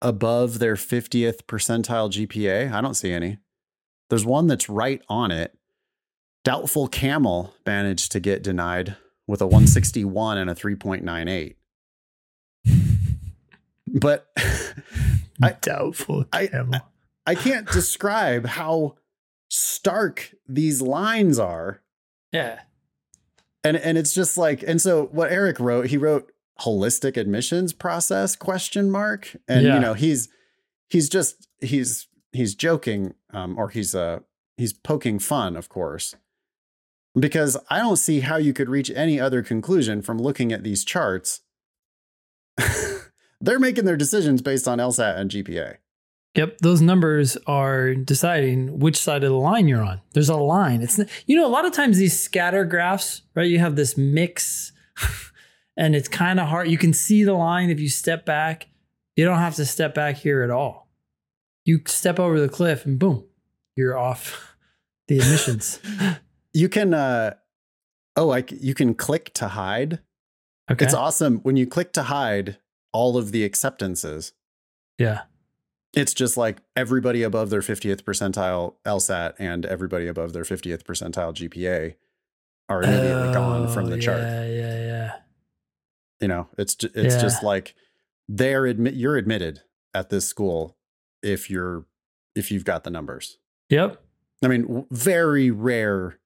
above 0.00 0.58
their 0.58 0.74
50th 0.76 1.42
percentile 1.44 2.10
GPA? 2.10 2.72
I 2.72 2.80
don't 2.80 2.94
see 2.94 3.12
any. 3.12 3.38
There's 4.10 4.24
one 4.24 4.46
that's 4.46 4.68
right 4.68 5.02
on 5.08 5.30
it. 5.30 5.56
Doubtful 6.44 6.88
Camel 6.88 7.54
managed 7.66 8.12
to 8.12 8.20
get 8.20 8.42
denied 8.42 8.96
with 9.26 9.40
a 9.42 9.46
161 9.46 10.38
and 10.38 10.48
a 10.50 10.54
3.98. 10.54 11.54
But 13.90 14.26
I- 15.42 15.56
doubtful. 15.60 16.26
I- 16.32 16.46
camel. 16.48 16.80
I 17.26 17.34
can't 17.34 17.66
describe 17.70 18.46
how 18.46 18.96
stark 19.50 20.34
these 20.46 20.80
lines 20.82 21.38
are. 21.38 21.80
yeah, 22.32 22.60
And 23.64 23.76
and 23.76 23.96
it's 23.98 24.14
just 24.14 24.36
like 24.38 24.62
and 24.62 24.80
so 24.80 25.06
what 25.06 25.30
Eric 25.32 25.58
wrote, 25.60 25.86
he 25.86 25.96
wrote 25.98 26.30
holistic 26.60 27.16
admissions 27.16 27.72
process 27.72 28.34
question 28.36 28.90
mark 28.90 29.36
and 29.46 29.64
Yeah. 29.64 29.74
you 29.74 29.80
know, 29.80 29.94
he's 29.94 30.28
he's 30.88 31.08
just 31.08 31.48
he's 31.60 32.08
he's 32.32 32.54
joking 32.54 33.14
um 33.32 33.56
or 33.58 33.68
he's 33.70 33.94
uh 33.94 34.20
he's 34.56 34.72
poking 34.72 35.18
fun, 35.18 35.56
of 35.56 35.68
course. 35.68 36.14
Because 37.18 37.56
I 37.70 37.78
don't 37.78 37.96
see 37.96 38.20
how 38.20 38.36
you 38.36 38.52
could 38.52 38.68
reach 38.68 38.90
any 38.94 39.18
other 39.18 39.42
conclusion 39.42 40.02
from 40.02 40.18
looking 40.18 40.52
at 40.52 40.62
these 40.62 40.84
charts. 40.84 41.40
They're 43.40 43.58
making 43.60 43.84
their 43.84 43.96
decisions 43.96 44.42
based 44.42 44.66
on 44.66 44.78
LSAT 44.78 45.16
and 45.16 45.30
GPA. 45.30 45.76
Yep, 46.34 46.58
those 46.58 46.80
numbers 46.80 47.36
are 47.46 47.94
deciding 47.94 48.78
which 48.80 48.96
side 48.96 49.24
of 49.24 49.30
the 49.30 49.36
line 49.38 49.66
you're 49.66 49.82
on. 49.82 50.00
There's 50.12 50.28
a 50.28 50.36
line. 50.36 50.82
It's 50.82 51.00
you 51.26 51.36
know 51.36 51.46
a 51.46 51.48
lot 51.48 51.64
of 51.64 51.72
times 51.72 51.98
these 51.98 52.18
scatter 52.18 52.64
graphs, 52.64 53.22
right? 53.34 53.48
You 53.48 53.58
have 53.60 53.76
this 53.76 53.96
mix, 53.96 54.72
and 55.78 55.94
it's 55.96 56.08
kind 56.08 56.38
of 56.38 56.48
hard. 56.48 56.68
You 56.68 56.76
can 56.76 56.92
see 56.92 57.24
the 57.24 57.32
line 57.32 57.70
if 57.70 57.80
you 57.80 57.88
step 57.88 58.26
back. 58.26 58.66
You 59.16 59.24
don't 59.24 59.38
have 59.38 59.54
to 59.54 59.64
step 59.64 59.94
back 59.94 60.16
here 60.16 60.42
at 60.42 60.50
all. 60.50 60.88
You 61.64 61.80
step 61.86 62.18
over 62.20 62.38
the 62.38 62.48
cliff, 62.48 62.84
and 62.84 62.98
boom, 62.98 63.24
you're 63.76 63.96
off 63.96 64.54
the 65.08 65.18
admissions. 65.18 65.80
You 66.52 66.68
can 66.68 66.92
uh 66.92 67.34
oh 68.16 68.26
like 68.26 68.52
you 68.52 68.74
can 68.74 68.94
click 68.94 69.32
to 69.34 69.48
hide. 69.48 70.00
Okay. 70.70 70.84
It's 70.84 70.94
awesome 70.94 71.38
when 71.38 71.56
you 71.56 71.66
click 71.66 71.92
to 71.94 72.02
hide 72.04 72.58
all 72.92 73.16
of 73.16 73.32
the 73.32 73.44
acceptances. 73.44 74.32
yeah. 74.98 75.22
It's 75.94 76.12
just 76.12 76.36
like 76.36 76.58
everybody 76.76 77.22
above 77.22 77.48
their 77.48 77.62
50th 77.62 78.02
percentile 78.02 78.74
LSAT 78.84 79.32
and 79.38 79.64
everybody 79.64 80.06
above 80.06 80.34
their 80.34 80.42
50th 80.44 80.82
percentile 80.82 81.32
GPA 81.34 81.94
are 82.68 82.82
immediately 82.82 83.32
gone 83.32 83.68
from 83.68 83.86
Oh, 83.86 83.88
the 83.88 83.98
chart. 83.98 84.18
Yeah, 84.20 84.46
yeah, 84.46 84.86
yeah. 84.86 85.12
You 86.20 86.28
know, 86.28 86.48
it's 86.58 86.74
ju- 86.74 86.90
it's 86.94 87.14
Yeah. 87.14 87.20
just 87.22 87.42
like 87.42 87.74
they're 88.28 88.66
admit 88.66 88.94
you're 88.94 89.16
admitted 89.16 89.60
at 89.94 90.10
this 90.10 90.26
school 90.26 90.76
if 91.22 91.48
you're 91.50 91.84
if 92.34 92.50
you've 92.50 92.64
got 92.64 92.84
the 92.84 92.90
numbers. 92.90 93.38
Yep. 93.70 94.02
I 94.44 94.48
mean, 94.48 94.86
very 94.90 95.50
rare 95.50 96.18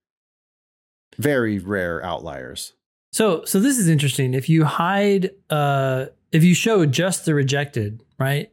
very 1.18 1.59
rare 1.59 2.02
outliers. 2.05 2.72
So 3.12 3.44
so 3.44 3.61
this 3.61 3.78
is 3.78 3.88
interesting. 3.88 4.35
If 4.35 4.48
you 4.48 4.64
hide 4.64 5.31
uh 5.50 6.07
if 6.33 6.42
you 6.42 6.55
show 6.55 6.87
just 6.87 7.24
the 7.26 7.35
rejected, 7.35 8.02
right? 8.18 8.50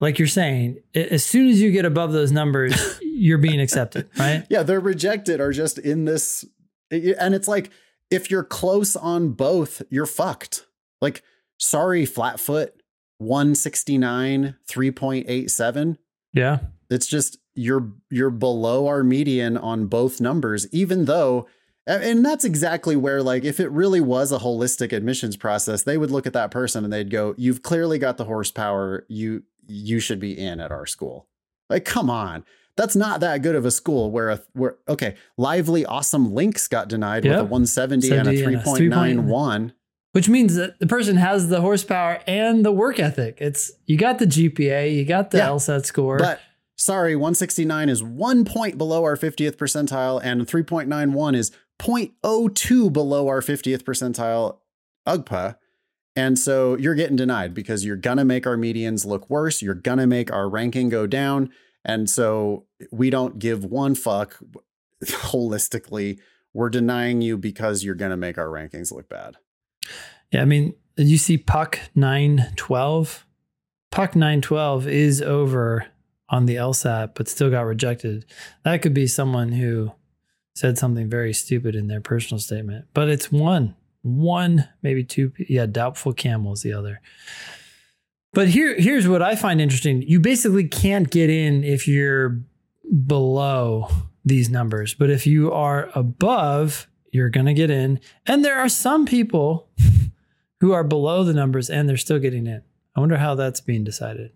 Like 0.00 0.18
you're 0.18 0.26
saying, 0.26 0.78
as 0.96 1.24
soon 1.24 1.48
as 1.48 1.60
you 1.60 1.70
get 1.70 1.84
above 1.84 2.12
those 2.12 2.32
numbers, 2.32 2.98
you're 3.02 3.38
being 3.38 3.60
accepted, 3.60 4.08
right? 4.18 4.44
Yeah, 4.50 4.64
they're 4.64 4.80
rejected 4.80 5.40
are 5.40 5.52
just 5.52 5.78
in 5.78 6.04
this 6.06 6.44
and 6.90 7.34
it's 7.34 7.46
like 7.48 7.70
if 8.10 8.30
you're 8.30 8.44
close 8.44 8.96
on 8.96 9.30
both, 9.30 9.80
you're 9.90 10.06
fucked. 10.06 10.66
Like 11.02 11.22
sorry 11.58 12.06
Flatfoot 12.06 12.72
169 13.18 14.56
3.87. 14.66 15.98
Yeah. 16.32 16.58
It's 16.88 17.06
just 17.06 17.38
you're 17.54 17.92
you're 18.10 18.30
below 18.30 18.86
our 18.86 19.04
median 19.04 19.58
on 19.58 19.86
both 19.86 20.20
numbers 20.20 20.66
even 20.72 21.04
though 21.04 21.46
and 21.86 22.24
that's 22.24 22.44
exactly 22.44 22.94
where 22.94 23.22
like 23.22 23.44
if 23.44 23.58
it 23.58 23.68
really 23.70 24.00
was 24.00 24.30
a 24.30 24.38
holistic 24.38 24.92
admissions 24.92 25.36
process, 25.36 25.82
they 25.82 25.98
would 25.98 26.10
look 26.10 26.26
at 26.26 26.32
that 26.32 26.50
person 26.52 26.84
and 26.84 26.92
they'd 26.92 27.10
go, 27.10 27.34
"You've 27.36 27.62
clearly 27.62 27.98
got 27.98 28.18
the 28.18 28.24
horsepower. 28.24 29.04
You 29.08 29.42
you 29.66 29.98
should 29.98 30.20
be 30.20 30.38
in 30.38 30.60
at 30.60 30.70
our 30.70 30.86
school." 30.86 31.26
Like, 31.68 31.84
come 31.84 32.08
on. 32.08 32.44
That's 32.76 32.96
not 32.96 33.20
that 33.20 33.42
good 33.42 33.54
of 33.54 33.66
a 33.66 33.70
school 33.70 34.10
where 34.10 34.30
a 34.30 34.40
where 34.52 34.76
okay, 34.88 35.16
lively 35.36 35.84
awesome 35.84 36.32
links 36.32 36.68
got 36.68 36.88
denied 36.88 37.24
with 37.24 37.32
a 37.32 37.44
170 37.44 38.06
70 38.06 38.42
and 38.44 38.56
a 38.56 38.62
3.91. 38.62 39.72
Which 40.12 40.28
means 40.28 40.56
that 40.56 40.78
the 40.78 40.86
person 40.86 41.16
has 41.16 41.48
the 41.48 41.62
horsepower 41.62 42.20
and 42.26 42.64
the 42.64 42.72
work 42.72 42.98
ethic. 43.00 43.38
It's 43.40 43.72
you 43.86 43.96
got 43.96 44.18
the 44.18 44.26
GPA, 44.26 44.94
you 44.94 45.04
got 45.04 45.30
the 45.30 45.38
Yeah. 45.38 45.48
LSAT 45.48 45.86
score. 45.86 46.18
But 46.18 46.40
sorry, 46.76 47.16
169 47.16 47.88
is 47.88 48.02
one 48.02 48.44
point 48.44 48.76
below 48.76 49.04
our 49.04 49.16
50th 49.16 49.56
percentile, 49.56 50.20
and 50.22 50.46
3.91 50.46 51.34
is 51.34 51.50
0.02 51.78 52.92
below 52.92 53.28
our 53.28 53.40
50th 53.40 53.82
percentile 53.84 54.58
UGPA. 55.08 55.56
And 56.14 56.38
so 56.38 56.76
you're 56.76 56.94
getting 56.94 57.16
denied 57.16 57.54
because 57.54 57.84
you're 57.86 57.96
going 57.96 58.18
to 58.18 58.24
make 58.24 58.46
our 58.46 58.58
medians 58.58 59.06
look 59.06 59.30
worse. 59.30 59.62
You're 59.62 59.74
going 59.74 59.98
to 59.98 60.06
make 60.06 60.30
our 60.30 60.46
ranking 60.48 60.90
go 60.90 61.06
down. 61.06 61.50
And 61.86 62.08
so 62.10 62.66
we 62.90 63.08
don't 63.08 63.38
give 63.38 63.64
one 63.64 63.94
fuck 63.94 64.38
holistically. 65.04 66.18
We're 66.52 66.68
denying 66.68 67.22
you 67.22 67.38
because 67.38 67.82
you're 67.82 67.94
going 67.94 68.10
to 68.10 68.16
make 68.18 68.36
our 68.36 68.48
rankings 68.48 68.92
look 68.92 69.08
bad. 69.08 69.36
Yeah, 70.30 70.42
I 70.42 70.44
mean, 70.44 70.74
you 70.96 71.18
see 71.18 71.38
Puck 71.38 71.78
912. 71.94 73.26
Puck 73.90 74.16
912 74.16 74.86
is 74.88 75.22
over 75.22 75.86
on 76.28 76.46
the 76.46 76.56
LSAT, 76.56 77.14
but 77.14 77.28
still 77.28 77.50
got 77.50 77.62
rejected. 77.62 78.24
That 78.64 78.80
could 78.82 78.94
be 78.94 79.06
someone 79.06 79.52
who 79.52 79.92
said 80.54 80.78
something 80.78 81.08
very 81.08 81.32
stupid 81.32 81.74
in 81.74 81.88
their 81.88 82.00
personal 82.00 82.38
statement, 82.38 82.86
but 82.94 83.08
it's 83.08 83.30
one, 83.30 83.74
one, 84.02 84.68
maybe 84.82 85.04
two. 85.04 85.32
Yeah, 85.38 85.66
doubtful 85.66 86.12
camel 86.12 86.52
is 86.52 86.62
the 86.62 86.72
other. 86.72 87.00
But 88.32 88.48
here, 88.48 88.74
here's 88.78 89.06
what 89.06 89.22
I 89.22 89.36
find 89.36 89.60
interesting. 89.60 90.02
You 90.02 90.20
basically 90.20 90.66
can't 90.66 91.10
get 91.10 91.28
in 91.28 91.64
if 91.64 91.86
you're 91.86 92.40
below 93.06 93.88
these 94.24 94.48
numbers, 94.48 94.94
but 94.94 95.10
if 95.10 95.26
you 95.26 95.52
are 95.52 95.90
above, 95.94 96.86
you're 97.12 97.30
going 97.30 97.46
to 97.46 97.54
get 97.54 97.70
in. 97.70 98.00
And 98.26 98.44
there 98.44 98.58
are 98.58 98.68
some 98.68 99.06
people 99.06 99.68
who 100.60 100.72
are 100.72 100.82
below 100.84 101.22
the 101.22 101.32
numbers 101.34 101.70
and 101.70 101.88
they're 101.88 101.96
still 101.96 102.18
getting 102.18 102.46
in. 102.46 102.62
I 102.96 103.00
wonder 103.00 103.18
how 103.18 103.34
that's 103.36 103.60
being 103.60 103.84
decided. 103.84 104.32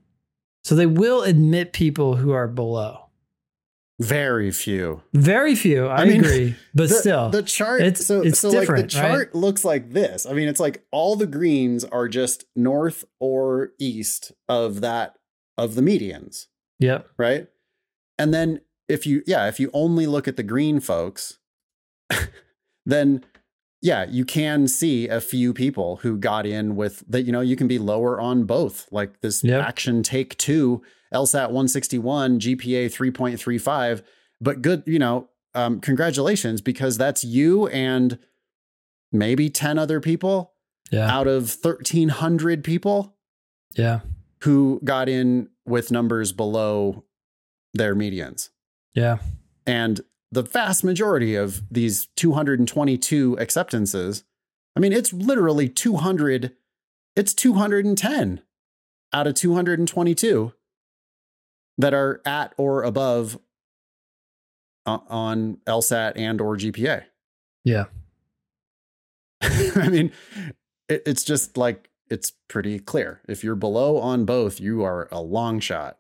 So 0.63 0.75
they 0.75 0.87
will 0.87 1.23
admit 1.23 1.73
people 1.73 2.17
who 2.17 2.31
are 2.33 2.47
below. 2.49 3.03
Very 3.99 4.51
few. 4.51 5.03
Very 5.15 5.55
few, 5.55 5.87
I, 5.87 6.03
I 6.03 6.05
mean, 6.05 6.21
agree, 6.21 6.55
but 6.75 6.91
the, 6.91 6.95
still, 6.95 7.31
the 7.31 7.43
chart 7.43 7.81
it's- 7.81 8.05
so 8.05 8.21
it's 8.21 8.41
so 8.41 8.49
like 8.49 8.55
the 8.57 8.61
different, 8.61 8.95
right? 8.95 9.09
chart 9.11 9.35
looks 9.35 9.65
like 9.65 9.93
this 9.93 10.27
i 10.27 10.35
mean 10.35 10.49
it's 10.49 10.61
like 10.61 10.85
all 10.91 11.17
the 11.17 11.27
greens 11.27 11.83
are 11.83 12.07
just 12.07 12.45
north 12.55 13.07
or 13.21 13.71
east 13.79 14.33
of 14.51 14.83
that 14.83 15.17
of 15.57 15.77
the 15.77 15.81
medians 15.81 16.47
yep, 16.79 17.09
right 17.17 17.47
and 18.19 18.35
then 18.35 18.61
if 18.87 19.07
you 19.07 19.23
yeah 19.27 19.49
if 19.49 19.59
you 19.59 19.71
only 19.73 20.07
look 20.07 20.29
at 20.29 20.37
the 20.37 20.43
green 20.43 20.79
folks 20.79 21.39
then 22.87 23.23
yeah 23.83 24.07
you 24.09 24.25
can 24.25 24.67
see 24.69 25.07
a 25.09 25.21
few 25.21 25.53
people 25.53 25.97
who 25.97 26.17
got 26.17 26.47
in 26.47 26.77
with 26.77 27.03
that 27.09 27.23
you 27.23 27.33
know 27.33 27.41
you 27.43 27.57
can 27.57 27.69
be 27.69 27.79
lower 27.79 28.19
on 28.21 28.45
both 28.45 28.87
like 28.91 29.21
this 29.21 29.45
Yep. 29.45 29.63
action 29.63 30.03
take 30.03 30.37
two 30.39 30.83
lsat 31.13 31.49
161 31.51 32.41
gpa 32.41 32.87
3.35 32.87 34.03
but 34.41 34.63
good 34.63 34.83
you 34.87 34.99
know 34.99 35.29
um, 35.55 35.81
congratulations 35.81 36.61
because 36.61 36.97
that's 36.99 37.25
you 37.25 37.67
and 37.69 38.19
maybe 39.13 39.49
10 39.51 39.79
other 39.79 40.01
people 40.01 40.53
Yeah. 40.91 41.11
out 41.11 41.27
of 41.27 41.57
1,300 41.63 42.63
people 42.63 43.17
Yeah. 43.75 44.01
who 44.43 44.81
got 44.85 45.09
in 45.09 45.49
with 45.65 45.91
numbers 45.91 46.33
below 46.33 47.05
their 47.75 47.95
medians. 47.97 48.51
Yeah. 48.95 49.19
And 49.67 50.01
the 50.33 50.43
vast 50.43 50.85
majority 50.85 51.35
of 51.35 51.63
these 51.71 52.09
222 52.17 53.39
acceptances, 53.39 54.25
I 54.77 54.81
mean, 54.81 54.93
it's 54.93 55.13
literally 55.13 55.69
200, 55.69 56.53
it's 57.15 57.35
210 57.35 58.43
out 59.13 59.27
of 59.27 59.35
222 59.35 60.53
that 61.79 61.95
are 61.95 62.21
at 62.25 62.55
or 62.57 62.83
above 62.83 63.39
uh, 64.87 64.99
on 65.09 65.59
LSAT 65.67 66.13
and 66.17 66.41
or 66.41 66.57
GPA. 66.57 67.05
Yeah. 67.65 67.85
I 69.43 69.89
mean, 69.89 70.13
it, 70.89 71.03
it's 71.07 71.25
just 71.25 71.57
like 71.57 71.91
it's 72.09 72.33
pretty 72.49 72.79
clear. 72.79 73.21
If 73.29 73.43
you're 73.43 73.57
below 73.57 73.99
on 73.99 74.25
both, 74.25 74.61
you 74.61 74.83
are 74.83 75.09
a 75.11 75.21
long 75.21 75.61
shot. 75.61 75.99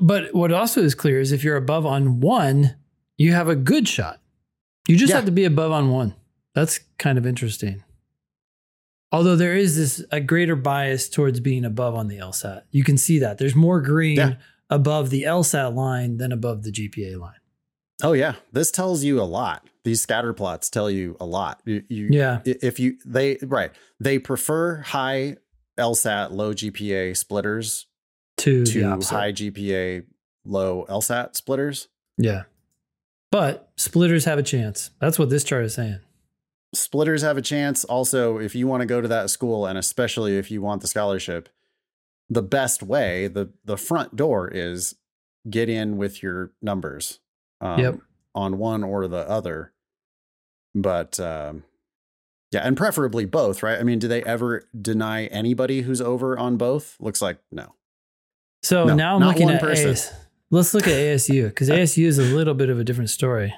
But 0.00 0.34
what 0.34 0.52
also 0.52 0.82
is 0.82 0.94
clear 0.94 1.20
is 1.20 1.30
if 1.30 1.44
you're 1.44 1.56
above 1.56 1.86
on 1.86 2.20
one, 2.20 2.76
you 3.18 3.32
have 3.32 3.48
a 3.48 3.56
good 3.56 3.86
shot. 3.86 4.20
You 4.88 4.96
just 4.96 5.10
Yeah. 5.10 5.16
have 5.16 5.26
to 5.26 5.30
be 5.32 5.44
above 5.44 5.70
on 5.72 5.90
one. 5.90 6.14
That's 6.54 6.80
kind 6.98 7.18
of 7.18 7.26
interesting. 7.26 7.84
Although 9.12 9.36
there 9.36 9.56
is 9.56 9.76
this 9.76 10.04
a 10.10 10.20
greater 10.20 10.56
bias 10.56 11.08
towards 11.08 11.40
being 11.40 11.64
above 11.64 11.94
on 11.94 12.08
the 12.08 12.18
LSAT. 12.18 12.62
You 12.70 12.84
can 12.84 12.98
see 12.98 13.18
that. 13.20 13.38
There's 13.38 13.54
more 13.54 13.80
green 13.80 14.16
Yeah. 14.16 14.36
above 14.70 15.10
the 15.10 15.22
LSAT 15.24 15.74
line 15.74 16.18
than 16.18 16.30
above 16.32 16.62
the 16.62 16.70
GPA 16.70 17.16
line. 17.16 17.34
Oh 18.02 18.12
yeah, 18.12 18.36
this 18.52 18.70
tells 18.70 19.02
you 19.02 19.20
a 19.20 19.24
lot. 19.24 19.66
These 19.82 20.00
scatter 20.02 20.32
plots 20.32 20.68
tell 20.70 20.90
you 20.90 21.16
a 21.18 21.26
lot. 21.26 21.60
You, 21.64 21.82
you- 21.88 22.08
Yeah. 22.12 22.40
If 22.44 22.78
you 22.78 22.98
they 23.04 23.38
right, 23.42 23.72
they 23.98 24.18
prefer 24.18 24.76
high 24.82 25.36
LSAT, 25.78 26.30
low 26.32 26.52
GPA 26.52 27.14
splitters 27.16 27.86
To, 28.38 28.64
to 28.66 29.00
high 29.00 29.32
GPA, 29.32 30.04
low 30.44 30.84
LSAT 30.88 31.34
splitters. 31.34 31.88
Yeah. 32.18 32.44
But 33.30 33.70
splitters 33.76 34.24
have 34.24 34.38
a 34.38 34.42
chance. 34.42 34.90
That's 35.00 35.18
what 35.18 35.30
this 35.30 35.44
chart 35.44 35.64
is 35.64 35.74
saying. 35.74 36.00
Splitters 36.74 37.22
have 37.22 37.36
a 37.36 37.42
chance. 37.42 37.84
Also, 37.84 38.38
if 38.38 38.54
you 38.54 38.66
want 38.66 38.80
to 38.82 38.86
go 38.86 39.00
to 39.00 39.08
that 39.08 39.30
school, 39.30 39.66
and 39.66 39.78
especially 39.78 40.36
if 40.38 40.50
you 40.50 40.60
want 40.62 40.80
the 40.82 40.86
scholarship, 40.88 41.48
the 42.28 42.42
best 42.42 42.82
way, 42.82 43.26
the 43.26 43.50
the 43.64 43.76
front 43.76 44.16
door 44.16 44.48
is 44.52 44.94
get 45.48 45.68
in 45.68 45.96
with 45.96 46.22
your 46.22 46.52
numbers. 46.60 47.20
Um, 47.60 47.80
Yep. 47.80 47.98
On 48.34 48.58
one 48.58 48.84
or 48.84 49.08
the 49.08 49.28
other, 49.28 49.72
but 50.74 51.18
um, 51.18 51.64
yeah, 52.52 52.60
and 52.60 52.76
preferably 52.76 53.24
both, 53.24 53.62
right? 53.62 53.80
I 53.80 53.82
mean, 53.82 53.98
do 53.98 54.06
they 54.06 54.22
ever 54.22 54.68
deny 54.80 55.24
anybody 55.26 55.82
who's 55.82 56.00
over 56.00 56.38
on 56.38 56.56
both? 56.56 56.96
Looks 57.00 57.20
like 57.20 57.38
no. 57.50 57.74
So 58.62 58.84
No, 58.84 58.94
now 58.94 59.16
I'm 59.16 59.22
looking 59.22 59.50
at 59.50 59.60
person. 59.60 59.90
AS. 59.90 60.12
Let's 60.50 60.72
look 60.72 60.86
at 60.86 60.94
ASU 60.94 61.48
because 61.48 61.68
ASU 61.68 62.06
is 62.06 62.18
a 62.18 62.22
little 62.22 62.54
bit 62.54 62.70
of 62.70 62.78
a 62.78 62.84
different 62.84 63.10
story. 63.10 63.54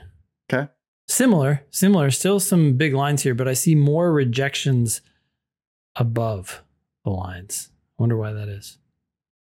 Okay. 0.53 0.69
Similar, 1.09 1.63
similar. 1.71 2.11
Still 2.11 2.41
some 2.41 2.75
big 2.77 2.95
lines 2.95 3.23
here, 3.23 3.35
but 3.35 3.49
I 3.49 3.53
see 3.55 3.75
more 3.75 4.13
rejections 4.13 5.01
above 5.97 6.63
the 7.05 7.11
lines. 7.11 7.69
I 7.99 8.03
wonder 8.03 8.17
why 8.17 8.33
that 8.33 8.49
is. 8.49 8.79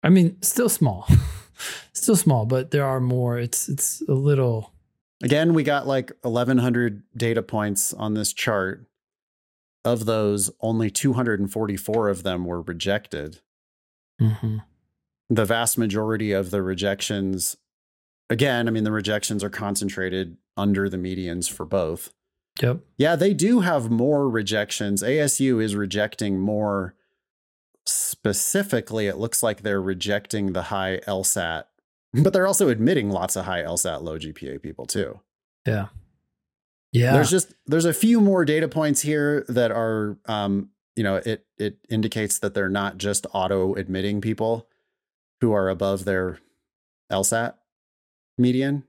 I 0.03 0.09
mean, 0.09 0.41
still 0.41 0.69
small, 0.69 1.07
still 1.93 2.15
small, 2.15 2.45
but 2.45 2.71
there 2.71 2.85
are 2.85 2.99
more. 2.99 3.37
It's 3.37 3.69
it's 3.69 4.01
a 4.09 4.13
little. 4.13 4.73
Again, 5.23 5.53
we 5.53 5.63
got 5.63 5.85
like 5.85 6.11
1,100 6.23 7.03
data 7.15 7.43
points 7.43 7.93
on 7.93 8.13
this 8.15 8.33
chart. 8.33 8.87
Of 9.83 10.05
those, 10.05 10.51
only 10.61 10.89
244 10.91 12.09
of 12.09 12.23
them 12.23 12.45
were 12.45 12.61
rejected. 12.61 13.39
Mhm. 14.21 14.63
The 15.33 15.45
vast 15.45 15.77
majority 15.77 16.31
of 16.33 16.51
the 16.51 16.61
rejections 16.61 17.55
again 18.29 18.67
i 18.67 18.71
mean 18.71 18.83
the 18.83 18.91
rejections 18.91 19.43
are 19.43 19.49
concentrated 19.49 20.35
under 20.57 20.87
the 20.89 20.97
medians 20.97 21.49
for 21.49 21.65
both 21.65 22.11
Yep. 22.61 22.79
yeah 22.97 23.15
they 23.15 23.33
do 23.33 23.61
have 23.61 23.89
more 23.89 24.29
rejections 24.29 25.01
asu 25.01 25.63
is 25.63 25.75
rejecting 25.75 26.37
more 26.39 26.95
specifically 27.85 29.07
it 29.07 29.17
looks 29.17 29.41
like 29.41 29.61
they're 29.61 29.81
rejecting 29.81 30.53
the 30.53 30.63
high 30.63 30.99
lsat 31.07 31.63
but 32.13 32.33
they're 32.33 32.47
also 32.47 32.67
admitting 32.69 33.09
lots 33.09 33.35
of 33.35 33.45
high 33.45 33.63
lsat 33.63 34.01
low 34.01 34.17
gpa 34.19 34.61
people 34.61 34.85
too 34.85 35.19
Yeah. 35.65 35.87
Yeah. 36.91 37.13
there's 37.13 37.29
just 37.31 37.53
there's 37.67 37.85
a 37.85 37.93
few 37.93 38.19
more 38.19 38.43
data 38.45 38.67
points 38.67 39.01
here 39.01 39.45
that 39.47 39.71
are 39.71 40.17
um 40.25 40.69
you 40.95 41.03
know 41.03 41.15
it 41.15 41.45
it 41.57 41.77
indicates 41.89 42.39
that 42.39 42.53
they're 42.53 42.69
not 42.69 42.97
just 42.97 43.25
auto 43.33 43.75
admitting 43.75 44.19
people 44.21 44.67
who 45.41 45.51
are 45.51 45.69
above 45.69 46.05
their 46.05 46.39
lsat 47.11 47.55
median 48.37 48.83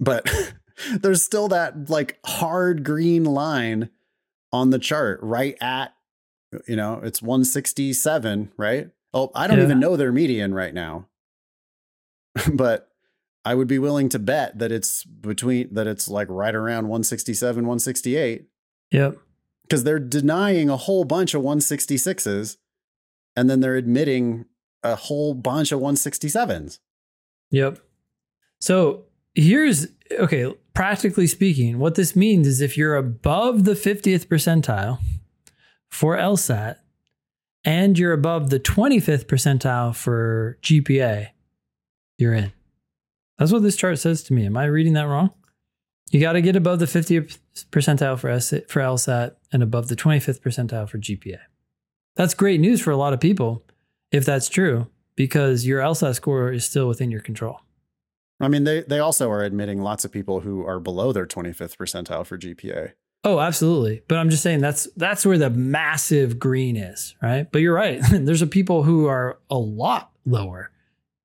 but 0.00 0.28
there's 1.00 1.22
still 1.24 1.48
that 1.48 1.88
like 1.88 2.18
hard 2.26 2.82
green 2.84 3.24
line 3.24 3.90
on 4.52 4.70
the 4.70 4.78
chart 4.78 5.20
right 5.22 5.56
at 5.60 5.94
you 6.66 6.76
know 6.76 7.00
it's 7.02 7.22
167 7.22 8.52
right 8.56 8.90
oh 9.12 9.30
i 9.34 9.46
don't 9.46 9.58
Yeah. 9.58 9.64
even 9.64 9.80
know 9.80 9.96
their 9.96 10.12
median 10.12 10.52
right 10.54 10.74
now 10.74 11.06
but 12.52 12.88
I 13.46 13.54
would 13.54 13.68
be 13.68 13.78
willing 13.78 14.08
to 14.08 14.18
bet 14.18 14.58
that 14.58 14.72
it's 14.72 15.04
between 15.04 15.74
that 15.74 15.86
it's 15.86 16.08
like 16.08 16.28
right 16.30 16.54
around 16.54 16.84
167, 16.88 17.56
168 17.56 18.46
yep. 18.90 19.18
because 19.62 19.84
they're 19.84 19.98
denying 19.98 20.70
a 20.70 20.78
whole 20.78 21.04
bunch 21.04 21.34
of 21.34 21.42
166s 21.42 22.56
and 23.36 23.50
then 23.50 23.60
they're 23.60 23.76
admitting 23.76 24.46
a 24.84 24.94
whole 24.94 25.34
bunch 25.34 25.72
of 25.72 25.80
167s. 25.80 26.78
Yep. 27.50 27.78
So 28.60 29.04
here's 29.34 29.88
okay, 30.18 30.54
practically 30.74 31.26
speaking, 31.26 31.78
what 31.78 31.94
this 31.94 32.14
means 32.14 32.46
is 32.46 32.60
if 32.60 32.76
you're 32.76 32.96
above 32.96 33.64
the 33.64 33.72
50th 33.72 34.26
percentile 34.26 34.98
for 35.90 36.16
LSAT 36.16 36.76
and 37.64 37.98
you're 37.98 38.12
above 38.12 38.50
the 38.50 38.60
25th 38.60 39.24
percentile 39.24 39.94
for 39.94 40.58
GPA, 40.62 41.28
you're 42.18 42.34
in. 42.34 42.52
That's 43.38 43.52
what 43.52 43.62
this 43.62 43.76
chart 43.76 43.98
says 43.98 44.22
to 44.24 44.34
me. 44.34 44.46
Am 44.46 44.56
I 44.56 44.66
reading 44.66 44.92
that 44.92 45.08
wrong? 45.08 45.30
You 46.10 46.20
got 46.20 46.34
to 46.34 46.42
get 46.42 46.54
above 46.54 46.78
the 46.78 46.84
50th 46.84 47.38
percentile 47.72 48.18
for 48.18 48.28
S- 48.28 48.50
for 48.68 48.80
LSAT 48.80 49.34
and 49.52 49.62
above 49.62 49.88
the 49.88 49.96
25th 49.96 50.40
percentile 50.40 50.88
for 50.88 50.98
GPA. 50.98 51.38
That's 52.14 52.34
great 52.34 52.60
news 52.60 52.80
for 52.80 52.92
a 52.92 52.96
lot 52.96 53.12
of 53.12 53.20
people 53.20 53.64
if 54.10 54.24
that's 54.24 54.48
true 54.48 54.88
because 55.16 55.66
your 55.66 55.80
LSAT 55.80 56.14
score 56.14 56.52
is 56.52 56.64
still 56.64 56.88
within 56.88 57.10
your 57.10 57.20
control. 57.20 57.60
I 58.40 58.48
mean, 58.48 58.64
they 58.64 58.82
they 58.82 58.98
also 58.98 59.30
are 59.30 59.42
admitting 59.42 59.80
lots 59.80 60.04
of 60.04 60.12
people 60.12 60.40
who 60.40 60.66
are 60.66 60.80
below 60.80 61.12
their 61.12 61.26
25th 61.26 61.76
percentile 61.76 62.26
for 62.26 62.36
GPA. 62.36 62.92
Oh, 63.22 63.40
absolutely. 63.40 64.02
But 64.06 64.18
I'm 64.18 64.28
just 64.28 64.42
saying 64.42 64.60
that's 64.60 64.88
that's 64.96 65.24
where 65.24 65.38
the 65.38 65.50
massive 65.50 66.38
green 66.38 66.76
is, 66.76 67.14
right? 67.22 67.50
But 67.50 67.62
you're 67.62 67.74
right. 67.74 68.00
There's 68.10 68.42
a 68.42 68.46
people 68.46 68.82
who 68.82 69.06
are 69.06 69.38
a 69.48 69.56
lot 69.56 70.12
lower 70.26 70.70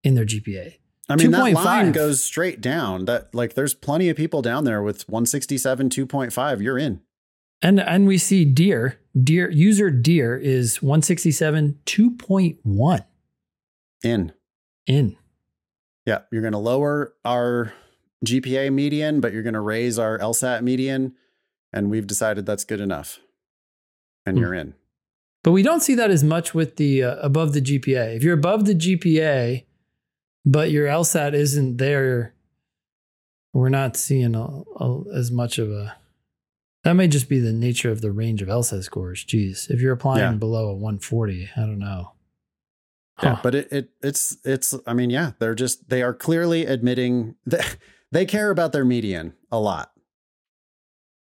in 0.03 0.15
their 0.15 0.25
GPA. 0.25 0.75
I 1.09 1.15
mean, 1.15 1.31
that 1.31 1.41
2.5. 1.41 1.53
line 1.65 1.91
goes 1.91 2.21
straight 2.21 2.61
down. 2.61 3.05
That 3.05 3.33
like 3.33 3.55
there's 3.55 3.73
plenty 3.73 4.09
of 4.09 4.15
people 4.15 4.43
down 4.43 4.63
there 4.63 4.83
with 4.83 5.09
167, 5.09 5.89
2.5. 5.89 6.61
You're 6.61 6.77
in. 6.77 7.01
And 7.61 7.79
and 7.79 8.07
we 8.07 8.19
see 8.19 8.45
deer, 8.45 8.99
deer 9.23 9.49
user 9.49 9.89
deer 9.89 10.37
is 10.37 10.81
167 10.81 11.79
2.1 11.85 13.05
In. 14.03 14.31
in. 14.85 15.15
Yeah, 16.05 16.19
you're 16.31 16.41
going 16.41 16.53
to 16.53 16.59
lower 16.59 17.13
our 17.25 17.73
GPA 18.25 18.71
median, 18.73 19.19
but 19.21 19.31
you're 19.33 19.43
going 19.43 19.53
to 19.53 19.61
raise 19.61 19.97
our 19.99 20.17
LSAT 20.19 20.61
median, 20.63 21.13
and 21.71 21.89
we've 21.89 22.07
decided 22.07 22.45
that's 22.45 22.63
good 22.63 22.79
enough. 22.81 23.19
And 24.25 24.37
Hmm. 24.37 24.41
you're 24.43 24.53
in. 24.53 24.73
But 25.43 25.51
we 25.51 25.63
don't 25.63 25.79
see 25.81 25.95
that 25.95 26.11
as 26.11 26.23
much 26.23 26.53
with 26.53 26.75
the 26.75 27.03
uh, 27.03 27.15
above 27.17 27.53
the 27.53 27.61
GPA. 27.61 28.15
If 28.15 28.23
you're 28.23 28.33
above 28.33 28.65
the 28.65 28.73
GPA, 28.75 29.63
but 30.45 30.69
your 30.71 30.87
LSAT 30.87 31.33
isn't 31.33 31.77
there, 31.77 32.33
we're 33.53 33.69
not 33.69 33.95
seeing 33.95 34.35
a, 34.35 34.43
a, 34.79 35.03
as 35.13 35.31
much 35.31 35.57
of 35.57 35.71
a. 35.71 35.95
That 36.83 36.93
may 36.93 37.07
just 37.07 37.27
be 37.29 37.39
the 37.39 37.51
nature 37.51 37.91
of 37.91 38.01
the 38.01 38.11
range 38.11 38.41
of 38.41 38.47
LSAT 38.47 38.83
scores. 38.83 39.23
Geez, 39.23 39.67
if 39.69 39.81
you're 39.81 39.93
applying 39.93 40.19
Yeah. 40.21 40.31
below 40.37 40.69
a 40.69 40.73
140, 40.73 41.49
I 41.55 41.59
don't 41.61 41.79
know. 41.79 42.13
Yeah, 43.21 43.37
but 43.43 43.53
it, 43.53 43.67
it 43.71 43.89
it's 44.01 44.37
it's 44.45 44.73
I 44.87 44.93
mean, 44.93 45.09
yeah, 45.09 45.31
they're 45.39 45.53
just 45.55 45.89
they 45.89 46.01
are 46.01 46.13
clearly 46.13 46.65
admitting 46.65 47.35
that 47.45 47.75
they 48.13 48.25
care 48.25 48.49
about 48.49 48.71
their 48.71 48.85
median 48.85 49.33
a 49.51 49.59
lot. 49.59 49.91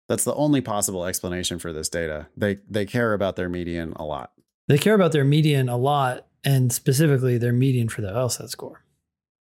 That's 0.09 0.25
the 0.25 0.35
only 0.35 0.59
possible 0.61 1.05
explanation 1.05 1.57
for 1.57 1.71
this 1.71 1.87
data. 1.87 2.27
They 2.35 2.57
they 2.69 2.85
care 2.85 3.13
about 3.13 3.37
their 3.37 3.47
median 3.47 3.93
a 3.95 4.03
lot. 4.03 4.33
They 4.67 4.77
care 4.77 4.93
about 4.93 5.13
their 5.13 5.23
median 5.23 5.69
a 5.69 5.77
lot, 5.77 6.27
and 6.43 6.71
specifically 6.73 7.37
their 7.37 7.53
median 7.53 7.87
for 7.87 8.01
the 8.01 8.09
LSAT 8.11 8.49
score. 8.49 8.83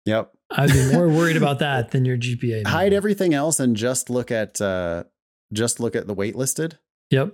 Yep. 0.05 0.31
I'd 0.51 0.71
be 0.71 0.91
more 0.93 1.09
worried 1.09 1.37
about 1.41 1.57
that 1.59 1.89
than 1.91 2.05
your 2.05 2.17
GPA. 2.17 2.67
Hide 2.67 2.93
everything 2.93 3.33
else 3.33 3.59
and 3.59 3.75
just 3.75 4.09
look 4.11 4.29
at 4.31 4.61
uh 4.61 5.05
just 5.53 5.79
look 5.79 5.95
at 5.95 6.07
the 6.07 6.15
waitlisted. 6.15 6.73
Yep. 7.09 7.33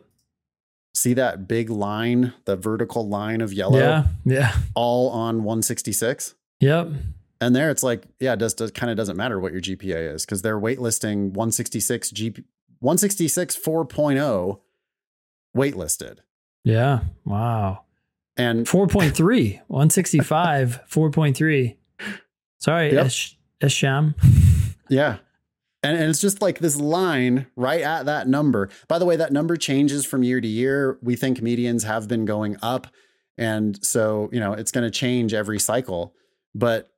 See 0.95 1.13
that 1.15 1.47
big 1.47 1.69
line, 1.69 2.33
the 2.45 2.55
vertical 2.55 3.07
line 3.07 3.41
of 3.41 3.51
yellow, 3.51 3.79
Yeah. 3.79 4.05
Yeah. 4.25 4.55
all 4.75 5.09
on 5.09 5.37
166? 5.43 6.35
Yep. 6.59 6.89
And 7.41 7.55
there 7.55 7.69
it's 7.71 7.81
like, 7.83 8.03
yeah, 8.19 8.33
it 8.33 8.39
does, 8.39 8.53
does 8.53 8.71
kind 8.71 8.89
of 8.91 8.95
doesn't 8.97 9.17
matter 9.17 9.39
what 9.39 9.51
your 9.51 9.61
GPA 9.61 10.13
is 10.13 10.25
because 10.25 10.41
they're 10.43 10.59
waitlisting 10.59 11.31
166 11.33 12.11
GP 12.11 12.43
166 12.79 13.57
4.0 13.57 14.59
waitlisted. 15.57 16.17
Yeah. 16.63 17.01
Wow. 17.25 17.83
And 18.37 18.65
4.3, 18.65 19.61
165, 19.67 20.81
4.3. 20.89 21.75
Sorry, 22.59 22.93
Yep. 22.93 23.05
Esh- 23.05 23.37
Esham. 23.61 24.15
yeah. 24.89 25.17
And, 25.83 25.97
and 25.97 26.09
it's 26.09 26.21
just 26.21 26.41
like 26.41 26.59
this 26.59 26.77
line 26.77 27.47
right 27.55 27.81
at 27.81 28.05
that 28.05 28.27
number. 28.27 28.69
By 28.87 28.99
the 28.99 29.05
way, 29.05 29.15
that 29.17 29.33
number 29.33 29.57
changes 29.57 30.05
from 30.05 30.23
year 30.23 30.39
to 30.39 30.47
year. 30.47 30.97
We 31.01 31.15
think 31.17 31.39
medians 31.39 31.83
have 31.83 32.07
been 32.07 32.23
going 32.25 32.55
up. 32.61 32.87
And 33.37 33.83
so, 33.85 34.29
you 34.31 34.39
know, 34.39 34.53
it's 34.53 34.71
going 34.71 34.85
to 34.85 34.91
change 34.91 35.33
every 35.33 35.59
cycle. 35.59 36.13
But 36.55 36.89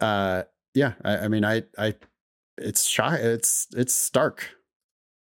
uh 0.00 0.42
yeah, 0.74 0.94
I, 1.04 1.18
I 1.18 1.28
mean, 1.28 1.44
I, 1.44 1.62
I, 1.78 1.94
it's 2.58 2.84
shy. 2.86 3.16
It's, 3.16 3.68
it's 3.76 3.94
stark 3.94 4.48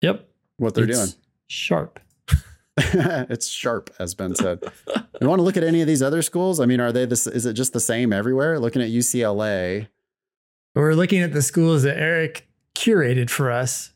Yep. 0.01 0.29
what 0.59 0.75
they're 0.75 0.85
It's 0.85 1.17
Sharp. 1.49 1.99
it's 2.79 3.49
sharp, 3.49 3.91
as 3.99 4.15
Ben 4.15 4.35
said. 4.35 4.61
you 5.21 5.29
want 5.29 5.41
to 5.41 5.43
look 5.43 5.57
at 5.59 5.65
any 5.65 5.81
of 5.83 5.87
these 5.87 6.01
other 6.01 6.23
schools? 6.23 6.61
I 6.61 6.65
mean, 6.67 6.81
are 6.81 6.93
they 6.93 7.05
this? 7.05 7.27
Is 7.27 7.45
it 7.45 7.53
just 7.53 7.73
the 7.75 7.81
same 7.81 8.13
everywhere? 8.13 8.59
Looking 8.59 8.81
at 8.81 8.89
UCLA, 8.89 9.89
We're 10.75 10.95
looking 10.95 11.21
at 11.21 11.33
the 11.35 11.43
schools 11.43 11.83
that 11.83 11.99
Eric 11.99 12.49
curated 12.83 13.31
for 13.31 13.51
us. 13.51 13.93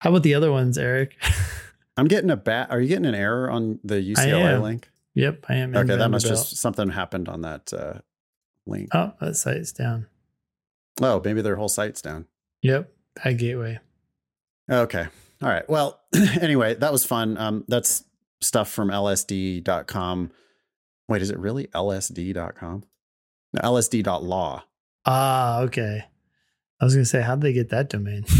How 0.00 0.10
about 0.10 0.22
the 0.22 0.34
other 0.34 0.50
ones, 0.50 0.78
Eric? 0.78 1.16
I'm 1.96 2.06
getting 2.06 2.30
a 2.30 2.36
bat. 2.36 2.70
Are 2.70 2.80
you 2.80 2.88
getting 2.88 3.06
an 3.06 3.14
error 3.14 3.50
on 3.50 3.80
the 3.82 3.96
UCLA 3.96 4.60
link? 4.62 4.88
yep, 5.14 5.44
I 5.48 5.54
am. 5.56 5.76
Okay, 5.76 5.96
that 5.96 6.10
must 6.10 6.26
just 6.26 6.56
something 6.56 6.90
happened 6.90 7.28
on 7.28 7.40
that 7.42 7.72
uh, 7.72 8.00
link. 8.66 8.90
Oh, 8.94 9.12
that 9.20 9.34
site's 9.34 9.72
down. 9.72 10.06
Oh, 11.00 11.20
maybe 11.24 11.42
their 11.42 11.56
whole 11.56 11.68
site's 11.68 12.02
down. 12.02 12.26
Yep, 12.62 12.92
that 13.24 13.32
gateway. 13.38 13.78
Okay. 14.70 15.06
All 15.42 15.48
right. 15.48 15.68
Well, 15.68 16.00
anyway, 16.40 16.74
that 16.74 16.92
was 16.92 17.04
fun. 17.04 17.38
Um, 17.38 17.64
that's 17.68 18.04
stuff 18.40 18.70
from 18.70 18.88
LSD.com. 18.90 20.30
Wait, 21.08 21.22
is 21.22 21.30
it 21.30 21.38
really 21.38 21.68
LSD.com? 21.68 22.84
No, 23.54 23.60
LSD.law. 23.62 24.64
Ah, 25.06 25.60
okay. 25.60 26.04
I 26.80 26.84
was 26.84 26.94
gonna 26.94 27.04
say, 27.04 27.22
how'd 27.22 27.40
they 27.40 27.52
get 27.52 27.70
that 27.70 27.88
domain? 27.90 28.24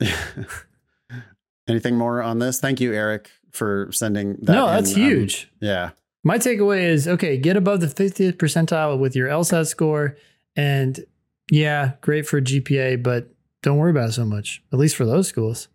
Anything 1.68 1.96
more 1.96 2.22
on 2.22 2.38
this? 2.38 2.58
Thank 2.60 2.80
you, 2.80 2.92
Eric, 2.92 3.30
for 3.52 3.90
sending 3.92 4.34
that. 4.42 4.52
no, 4.52 4.66
in. 4.68 4.74
that's 4.74 4.94
Um, 4.96 5.00
huge. 5.02 5.50
yeah. 5.60 5.90
My 6.24 6.36
takeaway 6.38 6.82
is 6.88 7.06
okay, 7.08 7.38
get 7.38 7.56
above 7.56 7.80
the 7.80 7.86
50th 7.86 8.34
percentile 8.36 8.98
with 8.98 9.14
your 9.16 9.28
LSAT 9.28 9.66
score. 9.66 10.16
And 10.56 11.04
yeah, 11.50 11.92
great 12.02 12.26
for 12.26 12.40
GPA, 12.40 13.02
but 13.02 13.28
don't 13.62 13.78
worry 13.78 13.90
about 13.92 14.10
it 14.10 14.12
so 14.12 14.24
much, 14.24 14.62
at 14.72 14.78
least 14.78 14.96
for 14.96 15.06
those 15.06 15.28
schools. 15.28 15.68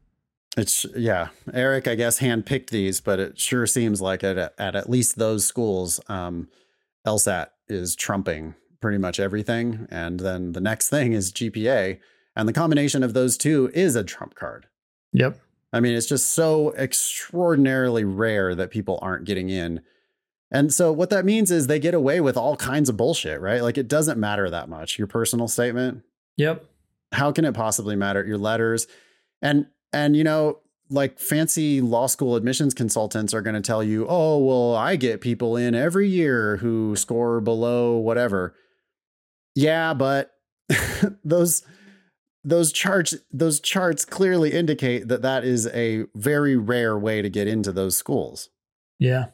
It's 0.57 0.85
yeah, 0.95 1.29
Eric. 1.53 1.87
I 1.87 1.95
guess 1.95 2.19
handpicked 2.19 2.69
these, 2.69 3.01
but 3.01 3.19
it 3.19 3.39
sure 3.39 3.65
seems 3.67 4.01
like 4.01 4.23
at 4.23 4.37
at, 4.37 4.75
at 4.75 4.89
least 4.89 5.17
those 5.17 5.45
schools, 5.45 5.99
um, 6.07 6.47
LSAT 7.05 7.47
is 7.67 7.95
trumping 7.95 8.55
pretty 8.85 8.99
much 8.99 9.19
everything, 9.19 9.87
and 9.89 10.19
then 10.19 10.51
the 10.51 10.61
next 10.61 10.89
thing 10.89 11.11
is 11.13 11.31
GPA, 11.33 11.97
and 12.35 12.47
the 12.47 12.53
combination 12.53 13.01
of 13.01 13.15
those 13.15 13.35
two 13.35 13.71
is 13.73 13.95
a 13.95 14.03
trump 14.03 14.35
card. 14.35 14.67
Yep. 15.11 15.39
I 15.73 15.79
mean, 15.79 15.95
it's 15.95 16.05
just 16.05 16.29
so 16.29 16.71
extraordinarily 16.75 18.03
rare 18.03 18.53
that 18.53 18.69
people 18.69 18.99
aren't 19.01 19.25
getting 19.25 19.49
in. 19.49 19.81
And 20.51 20.71
so 20.71 20.91
what 20.91 21.09
that 21.09 21.25
means 21.25 21.49
is 21.49 21.65
they 21.65 21.79
get 21.79 21.95
away 21.95 22.21
with 22.21 22.37
all 22.37 22.55
kinds 22.57 22.87
of 22.87 22.95
bullshit, 22.95 23.41
right? 23.41 23.63
Like 23.63 23.79
it 23.79 23.87
doesn't 23.87 24.19
matter 24.19 24.51
that 24.51 24.69
much. 24.69 24.99
Your 24.99 25.07
personal 25.07 25.47
statement, 25.47 26.03
Yep. 26.37 26.63
how 27.11 27.31
can 27.31 27.43
it 27.43 27.55
possibly 27.55 27.95
matter 27.95 28.23
your 28.23 28.37
letters 28.37 28.85
and 29.41 29.65
and 29.91 30.15
you 30.15 30.23
know 30.23 30.59
like 30.91 31.17
fancy 31.19 31.81
law 31.81 32.05
school 32.05 32.35
admissions 32.35 32.75
consultants 32.75 33.33
are 33.33 33.41
going 33.41 33.55
to 33.55 33.61
tell 33.61 33.83
you 33.83 34.05
oh 34.07 34.37
well 34.37 34.75
i 34.75 34.95
get 34.95 35.19
people 35.21 35.57
in 35.57 35.73
every 35.73 36.07
year 36.07 36.57
who 36.57 36.95
score 36.95 37.41
below 37.41 37.95
whatever 37.97 38.53
yeah 39.55 39.93
but 39.93 40.31
those 41.23 41.63
those 42.43 42.71
charts 42.71 43.15
those 43.31 43.59
charts 43.59 44.05
clearly 44.05 44.51
indicate 44.53 45.07
that 45.07 45.21
that 45.21 45.43
is 45.43 45.67
a 45.67 46.05
very 46.15 46.55
rare 46.55 46.97
way 46.97 47.21
to 47.21 47.29
get 47.29 47.47
into 47.47 47.71
those 47.71 47.95
schools 47.97 48.49
Yeah. 48.99 49.25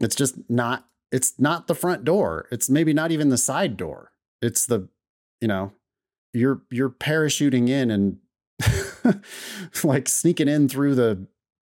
it's 0.00 0.16
just 0.16 0.36
not 0.48 0.86
it's 1.12 1.34
not 1.38 1.68
the 1.68 1.76
front 1.76 2.02
door. 2.04 2.48
It's 2.50 2.68
maybe 2.68 2.92
not 2.92 3.12
even 3.12 3.28
the 3.28 3.38
side 3.38 3.76
door. 3.76 4.10
It's 4.42 4.66
the 4.66 4.88
you 5.40 5.46
know, 5.46 5.70
you're 6.32 6.62
you're 6.72 6.90
parachuting 6.90 7.68
in 7.68 7.88
and 7.92 8.18
like 9.84 10.08
sneaking 10.08 10.48
in 10.48 10.68
through 10.68 10.96
the 10.96 11.26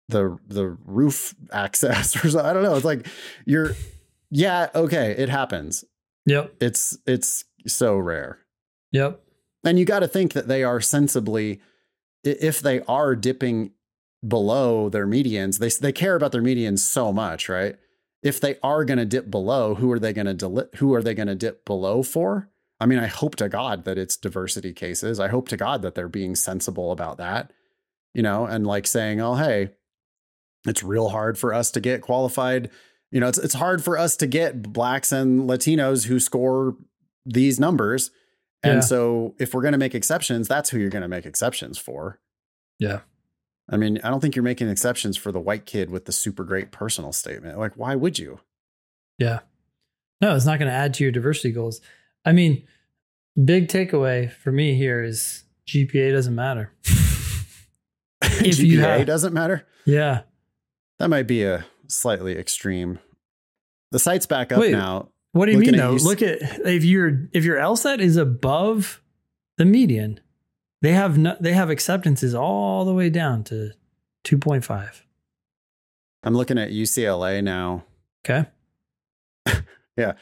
the 0.09 0.39
the 0.47 0.69
roof 0.85 1.35
access 1.51 2.15
or 2.15 2.29
something. 2.29 2.39
I 2.49 2.53
don't 2.53 2.63
know. 2.63 2.73
It's 2.75 2.85
like 2.85 3.05
you're 3.45 3.75
yeah, 4.31 4.69
okay, 4.73 5.11
it 5.11 5.29
happens. 5.29 5.85
Yep. 6.25 6.55
It's 6.59 6.97
it's 7.05 7.45
so 7.67 7.97
rare. 7.97 8.39
Yep. 8.91 9.21
And 9.63 9.79
you 9.79 9.85
got 9.85 9.99
to 9.99 10.07
think 10.07 10.33
that 10.33 10.47
they 10.47 10.63
are 10.63 10.79
sensibly, 10.79 11.59
if 12.23 12.61
they 12.61 12.81
are 12.81 13.15
dipping 13.15 13.71
below 14.27 14.89
their 14.89 15.07
medians, 15.07 15.59
they 15.59 15.69
they 15.69 15.91
care 15.91 16.15
about 16.15 16.31
their 16.31 16.41
medians 16.41 16.79
so 16.79 17.11
much, 17.11 17.49
right? 17.49 17.75
If 18.23 18.39
they 18.39 18.57
are 18.63 18.85
going 18.85 18.97
to 18.97 19.05
dip 19.05 19.29
below, 19.29 19.75
who 19.75 19.91
are 19.91 19.99
they 19.99 20.13
going 20.13 20.25
to 20.25 20.33
deli- 20.33 20.69
who 20.75 20.93
are 20.93 21.03
they 21.03 21.13
going 21.13 21.27
to 21.27 21.35
dip 21.35 21.65
below 21.65 22.03
for? 22.03 22.49
I 22.79 22.85
mean, 22.85 22.99
I 22.99 23.07
hope 23.07 23.35
to 23.37 23.49
God 23.49 23.85
that 23.85 23.97
it's 23.97 24.17
diversity 24.17 24.73
cases. 24.73 25.19
I 25.19 25.29
hope 25.29 25.47
to 25.49 25.57
God 25.57 25.81
that 25.81 25.95
they're 25.95 26.09
being 26.09 26.35
sensible 26.35 26.91
about 26.91 27.17
that, 27.17 27.53
you 28.13 28.21
know, 28.21 28.45
and 28.45 28.65
like 28.67 28.87
saying, 28.87 29.21
"Oh, 29.21 29.35
hey, 29.35 29.69
it's 30.65 30.83
real 30.83 31.09
hard 31.09 31.37
for 31.37 31.53
us 31.53 31.71
to 31.71 31.79
get 31.79 32.01
qualified." 32.01 32.69
You 33.11 33.19
know, 33.19 33.27
it's 33.27 33.37
it's 33.37 33.53
hard 33.53 33.83
for 33.83 33.97
us 33.97 34.17
to 34.17 34.27
get 34.27 34.73
blacks 34.73 35.11
and 35.11 35.47
Latinos 35.49 36.07
who 36.07 36.19
score 36.19 36.75
these 37.25 37.59
numbers. 37.59 38.11
And 38.63 38.75
Yeah. 38.75 38.79
so 38.81 39.35
if 39.39 39.53
we're 39.53 39.61
going 39.61 39.73
to 39.73 39.77
make 39.77 39.95
exceptions, 39.95 40.47
that's 40.47 40.69
who 40.69 40.77
you're 40.79 40.89
going 40.89 41.01
to 41.03 41.07
make 41.07 41.25
exceptions 41.25 41.77
for. 41.77 42.19
Yeah. 42.79 43.01
I 43.69 43.77
mean, 43.77 43.99
I 44.03 44.09
don't 44.09 44.19
think 44.19 44.35
you're 44.35 44.43
making 44.43 44.69
exceptions 44.69 45.17
for 45.17 45.31
the 45.31 45.39
white 45.39 45.65
kid 45.65 45.89
with 45.89 46.05
the 46.05 46.11
super 46.11 46.43
great 46.43 46.71
personal 46.71 47.11
statement. 47.11 47.57
Like, 47.57 47.73
why 47.75 47.95
would 47.95 48.19
you? 48.19 48.39
Yeah. 49.17 49.39
No, 50.21 50.35
it's 50.35 50.45
not 50.45 50.59
going 50.59 50.69
to 50.69 50.75
add 50.75 50.93
to 50.95 51.03
your 51.03 51.11
diversity 51.11 51.51
goals. 51.51 51.81
I 52.25 52.31
mean, 52.31 52.65
big 53.43 53.67
takeaway 53.67 54.31
for 54.31 54.51
me 54.51 54.75
here 54.75 55.03
is 55.03 55.43
GPA 55.67 56.11
doesn't 56.11 56.35
matter. 56.35 56.71
If 58.21 58.57
GPA 58.57 58.65
you 58.65 58.79
have- 58.81 59.05
doesn't 59.07 59.33
matter. 59.33 59.65
Yeah. 59.85 60.21
That 60.99 61.09
might 61.09 61.27
be 61.27 61.43
a 61.43 61.65
slightly 61.87 62.37
extreme. 62.37 62.99
The 63.91 63.99
site's 63.99 64.25
back 64.25 64.51
up 64.51 64.59
Wait. 64.59 64.71
now. 64.71 65.09
What 65.35 65.47
do 65.47 65.51
you 65.51 65.57
Looking 65.57 65.73
mean 65.73 65.81
though? 65.81 65.91
you 65.97 65.97
Look 65.99 66.21
at 66.21 66.41
if 66.65 66.85
your 66.85 67.27
if 67.33 67.43
your 67.43 67.57
LSAT 67.57 67.99
is 67.99 68.15
above 68.15 69.01
the 69.57 69.65
median, 69.65 70.21
they 70.81 70.93
have 70.93 71.17
no, 71.17 71.35
they 71.41 71.51
have 71.51 71.69
acceptances 71.69 72.33
all 72.33 72.85
the 72.85 72.93
way 72.93 73.09
down 73.09 73.43
to 73.45 73.71
2.5. 74.23 75.01
I'm 76.23 76.35
looking 76.35 76.57
at 76.57 76.69
UCLA 76.71 77.43
now. 77.43 77.83
Okay. 78.25 78.47
Yeah. 79.97 80.13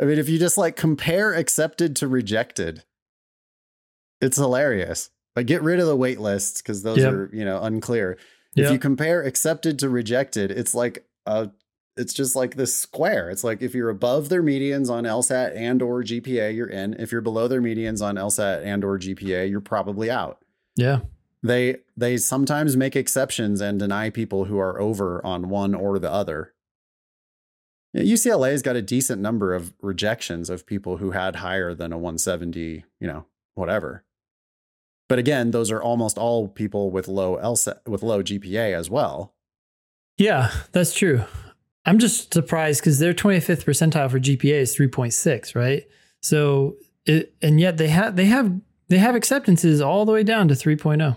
I 0.00 0.04
mean, 0.04 0.18
if 0.18 0.28
you 0.28 0.38
just 0.38 0.56
like 0.58 0.76
compare 0.76 1.32
accepted 1.34 1.96
to 1.96 2.08
rejected, 2.08 2.84
it's 4.20 4.36
hilarious. 4.36 5.10
Like 5.36 5.46
get 5.46 5.62
rid 5.62 5.80
of 5.80 5.86
the 5.86 5.96
wait 5.96 6.20
lists 6.20 6.62
because 6.62 6.82
those 6.82 6.98
Yep. 6.98 7.12
are, 7.12 7.30
you 7.32 7.44
know, 7.44 7.62
unclear. 7.62 8.16
If 8.56 8.70
you 8.70 8.78
compare 8.78 9.22
accepted 9.22 9.78
to 9.80 9.88
rejected, 9.88 10.50
it's 10.50 10.74
like 10.74 11.06
a 11.26 11.50
it's 11.96 12.12
just 12.12 12.34
like 12.34 12.56
this 12.56 12.74
square. 12.74 13.30
It's 13.30 13.44
like 13.44 13.62
if 13.62 13.74
you're 13.74 13.90
above 13.90 14.28
their 14.28 14.42
medians 14.42 14.90
on 14.90 15.04
LSAT 15.04 15.56
and 15.56 15.80
or 15.80 16.02
GPA, 16.02 16.54
you're 16.54 16.68
in. 16.68 16.94
If 16.94 17.12
you're 17.12 17.20
below 17.20 17.48
their 17.48 17.62
medians 17.62 18.02
on 18.02 18.16
LSAT 18.16 18.64
and 18.64 18.84
or 18.84 18.98
GPA, 18.98 19.48
you're 19.48 19.60
probably 19.60 20.10
out. 20.10 20.38
Yeah. 20.76 21.00
They 21.42 21.76
they 21.96 22.16
sometimes 22.16 22.76
make 22.76 22.96
exceptions 22.96 23.60
and 23.60 23.78
deny 23.78 24.10
people 24.10 24.46
who 24.46 24.58
are 24.58 24.80
over 24.80 25.24
on 25.24 25.48
one 25.48 25.74
or 25.74 25.98
the 25.98 26.10
other. 26.10 26.54
UCLA's 27.94 28.62
got 28.62 28.74
a 28.74 28.82
decent 28.82 29.22
number 29.22 29.54
of 29.54 29.72
rejections 29.80 30.50
of 30.50 30.66
people 30.66 30.96
who 30.96 31.12
had 31.12 31.36
higher 31.36 31.74
than 31.74 31.92
a 31.92 31.96
170, 31.98 32.84
you 32.98 33.06
know, 33.06 33.26
whatever. 33.54 34.02
But 35.08 35.20
again, 35.20 35.52
those 35.52 35.70
are 35.70 35.82
almost 35.82 36.18
all 36.18 36.48
people 36.48 36.90
with 36.90 37.06
low 37.06 37.36
LSAT 37.36 37.86
with 37.86 38.02
low 38.02 38.22
GPA 38.22 38.74
as 38.74 38.90
well. 38.90 39.34
Yeah, 40.16 40.50
that's 40.72 40.94
true. 40.94 41.24
I'm 41.86 41.98
just 41.98 42.32
surprised 42.32 42.80
because 42.80 42.98
their 42.98 43.14
25th 43.14 43.64
percentile 43.64 44.10
for 44.10 44.18
GPA 44.18 44.54
is 44.54 44.76
3.6, 44.76 45.54
right? 45.54 45.84
So, 46.20 46.76
it, 47.04 47.34
and 47.42 47.60
yet 47.60 47.76
they 47.76 47.88
have 47.88 48.16
they 48.16 48.24
have 48.26 48.58
they 48.88 48.98
have 48.98 49.14
acceptances 49.14 49.80
all 49.80 50.04
the 50.06 50.12
way 50.12 50.22
down 50.22 50.48
to 50.48 50.54
3.0. 50.54 51.16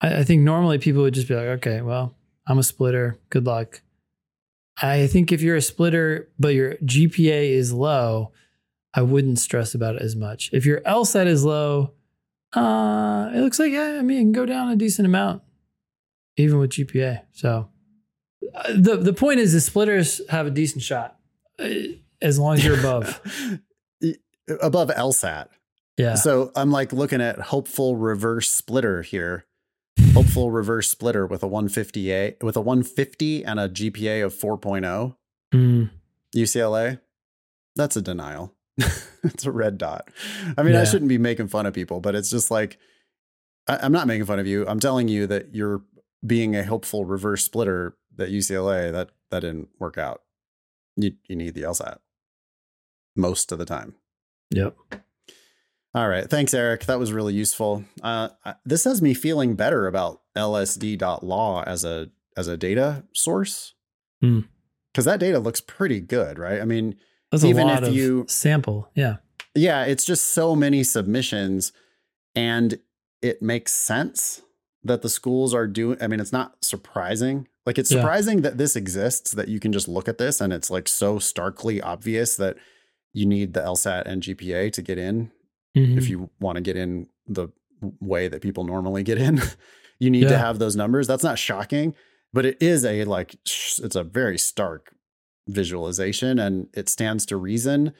I, 0.00 0.18
I 0.18 0.24
think 0.24 0.42
normally 0.42 0.78
people 0.78 1.02
would 1.02 1.14
just 1.14 1.28
be 1.28 1.34
like, 1.34 1.46
okay, 1.58 1.80
well, 1.82 2.14
I'm 2.46 2.58
a 2.58 2.64
splitter. 2.64 3.18
Good 3.30 3.46
luck. 3.46 3.82
I 4.82 5.06
think 5.06 5.32
if 5.32 5.40
you're 5.40 5.56
a 5.56 5.62
splitter, 5.62 6.28
but 6.38 6.54
your 6.54 6.74
GPA 6.76 7.50
is 7.50 7.72
low, 7.72 8.32
I 8.92 9.02
wouldn't 9.02 9.38
stress 9.38 9.74
about 9.74 9.96
it 9.96 10.02
as 10.02 10.16
much. 10.16 10.50
If 10.52 10.66
your 10.66 10.80
LSAT 10.82 11.26
is 11.26 11.44
low, 11.44 11.92
uh, 12.52 13.30
it 13.34 13.40
looks 13.40 13.58
like, 13.58 13.72
yeah, 13.72 13.96
I 13.98 14.02
mean, 14.02 14.18
it 14.18 14.22
can 14.22 14.32
go 14.32 14.46
down 14.46 14.70
a 14.70 14.76
decent 14.76 15.06
amount, 15.06 15.42
even 16.36 16.58
with 16.58 16.70
GPA. 16.70 17.22
So 17.32 17.68
the, 18.74 18.96
the 18.96 19.12
point 19.12 19.40
is, 19.40 19.52
the 19.52 19.60
splitters 19.60 20.20
have 20.28 20.46
a 20.46 20.50
decent 20.50 20.82
shot 20.82 21.16
uh, 21.58 21.68
as 22.20 22.38
long 22.38 22.54
as 22.54 22.64
you're 22.64 22.78
above. 22.78 23.20
above 24.60 24.88
LSAT. 24.90 25.48
Yeah. 25.96 26.14
So 26.14 26.52
I'm 26.54 26.70
like 26.70 26.92
looking 26.92 27.20
at 27.20 27.38
hopeful 27.38 27.96
reverse 27.96 28.50
splitter 28.50 29.02
here. 29.02 29.46
Hopeful 30.12 30.50
reverse 30.50 30.90
splitter 30.90 31.26
with 31.26 31.42
a 31.42 31.46
158 31.46 32.42
with 32.42 32.56
a 32.56 32.60
150 32.60 33.44
and 33.44 33.58
a 33.58 33.68
GPA 33.68 34.24
of 34.26 34.34
4.0. 34.34 35.16
Mm. 35.54 35.90
UCLA. 36.34 37.00
That's 37.76 37.96
a 37.96 38.02
denial. 38.02 38.54
it's 38.78 39.46
a 39.46 39.50
red 39.50 39.78
dot. 39.78 40.08
I 40.58 40.62
mean, 40.62 40.74
Yeah. 40.74 40.82
I 40.82 40.84
shouldn't 40.84 41.08
be 41.08 41.16
making 41.18 41.48
fun 41.48 41.64
of 41.64 41.72
people, 41.72 42.00
but 42.00 42.14
it's 42.14 42.28
just 42.30 42.50
like 42.50 42.78
I, 43.66 43.78
I'm 43.78 43.92
not 43.92 44.06
making 44.06 44.26
fun 44.26 44.38
of 44.38 44.46
you. 44.46 44.66
I'm 44.68 44.80
telling 44.80 45.08
you 45.08 45.26
that 45.28 45.54
you're 45.54 45.82
being 46.26 46.56
a 46.56 46.62
helpful 46.62 47.04
reverse 47.04 47.44
splitter 47.44 47.96
that 48.16 48.30
UCLA 48.30 48.90
that 48.92 49.10
that 49.30 49.40
didn't 49.40 49.68
work 49.78 49.96
out. 49.98 50.22
You 50.96 51.12
you 51.28 51.36
need 51.36 51.54
the 51.54 51.62
LSAT 51.62 51.98
most 53.14 53.52
of 53.52 53.58
the 53.58 53.64
time. 53.66 53.94
Yep. 54.50 54.76
All 55.94 56.08
right. 56.08 56.28
Thanks, 56.28 56.52
Eric. 56.52 56.84
That 56.86 56.98
was 56.98 57.12
really 57.12 57.32
useful. 57.34 57.84
Uh, 58.02 58.28
this 58.66 58.84
has 58.84 59.00
me 59.00 59.14
feeling 59.14 59.54
better 59.54 59.86
about 59.86 60.20
lsd.law 60.36 61.62
as 61.64 61.84
a 61.84 62.10
as 62.36 62.48
a 62.48 62.56
data 62.56 63.04
source. 63.14 63.74
Hmm. 64.20 64.40
Because 64.92 65.04
that 65.06 65.20
data 65.20 65.38
looks 65.38 65.60
pretty 65.60 66.00
good, 66.00 66.38
right? 66.38 66.60
I 66.60 66.64
mean, 66.64 66.96
That's 67.30 67.44
Even 67.44 67.68
if 67.68 67.92
you- 67.92 68.24
sample. 68.28 68.90
Yeah. 68.94 69.16
yeah, 69.54 69.84
it's 69.84 70.04
just 70.06 70.26
so 70.26 70.54
many 70.56 70.84
submissions 70.84 71.72
and 72.34 72.78
it 73.20 73.42
makes 73.42 73.72
sense 73.72 74.40
that 74.86 75.02
the 75.02 75.08
schools 75.08 75.52
are 75.54 75.66
doing. 75.66 75.98
I 76.00 76.06
mean, 76.06 76.20
it's 76.20 76.32
not 76.32 76.64
surprising. 76.64 77.48
Like, 77.64 77.78
it's 77.78 77.90
Yeah. 77.90 78.00
surprising 78.00 78.42
that 78.42 78.58
this 78.58 78.76
exists, 78.76 79.32
that 79.32 79.48
you 79.48 79.58
can 79.60 79.72
just 79.72 79.88
look 79.88 80.08
at 80.08 80.18
this 80.18 80.40
and 80.40 80.52
it's 80.52 80.70
like 80.70 80.88
so 80.88 81.18
starkly 81.18 81.80
obvious 81.80 82.36
that 82.36 82.56
you 83.12 83.26
need 83.26 83.54
the 83.54 83.60
LSAT 83.60 84.02
and 84.06 84.22
GPA 84.22 84.70
to 84.72 84.82
get 84.82 84.98
in 84.98 85.30
Mhm. 85.76 85.96
if 85.98 86.08
you 86.08 86.30
want 86.40 86.56
to 86.56 86.62
get 86.62 86.76
in 86.76 87.08
the 87.26 87.48
way 88.00 88.28
that 88.28 88.40
people 88.42 88.64
normally 88.64 89.02
get 89.02 89.18
in 89.18 89.40
you 89.98 90.10
need 90.10 90.28
to 90.28 90.38
have 90.38 90.58
those 90.58 90.74
numbers 90.76 91.06
that's 91.06 91.22
not 91.24 91.38
shocking 91.38 91.94
but 92.32 92.46
it 92.46 92.56
is 92.60 92.84
a 92.84 93.04
like 93.04 93.36
sh- 93.46 93.80
it's 93.80 93.96
a 93.96 94.02
very 94.04 94.38
stark 94.38 94.94
visualization 95.48 96.38
and 96.38 96.68
it 96.74 96.88
stands 96.88 97.24
to 97.26 97.36
reason 97.36 97.92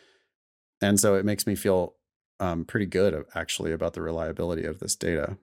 and 0.83 0.99
so 1.01 1.15
it 1.15 1.25
makes 1.25 1.47
me 1.47 1.55
feel 1.55 1.95
um, 2.41 2.65
pretty 2.65 2.87
good 2.87 3.25
actually 3.35 3.73
about 3.73 3.95
the 3.95 4.03
reliability 4.03 4.65
of 4.65 4.79
this 4.79 4.95
data 4.97 5.39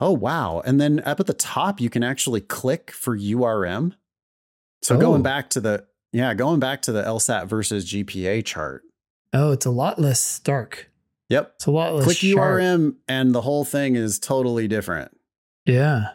oh 0.00 0.12
wow 0.12 0.60
and 0.64 0.80
then 0.80 1.00
up 1.04 1.20
at 1.20 1.26
the 1.26 1.32
top 1.34 1.80
you 1.80 1.88
can 1.90 2.02
actually 2.02 2.40
click 2.40 2.90
for 2.90 3.16
urm 3.16 3.92
so 4.82 4.96
Oh. 4.96 4.98
going 5.00 5.22
back 5.22 5.50
to 5.50 5.60
the 5.60 5.84
yeah 6.12 6.34
going 6.34 6.60
back 6.60 6.82
to 6.82 6.92
the 6.92 7.02
lsat 7.02 7.46
versus 7.46 7.84
gpa 7.92 8.44
chart 8.44 8.82
Oh, 9.36 9.50
it's 9.50 9.66
a 9.66 9.70
lot 9.70 9.98
less 10.00 10.20
stark. 10.20 10.90
yep 11.28 11.54
It's 11.56 11.66
a 11.66 11.72
lot 11.72 11.92
less 11.94 12.04
click 12.04 12.18
sharp. 12.18 12.60
URM 12.60 12.94
and 13.08 13.34
the 13.34 13.40
whole 13.40 13.64
thing 13.64 13.96
is 13.96 14.20
totally 14.20 14.68
different. 14.68 15.10
Yeah. 15.66 16.12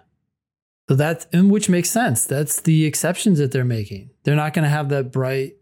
So 0.88 0.96
that 0.96 1.26
and 1.34 1.52
which 1.52 1.68
makes 1.68 1.90
sense. 1.92 2.24
That's 2.26 2.62
the 2.62 2.86
exceptions 2.86 3.38
that 3.40 3.52
they're 3.52 3.66
making. 3.66 4.12
They're 4.24 4.38
not 4.38 4.54
going 4.54 4.64
to 4.64 4.70
have 4.70 4.88
that 4.90 5.12
bright 5.12 5.56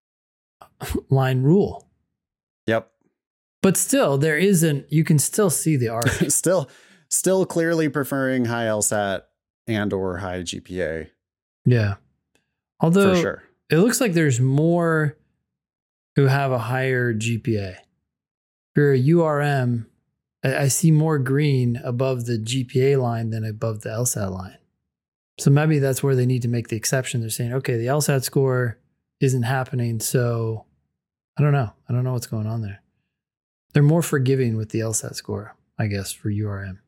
line 1.10 1.42
rule. 1.42 1.88
Yep. 2.66 2.88
But 3.62 3.76
still, 3.76 4.16
there 4.18 4.38
isn't 4.38 4.86
you 4.92 5.02
can 5.04 5.18
still 5.18 5.50
see 5.50 5.76
the 5.76 5.88
arc. 5.98 6.06
still 6.28 6.70
still 7.12 7.46
clearly 7.46 7.88
preferring 7.88 8.46
high 8.46 8.64
LSAT 8.64 9.22
and 9.66 9.92
or 9.92 10.18
high 10.18 10.40
GPA 10.40 11.08
yeah. 11.64 11.94
Although 12.80 13.14
for 13.14 13.20
sure. 13.20 13.42
it 13.70 13.78
looks 13.78 14.00
like 14.00 14.12
there's 14.12 14.40
more 14.40 15.16
who 16.16 16.26
have 16.26 16.52
a 16.52 16.58
higher 16.58 17.14
GPA. 17.14 17.76
If 17.76 18.76
you're 18.76 18.92
a 18.92 18.98
URM, 18.98 19.86
I, 20.44 20.56
I 20.56 20.68
see 20.68 20.90
more 20.90 21.18
green 21.18 21.80
above 21.84 22.26
the 22.26 22.38
GPA 22.38 23.00
line 23.00 23.30
than 23.30 23.44
above 23.44 23.82
the 23.82 23.90
LSAT 23.90 24.30
line. 24.30 24.58
So 25.38 25.50
maybe 25.50 25.78
that's 25.78 26.02
where 26.02 26.14
they 26.14 26.26
need 26.26 26.42
to 26.42 26.48
make 26.48 26.68
the 26.68 26.76
exception. 26.76 27.20
They're 27.20 27.30
saying, 27.30 27.54
okay, 27.54 27.76
the 27.76 27.86
LSAT 27.86 28.24
score 28.24 28.78
isn't 29.20 29.44
happening. 29.44 30.00
So 30.00 30.66
I 31.38 31.42
don't 31.42 31.52
know. 31.52 31.72
I 31.88 31.92
don't 31.92 32.04
know 32.04 32.12
what's 32.12 32.26
going 32.26 32.46
on 32.46 32.62
there. 32.62 32.82
They're 33.72 33.82
more 33.82 34.02
forgiving 34.02 34.56
with 34.56 34.70
the 34.70 34.80
LSAT 34.80 35.14
score, 35.14 35.56
I 35.78 35.86
guess, 35.86 36.12
for 36.12 36.30
URM. 36.30 36.78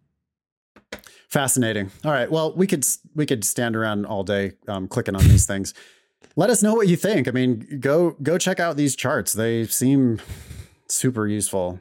Fascinating. 1.34 1.90
All 2.04 2.12
right. 2.12 2.30
Well, 2.30 2.54
we 2.54 2.68
could 2.68 2.86
we 3.16 3.26
could 3.26 3.42
stand 3.42 3.74
around 3.74 4.06
all 4.06 4.22
day 4.22 4.52
um, 4.68 4.86
clicking 4.86 5.16
on 5.16 5.24
these 5.24 5.46
things. 5.46 5.74
Let 6.36 6.48
us 6.48 6.62
know 6.62 6.74
what 6.74 6.86
you 6.86 6.94
think. 6.94 7.26
I 7.26 7.32
mean, 7.32 7.80
go 7.80 8.12
go 8.22 8.38
check 8.38 8.60
out 8.60 8.76
these 8.76 8.94
charts. 8.94 9.32
They 9.32 9.64
seem 9.64 10.20
super 10.88 11.26
useful. 11.26 11.80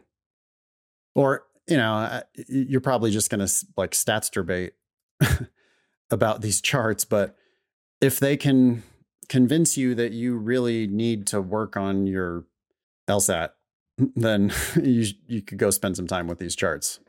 Or 1.13 1.43
you 1.67 1.77
know, 1.77 2.23
you're 2.47 2.81
probably 2.81 3.11
just 3.11 3.29
gonna 3.29 3.47
like 3.77 3.91
stats 3.91 4.31
debate 4.31 4.73
about 6.09 6.41
these 6.41 6.59
charts, 6.59 7.05
but 7.05 7.35
if 8.01 8.19
they 8.19 8.35
can 8.35 8.81
convince 9.29 9.77
you 9.77 9.93
that 9.93 10.13
you 10.13 10.35
really 10.35 10.87
need 10.87 11.27
to 11.27 11.39
work 11.39 11.77
on 11.77 12.07
your 12.07 12.45
LSAT, 13.07 13.49
then 14.15 14.51
you 14.83 15.05
you 15.27 15.43
could 15.43 15.59
go 15.59 15.69
spend 15.69 15.95
some 15.95 16.07
time 16.07 16.25
with 16.25 16.39
these 16.39 16.55
charts. 16.55 16.99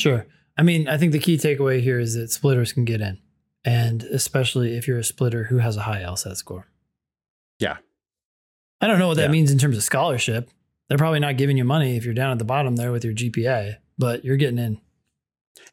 Sure. 0.00 0.26
I 0.56 0.62
mean, 0.62 0.88
I 0.88 0.98
think 0.98 1.12
the 1.12 1.18
key 1.18 1.36
takeaway 1.36 1.80
here 1.80 1.98
is 1.98 2.14
that 2.14 2.30
splitters 2.30 2.72
can 2.72 2.84
get 2.84 3.00
in, 3.00 3.18
and 3.64 4.02
especially 4.04 4.76
if 4.76 4.86
you're 4.86 4.98
a 4.98 5.04
splitter 5.04 5.44
who 5.44 5.58
has 5.58 5.76
a 5.76 5.82
high 5.82 6.02
LSAT 6.02 6.36
score. 6.36 6.66
Yeah. 7.58 7.78
I 8.80 8.86
don't 8.86 8.98
know 8.98 9.08
what 9.08 9.16
that 9.16 9.24
Yeah. 9.26 9.32
means 9.32 9.50
in 9.50 9.58
terms 9.58 9.76
of 9.76 9.82
scholarship. 9.84 10.50
They're 10.88 10.98
probably 10.98 11.20
not 11.20 11.36
giving 11.38 11.56
you 11.56 11.64
money 11.64 11.96
if 11.96 12.04
you're 12.04 12.12
down 12.14 12.32
at 12.32 12.38
the 12.38 12.44
bottom 12.44 12.76
there 12.76 12.92
with 12.92 13.04
your 13.04 13.14
GPA, 13.14 13.76
but 13.96 14.24
you're 14.24 14.36
getting 14.36 14.58
in. 14.58 14.80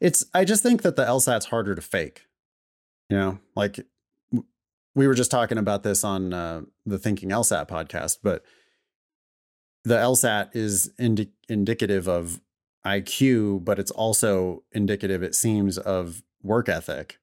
It's 0.00 0.24
I 0.32 0.44
just 0.44 0.62
think 0.62 0.82
that 0.82 0.96
the 0.96 1.04
LSAT's 1.04 1.46
harder 1.46 1.74
to 1.74 1.82
fake. 1.82 2.26
You 3.10 3.16
know, 3.18 3.38
like 3.56 3.80
we 4.94 5.06
were 5.06 5.14
just 5.14 5.30
talking 5.30 5.58
about 5.58 5.82
this 5.82 6.04
on 6.04 6.32
uh, 6.32 6.62
the 6.86 6.98
Thinking 6.98 7.30
LSAT 7.30 7.68
podcast, 7.68 8.18
but 8.22 8.44
the 9.84 9.96
LSAT 9.96 10.50
is 10.54 10.92
indi- 10.98 11.32
indicative 11.48 12.08
of 12.08 12.40
IQ, 12.84 13.64
but 13.64 13.78
it's 13.78 13.90
also 13.90 14.62
indicative, 14.72 15.22
it 15.22 15.34
seems, 15.34 15.78
of 15.78 16.22
work 16.42 16.68
ethic 16.68 17.18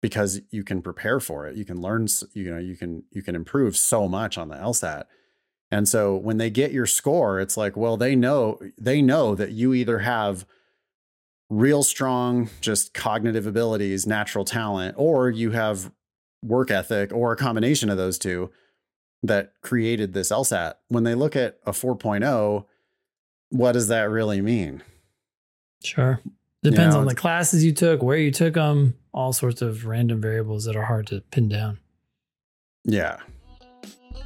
because 0.00 0.40
you 0.50 0.64
can 0.64 0.82
prepare 0.82 1.20
for 1.20 1.46
it. 1.46 1.56
You 1.56 1.64
can 1.64 1.80
learn, 1.80 2.06
you 2.32 2.50
know, 2.50 2.58
you 2.58 2.76
can 2.76 3.04
you 3.10 3.22
can 3.22 3.34
improve 3.34 3.76
so 3.76 4.08
much 4.08 4.38
on 4.38 4.48
the 4.48 4.56
LSAT. 4.56 5.04
And 5.70 5.88
so 5.88 6.14
when 6.14 6.36
they 6.36 6.50
get 6.50 6.72
your 6.72 6.86
score, 6.86 7.40
it's 7.40 7.56
like, 7.56 7.76
well, 7.76 7.96
they 7.96 8.14
know 8.14 8.58
they 8.78 9.02
know 9.02 9.34
that 9.34 9.52
you 9.52 9.74
either 9.74 9.98
have 10.00 10.46
real 11.48 11.82
strong 11.82 12.50
just 12.60 12.94
cognitive 12.94 13.46
abilities, 13.46 14.06
natural 14.06 14.44
talent, 14.44 14.94
or 14.98 15.30
you 15.30 15.52
have 15.52 15.90
work 16.42 16.70
ethic 16.70 17.12
or 17.12 17.32
a 17.32 17.36
combination 17.36 17.90
of 17.90 17.96
those 17.96 18.18
two 18.18 18.50
that 19.22 19.52
created 19.62 20.12
this 20.12 20.30
LSAT. 20.30 20.74
When 20.88 21.04
they 21.04 21.14
look 21.14 21.34
at 21.34 21.58
a 21.66 21.72
4.0, 21.72 22.64
what 23.50 23.72
does 23.72 23.88
that 23.88 24.10
really 24.10 24.40
mean? 24.40 24.82
Sure. 25.82 26.20
Depends 26.62 26.94
know, 26.94 27.02
on 27.02 27.06
the 27.06 27.14
classes 27.14 27.64
you 27.64 27.72
took, 27.72 28.02
where 28.02 28.16
you 28.16 28.30
took 28.30 28.54
them, 28.54 28.96
all 29.12 29.32
sorts 29.32 29.62
of 29.62 29.86
random 29.86 30.20
variables 30.20 30.64
that 30.64 30.74
are 30.76 30.84
hard 30.84 31.06
to 31.08 31.20
pin 31.30 31.48
down. 31.48 31.78
Yeah. 32.84 33.18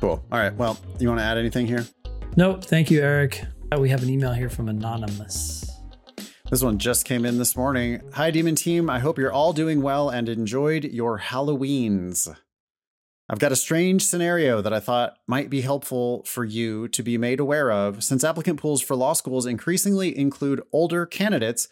Cool. 0.00 0.24
All 0.32 0.38
right. 0.38 0.54
Well, 0.54 0.78
you 0.98 1.08
want 1.08 1.20
to 1.20 1.24
add 1.24 1.36
anything 1.36 1.66
here? 1.66 1.86
Nope. 2.36 2.64
Thank 2.64 2.90
you, 2.90 3.00
Eric. 3.02 3.44
Uh, 3.72 3.78
We 3.78 3.90
have 3.90 4.02
an 4.02 4.08
email 4.08 4.32
here 4.32 4.48
from 4.48 4.68
Anonymous. 4.68 5.70
This 6.50 6.62
one 6.62 6.78
just 6.78 7.04
came 7.04 7.24
in 7.24 7.38
this 7.38 7.56
morning. 7.56 8.00
Hi, 8.14 8.30
Demon 8.30 8.54
Team. 8.56 8.88
I 8.90 8.98
hope 8.98 9.18
you're 9.18 9.32
all 9.32 9.52
doing 9.52 9.82
well 9.82 10.08
and 10.08 10.28
enjoyed 10.28 10.84
your 10.84 11.18
Halloweens. 11.18 12.34
I've 13.30 13.38
got 13.38 13.52
a 13.52 13.56
strange 13.56 14.04
scenario 14.04 14.60
that 14.60 14.72
I 14.72 14.80
thought 14.80 15.18
might 15.28 15.50
be 15.50 15.60
helpful 15.60 16.24
for 16.24 16.44
you 16.44 16.88
to 16.88 17.00
be 17.00 17.16
made 17.16 17.38
aware 17.38 17.70
of 17.70 18.02
since 18.02 18.24
applicant 18.24 18.58
pools 18.58 18.82
for 18.82 18.96
law 18.96 19.12
schools 19.12 19.46
increasingly 19.46 20.18
include 20.18 20.64
older 20.72 21.06
candidates 21.06 21.68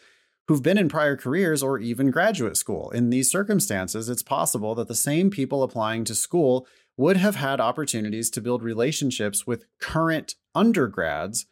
who've 0.47 0.63
been 0.63 0.77
in 0.77 0.87
prior 0.87 1.17
careers 1.17 1.61
or 1.61 1.77
even 1.77 2.11
graduate 2.11 2.55
school. 2.55 2.91
In 2.91 3.09
these 3.09 3.29
circumstances, 3.29 4.07
it's 4.07 4.23
possible 4.23 4.73
that 4.75 4.87
the 4.87 4.95
same 4.95 5.29
people 5.29 5.61
applying 5.61 6.05
to 6.05 6.15
school 6.15 6.65
would 6.95 7.17
have 7.17 7.35
had 7.35 7.59
opportunities 7.59 8.29
to 8.29 8.41
build 8.41 8.63
relationships 8.63 9.45
with 9.45 9.65
current 9.81 10.35
undergrads 10.55 11.45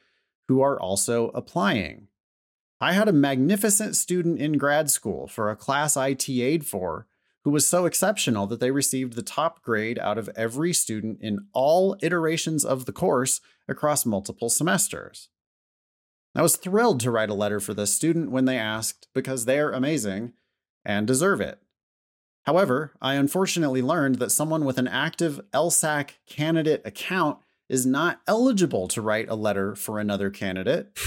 who 0.48 0.62
are 0.62 0.80
also 0.80 1.32
applying. 1.36 2.08
I 2.80 2.94
had 2.94 3.10
a 3.10 3.14
magnificent 3.14 3.98
student 3.98 4.40
in 4.40 4.54
grad 4.54 4.90
school 4.90 5.28
for 5.28 5.52
a 5.52 5.58
class 5.58 5.98
I 5.98 6.14
TA'd 6.14 6.66
for 6.66 7.08
who 7.48 7.52
was 7.52 7.66
so 7.66 7.86
exceptional 7.86 8.46
that 8.46 8.60
they 8.60 8.72
received 8.72 9.14
the 9.14 9.22
top 9.22 9.62
grade 9.62 9.98
out 10.00 10.18
of 10.18 10.30
every 10.36 10.74
student 10.74 11.18
in 11.22 11.48
all 11.54 11.96
iterations 12.02 12.66
of 12.66 12.84
the 12.84 12.92
course 12.92 13.40
across 13.70 14.06
multiple 14.06 14.50
semesters. 14.50 15.30
I 16.36 16.42
was 16.42 16.58
thrilled 16.58 17.00
to 17.00 17.10
write 17.10 17.30
a 17.30 17.34
letter 17.34 17.62
for 17.62 17.74
this 17.74 17.94
student 17.94 18.32
when 18.32 18.44
they 18.44 18.58
asked 18.58 19.08
because 19.14 19.46
they're 19.46 19.72
amazing 19.72 20.34
and 20.84 21.08
deserve 21.08 21.40
it. 21.40 21.60
However, 22.44 22.92
I 23.02 23.14
unfortunately 23.14 23.82
learned 23.82 24.16
that 24.16 24.34
someone 24.34 24.66
with 24.66 24.78
an 24.78 24.90
active 24.90 25.40
LSAC 25.54 26.16
candidate 26.26 26.82
account 26.84 27.38
is 27.70 27.86
not 27.86 28.20
eligible 28.28 28.90
to 28.90 29.02
write 29.02 29.30
a 29.30 29.36
letter 29.36 29.74
for 29.74 30.02
another 30.02 30.30
candidate, 30.30 31.00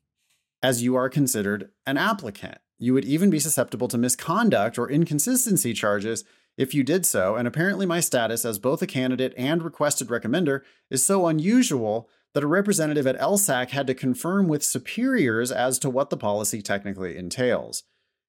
as 0.62 0.82
you 0.82 0.96
are 0.96 1.10
considered 1.10 1.68
an 1.84 1.98
applicant. 1.98 2.61
You 2.82 2.94
would 2.94 3.04
even 3.04 3.30
be 3.30 3.38
susceptible 3.38 3.86
to 3.86 3.96
misconduct 3.96 4.76
or 4.76 4.90
inconsistency 4.90 5.72
charges 5.72 6.24
if 6.56 6.74
you 6.74 6.82
did 6.82 7.06
so, 7.06 7.36
and 7.36 7.46
apparently 7.46 7.86
my 7.86 8.00
status 8.00 8.44
as 8.44 8.58
both 8.58 8.82
a 8.82 8.88
candidate 8.88 9.32
and 9.36 9.62
requested 9.62 10.08
recommender 10.08 10.62
is 10.90 11.06
so 11.06 11.28
unusual 11.28 12.08
that 12.34 12.42
a 12.42 12.48
representative 12.48 13.06
at 13.06 13.20
LSAC 13.20 13.70
had 13.70 13.86
to 13.86 13.94
confirm 13.94 14.48
with 14.48 14.64
superiors 14.64 15.52
as 15.52 15.78
to 15.78 15.88
what 15.88 16.10
the 16.10 16.16
policy 16.16 16.60
technically 16.60 17.16
entails. 17.16 17.84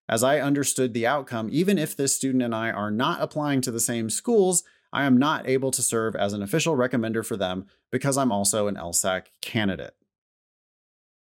As 0.08 0.24
I 0.24 0.39
understood 0.39 0.93
the 0.93 1.08
outcome, 1.08 1.49
even 1.51 1.80
if 1.80 1.97
this 1.97 2.16
student 2.16 2.43
and 2.43 2.54
I 2.54 2.70
are 2.70 2.91
not 2.91 3.24
applying 3.24 3.62
to 3.62 3.72
the 3.72 3.80
same 3.80 4.12
schools, 4.12 4.64
I 4.93 5.06
am 5.06 5.18
not 5.18 5.49
able 5.49 5.72
to 5.72 5.82
serve 5.82 6.16
as 6.16 6.32
an 6.32 6.43
official 6.43 6.76
recommender 6.76 7.26
for 7.26 7.38
them 7.38 7.66
because 7.91 8.20
I'm 8.20 8.32
also 8.32 8.68
an 8.68 8.76
LSAC 8.76 9.24
candidate. 9.41 9.95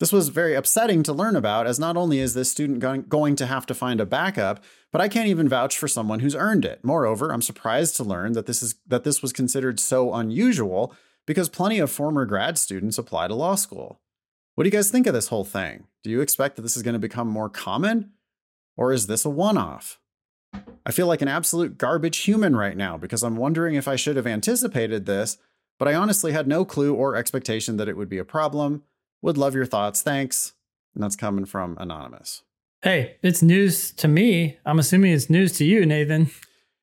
This 0.01 0.12
was 0.12 0.30
very 0.30 0.55
upsetting 0.55 1.03
to 1.03 1.12
learn 1.12 1.36
about, 1.36 1.66
as 1.66 1.78
not 1.78 1.94
only 1.94 2.20
is 2.20 2.32
this 2.32 2.51
student 2.51 2.80
going 3.09 3.36
to 3.36 3.46
have 3.46 3.66
to 3.66 3.74
find 3.74 4.01
a 4.01 4.07
backup, 4.07 4.64
but 4.90 5.03
I 5.03 5.09
can't 5.09 5.28
even 5.28 5.46
vouch 5.46 5.76
for 5.76 5.88
someone 5.88 6.20
who's 6.20 6.34
earned 6.34 6.64
it. 6.64 6.82
Moreover, 6.82 7.30
I'm 7.30 7.42
surprised 7.42 7.96
to 7.96 8.05
learn 8.05 8.32
that 8.32 8.46
this 8.46 8.62
is 8.62 8.76
that 8.86 9.05
this 9.05 9.20
was 9.20 9.34
considered 9.34 9.78
so 9.78 10.14
unusual 10.14 10.94
because 11.26 11.51
plenty 11.51 11.78
of 11.78 11.90
former 11.90 12.24
grad 12.24 12.57
students 12.57 12.96
apply 12.96 13.28
to 13.28 13.34
law 13.34 13.57
school. 13.57 14.01
What 14.55 14.64
do 14.64 14.68
you 14.68 14.72
guys 14.72 14.90
think 14.90 15.07
of 15.07 15.12
this 15.12 15.28
whole 15.28 15.44
thing? 15.44 15.84
Do 16.03 16.09
you 16.09 16.22
expect 16.22 16.57
that 16.57 16.62
this 16.62 16.78
is 16.78 16.82
going 16.82 16.94
to 16.94 16.98
become 16.98 17.28
more 17.28 17.51
common? 17.51 18.12
Or 18.78 18.94
is 18.94 19.07
this 19.07 19.26
a 19.26 19.30
one 19.30 19.59
off? 19.59 20.01
I 20.86 20.92
feel 20.92 21.09
like 21.09 21.20
an 21.20 21.28
absolute 21.28 21.76
garbage 21.76 22.18
human 22.18 22.57
right 22.57 22.76
now 22.76 22.96
because 22.96 23.22
I'm 23.22 23.36
wondering 23.36 23.74
if 23.74 23.86
I 23.86 23.96
should 23.96 24.16
have 24.16 24.26
anticipated 24.26 25.05
this, 25.05 25.36
but 25.78 25.88
I 25.88 25.94
honestly 25.94 26.32
had 26.32 26.48
no 26.48 26.64
clue 26.64 26.94
or 26.94 27.16
expectation 27.16 27.76
that 27.76 27.88
it 27.88 27.98
would 27.98 28.09
be 28.09 28.18
a 28.18 28.24
problem. 28.24 28.82
Would 29.22 29.38
love 29.38 29.54
your 29.54 29.66
thoughts. 29.66 30.02
Thanks. 30.02 30.54
And 30.94 31.02
that's 31.02 31.16
coming 31.16 31.44
from 31.44 31.76
Anonymous. 31.78 32.42
Hey, 32.82 33.16
it's 33.22 33.42
news 33.42 33.92
to 33.92 34.08
me. 34.08 34.58
I'm 34.64 34.78
assuming 34.78 35.12
it's 35.12 35.28
news 35.28 35.52
to 35.58 35.64
you, 35.64 35.84
Nathan. 35.84 36.30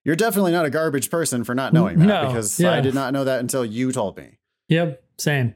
You're 0.03 0.15
definitely 0.15 0.51
not 0.51 0.65
a 0.65 0.69
garbage 0.69 1.09
person 1.09 1.43
for 1.43 1.55
not 1.55 1.73
knowing 1.73 1.99
that 1.99 2.05
no, 2.05 2.27
because 2.27 2.59
yeah. 2.59 2.71
I 2.71 2.81
did 2.81 2.93
not 2.93 3.13
know 3.13 3.23
that 3.23 3.39
until 3.39 3.65
you 3.65 3.91
told 3.91 4.15
me. 4.15 4.37
Yep, 4.69 5.03
same. 5.17 5.55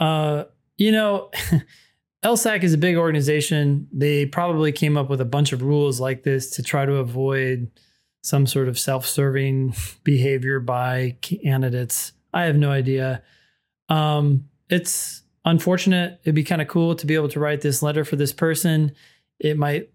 Uh, 0.00 0.44
you 0.76 0.90
know, 0.90 1.30
LSAC 2.24 2.64
is 2.64 2.72
a 2.72 2.78
big 2.78 2.96
organization. 2.96 3.86
They 3.92 4.26
probably 4.26 4.72
came 4.72 4.96
up 4.96 5.10
with 5.10 5.20
a 5.20 5.26
bunch 5.26 5.52
of 5.52 5.62
rules 5.62 6.00
like 6.00 6.22
this 6.22 6.50
to 6.56 6.62
try 6.62 6.86
to 6.86 6.96
avoid 6.96 7.70
some 8.22 8.46
sort 8.46 8.68
of 8.68 8.78
self 8.78 9.06
serving 9.06 9.74
behavior 10.04 10.60
by 10.60 11.18
candidates. 11.20 12.12
I 12.32 12.44
have 12.44 12.56
no 12.56 12.70
idea. 12.70 13.22
Um, 13.90 14.48
it's 14.70 15.23
unfortunate. 15.44 16.20
It'd 16.22 16.34
be 16.34 16.44
kind 16.44 16.62
of 16.62 16.68
cool 16.68 16.94
to 16.94 17.06
be 17.06 17.14
able 17.14 17.28
to 17.28 17.40
write 17.40 17.60
this 17.60 17.82
letter 17.82 18.04
for 18.04 18.16
this 18.16 18.32
person. 18.32 18.92
It 19.38 19.58
might 19.58 19.90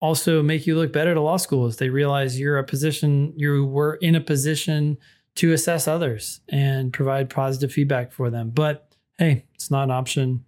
also 0.00 0.42
make 0.42 0.66
you 0.66 0.76
look 0.76 0.92
better 0.92 1.14
to 1.14 1.20
law 1.20 1.38
school 1.38 1.70
they 1.70 1.88
realize 1.88 2.38
you're 2.38 2.58
a 2.58 2.64
position, 2.64 3.32
you 3.36 3.64
were 3.64 3.94
in 3.96 4.14
a 4.14 4.20
position 4.20 4.98
to 5.36 5.52
assess 5.52 5.88
others 5.88 6.40
and 6.48 6.92
provide 6.92 7.30
positive 7.30 7.72
feedback 7.72 8.12
for 8.12 8.30
them. 8.30 8.50
But 8.50 8.94
hey, 9.18 9.46
it's 9.54 9.70
not 9.70 9.84
an 9.84 9.90
option. 9.90 10.44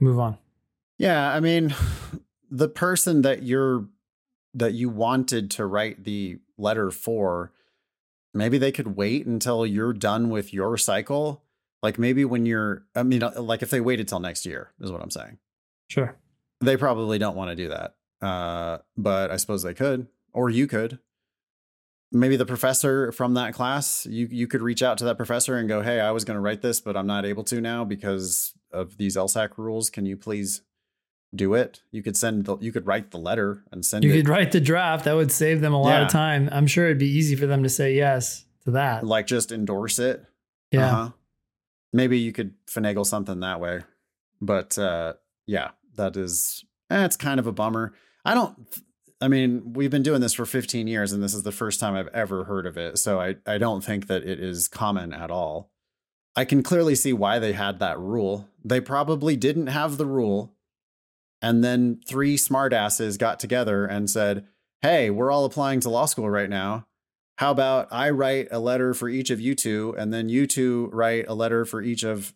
Move 0.00 0.18
on. 0.18 0.38
Yeah, 0.98 1.32
I 1.32 1.40
mean, 1.40 1.74
the 2.50 2.68
person 2.68 3.22
that 3.22 3.42
you're 3.42 3.86
that 4.54 4.74
you 4.74 4.90
wanted 4.90 5.50
to 5.52 5.64
write 5.64 6.04
the 6.04 6.38
letter 6.58 6.90
for, 6.90 7.52
maybe 8.34 8.58
they 8.58 8.70
could 8.70 8.96
wait 8.96 9.24
until 9.24 9.64
you're 9.64 9.94
done 9.94 10.28
with 10.28 10.52
your 10.52 10.76
cycle. 10.76 11.42
Like 11.82 11.98
maybe 11.98 12.24
when 12.24 12.46
you're, 12.46 12.84
I 12.94 13.02
mean, 13.02 13.22
uh, 13.22 13.40
like 13.40 13.62
if 13.62 13.70
they 13.70 13.80
waited 13.80 14.08
till 14.08 14.20
next 14.20 14.46
year, 14.46 14.72
is 14.80 14.92
what 14.92 15.02
I'm 15.02 15.10
saying. 15.10 15.38
Sure. 15.88 16.16
They 16.60 16.76
probably 16.76 17.18
don't 17.18 17.36
want 17.36 17.50
to 17.50 17.56
do 17.56 17.68
that. 17.68 17.94
Uh, 18.24 18.78
but 18.96 19.30
I 19.30 19.36
suppose 19.36 19.62
they 19.62 19.74
could, 19.74 20.06
or 20.32 20.48
you 20.48 20.66
could. 20.66 21.00
Maybe 22.14 22.36
the 22.36 22.46
professor 22.46 23.10
from 23.10 23.34
that 23.34 23.54
class, 23.54 24.06
you 24.06 24.28
you 24.30 24.46
could 24.46 24.60
reach 24.60 24.82
out 24.82 24.98
to 24.98 25.04
that 25.06 25.16
professor 25.16 25.56
and 25.56 25.66
go, 25.66 25.80
"Hey, 25.80 25.98
I 25.98 26.10
was 26.10 26.26
going 26.26 26.34
to 26.34 26.42
write 26.42 26.60
this, 26.60 26.78
but 26.78 26.94
I'm 26.94 27.06
not 27.06 27.24
able 27.24 27.42
to 27.44 27.58
now 27.58 27.84
because 27.84 28.52
of 28.70 28.98
these 28.98 29.16
LSAC 29.16 29.56
rules. 29.56 29.88
Can 29.88 30.04
you 30.04 30.18
please 30.18 30.60
do 31.34 31.54
it. 31.54 31.82
You 31.90 32.02
could 32.02 32.16
send 32.16 32.44
the, 32.44 32.56
you 32.58 32.72
could 32.72 32.86
write 32.86 33.10
the 33.10 33.18
letter 33.18 33.64
and 33.72 33.84
send 33.84 34.04
you 34.04 34.12
it. 34.12 34.16
could 34.16 34.28
write 34.28 34.52
the 34.52 34.60
draft. 34.60 35.04
That 35.04 35.14
would 35.14 35.32
save 35.32 35.60
them 35.60 35.72
a 35.72 35.80
lot 35.80 36.00
yeah. 36.00 36.02
of 36.02 36.08
time. 36.08 36.48
I'm 36.52 36.66
sure 36.66 36.86
it'd 36.86 36.98
be 36.98 37.08
easy 37.08 37.36
for 37.36 37.46
them 37.46 37.62
to 37.62 37.68
say 37.68 37.94
yes 37.94 38.44
to 38.64 38.72
that. 38.72 39.04
Like 39.04 39.26
just 39.26 39.52
endorse 39.52 39.98
it. 39.98 40.24
Yeah. 40.70 40.86
Uh-huh. 40.86 41.10
Maybe 41.92 42.18
you 42.18 42.32
could 42.32 42.54
finagle 42.66 43.06
something 43.06 43.40
that 43.40 43.60
way. 43.60 43.82
But 44.40 44.76
uh, 44.78 45.14
yeah, 45.46 45.70
that 45.96 46.16
is 46.16 46.64
eh, 46.90 47.08
kind 47.18 47.38
of 47.38 47.46
a 47.46 47.52
bummer. 47.52 47.94
I 48.24 48.34
don't 48.34 48.56
I 49.20 49.28
mean, 49.28 49.74
we've 49.74 49.90
been 49.90 50.02
doing 50.02 50.20
this 50.20 50.34
for 50.34 50.44
15 50.44 50.88
years 50.88 51.12
and 51.12 51.22
this 51.22 51.34
is 51.34 51.44
the 51.44 51.52
first 51.52 51.78
time 51.78 51.94
I've 51.94 52.08
ever 52.08 52.44
heard 52.44 52.66
of 52.66 52.76
it. 52.76 52.98
So 52.98 53.20
I 53.20 53.36
I 53.46 53.58
don't 53.58 53.84
think 53.84 54.08
that 54.08 54.24
it 54.24 54.40
is 54.40 54.68
common 54.68 55.12
at 55.12 55.30
all. 55.30 55.70
I 56.34 56.44
can 56.44 56.62
clearly 56.62 56.94
see 56.94 57.12
why 57.12 57.38
they 57.38 57.52
had 57.52 57.78
that 57.78 57.98
rule. 57.98 58.48
They 58.64 58.80
probably 58.80 59.36
didn't 59.36 59.66
have 59.68 59.96
the 59.96 60.06
rule 60.06 60.56
and 61.42 61.62
then 61.62 62.00
three 62.06 62.36
smartasses 62.36 63.18
got 63.18 63.40
together 63.40 63.84
and 63.84 64.08
said, 64.08 64.46
Hey, 64.80 65.10
we're 65.10 65.30
all 65.30 65.44
applying 65.44 65.80
to 65.80 65.90
law 65.90 66.06
school 66.06 66.30
right 66.30 66.50
now. 66.50 66.86
How 67.36 67.50
about 67.50 67.88
I 67.90 68.10
write 68.10 68.48
a 68.50 68.58
letter 68.58 68.94
for 68.94 69.08
each 69.08 69.30
of 69.30 69.40
you 69.40 69.54
two, 69.54 69.94
and 69.98 70.12
then 70.12 70.28
you 70.28 70.46
two 70.46 70.90
write 70.92 71.26
a 71.28 71.34
letter 71.34 71.64
for 71.64 71.82
each 71.82 72.02
of 72.02 72.34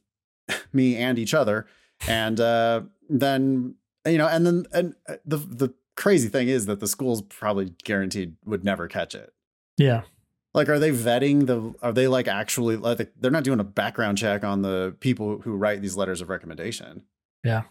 me 0.73 0.97
and 0.97 1.19
each 1.19 1.35
other. 1.35 1.67
And 2.07 2.41
uh, 2.41 2.83
then, 3.09 3.77
you 4.07 4.19
know, 4.19 4.29
and 4.29 4.47
then 4.47 4.67
and 4.73 4.95
uh, 5.09 5.17
the 5.25 5.39
the 5.39 5.75
crazy 5.97 6.29
thing 6.29 6.49
is 6.49 6.67
that 6.67 6.81
the 6.81 6.89
schools 6.89 7.23
probably 7.23 7.73
guaranteed 7.85 8.37
would 8.45 8.65
never 8.65 8.89
catch 8.89 9.15
it. 9.15 9.33
Yeah. 9.77 10.03
Like, 10.55 10.71
are 10.71 10.79
they 10.79 10.91
vetting 10.91 11.47
the? 11.47 11.75
Are 11.83 11.93
they 11.93 12.09
like 12.09 12.29
actually 12.29 12.77
like 12.77 13.13
they're 13.21 13.31
not 13.31 13.45
doing 13.45 13.61
a 13.61 13.65
background 13.65 14.17
check 14.17 14.43
on 14.43 14.63
the 14.63 14.97
people 15.01 15.41
who 15.41 15.55
write 15.55 15.83
these 15.83 15.97
letters 15.97 16.23
of 16.23 16.31
recommendation? 16.31 17.03
Yeah. 17.45 17.65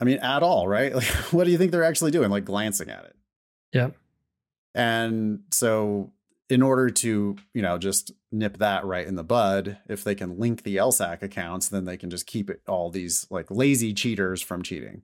I 0.00 0.04
mean, 0.04 0.18
at 0.18 0.42
all, 0.42 0.66
right? 0.66 0.92
Like, 0.96 1.04
what 1.32 1.44
do 1.44 1.52
you 1.52 1.58
think 1.58 1.70
they're 1.70 1.84
actually 1.84 2.10
doing? 2.10 2.30
Like 2.30 2.44
glancing 2.44 2.90
at 2.90 3.04
it. 3.04 3.16
Yep. 3.72 3.96
And 4.74 5.40
so, 5.50 6.12
in 6.48 6.62
order 6.62 6.90
to, 6.90 7.36
you 7.54 7.62
know, 7.62 7.78
just 7.78 8.12
nip 8.30 8.58
that 8.58 8.84
right 8.84 9.06
in 9.06 9.14
the 9.14 9.24
bud, 9.24 9.78
if 9.88 10.04
they 10.04 10.14
can 10.14 10.38
link 10.38 10.62
the 10.62 10.76
LSAC 10.76 11.22
accounts, 11.22 11.68
then 11.68 11.84
they 11.84 11.96
can 11.96 12.10
just 12.10 12.26
keep 12.26 12.50
it, 12.50 12.60
all 12.66 12.90
these 12.90 13.26
like 13.30 13.50
lazy 13.50 13.94
cheaters 13.94 14.42
from 14.42 14.62
cheating. 14.62 15.02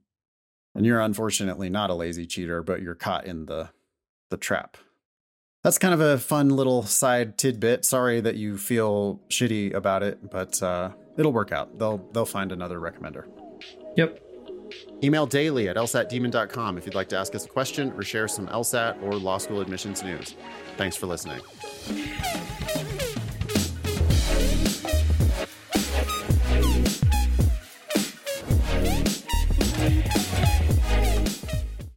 And 0.75 0.85
you're 0.85 1.01
unfortunately 1.01 1.69
not 1.69 1.89
a 1.89 1.95
lazy 1.95 2.25
cheater, 2.25 2.61
but 2.61 2.81
you're 2.81 2.95
caught 2.95 3.25
in 3.25 3.45
the 3.45 3.69
the 4.29 4.37
trap. 4.37 4.77
That's 5.63 5.77
kind 5.77 5.93
of 5.93 5.99
a 5.99 6.17
fun 6.17 6.49
little 6.49 6.83
side 6.83 7.37
tidbit. 7.37 7.83
Sorry 7.83 8.21
that 8.21 8.35
you 8.35 8.57
feel 8.57 9.19
shitty 9.29 9.73
about 9.73 10.03
it, 10.03 10.29
but 10.29 10.61
uh, 10.63 10.91
it'll 11.17 11.33
work 11.33 11.51
out. 11.51 11.77
They'll 11.77 11.97
they'll 12.13 12.25
find 12.25 12.51
another 12.51 12.79
recommender. 12.79 13.25
Yep. 13.97 14.28
Email 15.03 15.25
daily 15.25 15.69
at 15.69 15.75
lsatdemon.com 15.75 16.77
if 16.77 16.85
you'd 16.85 16.95
like 16.95 17.09
to 17.09 17.17
ask 17.17 17.35
us 17.35 17.45
a 17.45 17.49
question 17.49 17.91
or 17.93 18.03
share 18.03 18.27
some 18.27 18.47
LSAT 18.47 19.01
or 19.03 19.13
law 19.13 19.37
school 19.37 19.61
admissions 19.61 20.03
news. 20.03 20.35
Thanks 20.77 20.95
for 20.95 21.07
listening. 21.07 21.41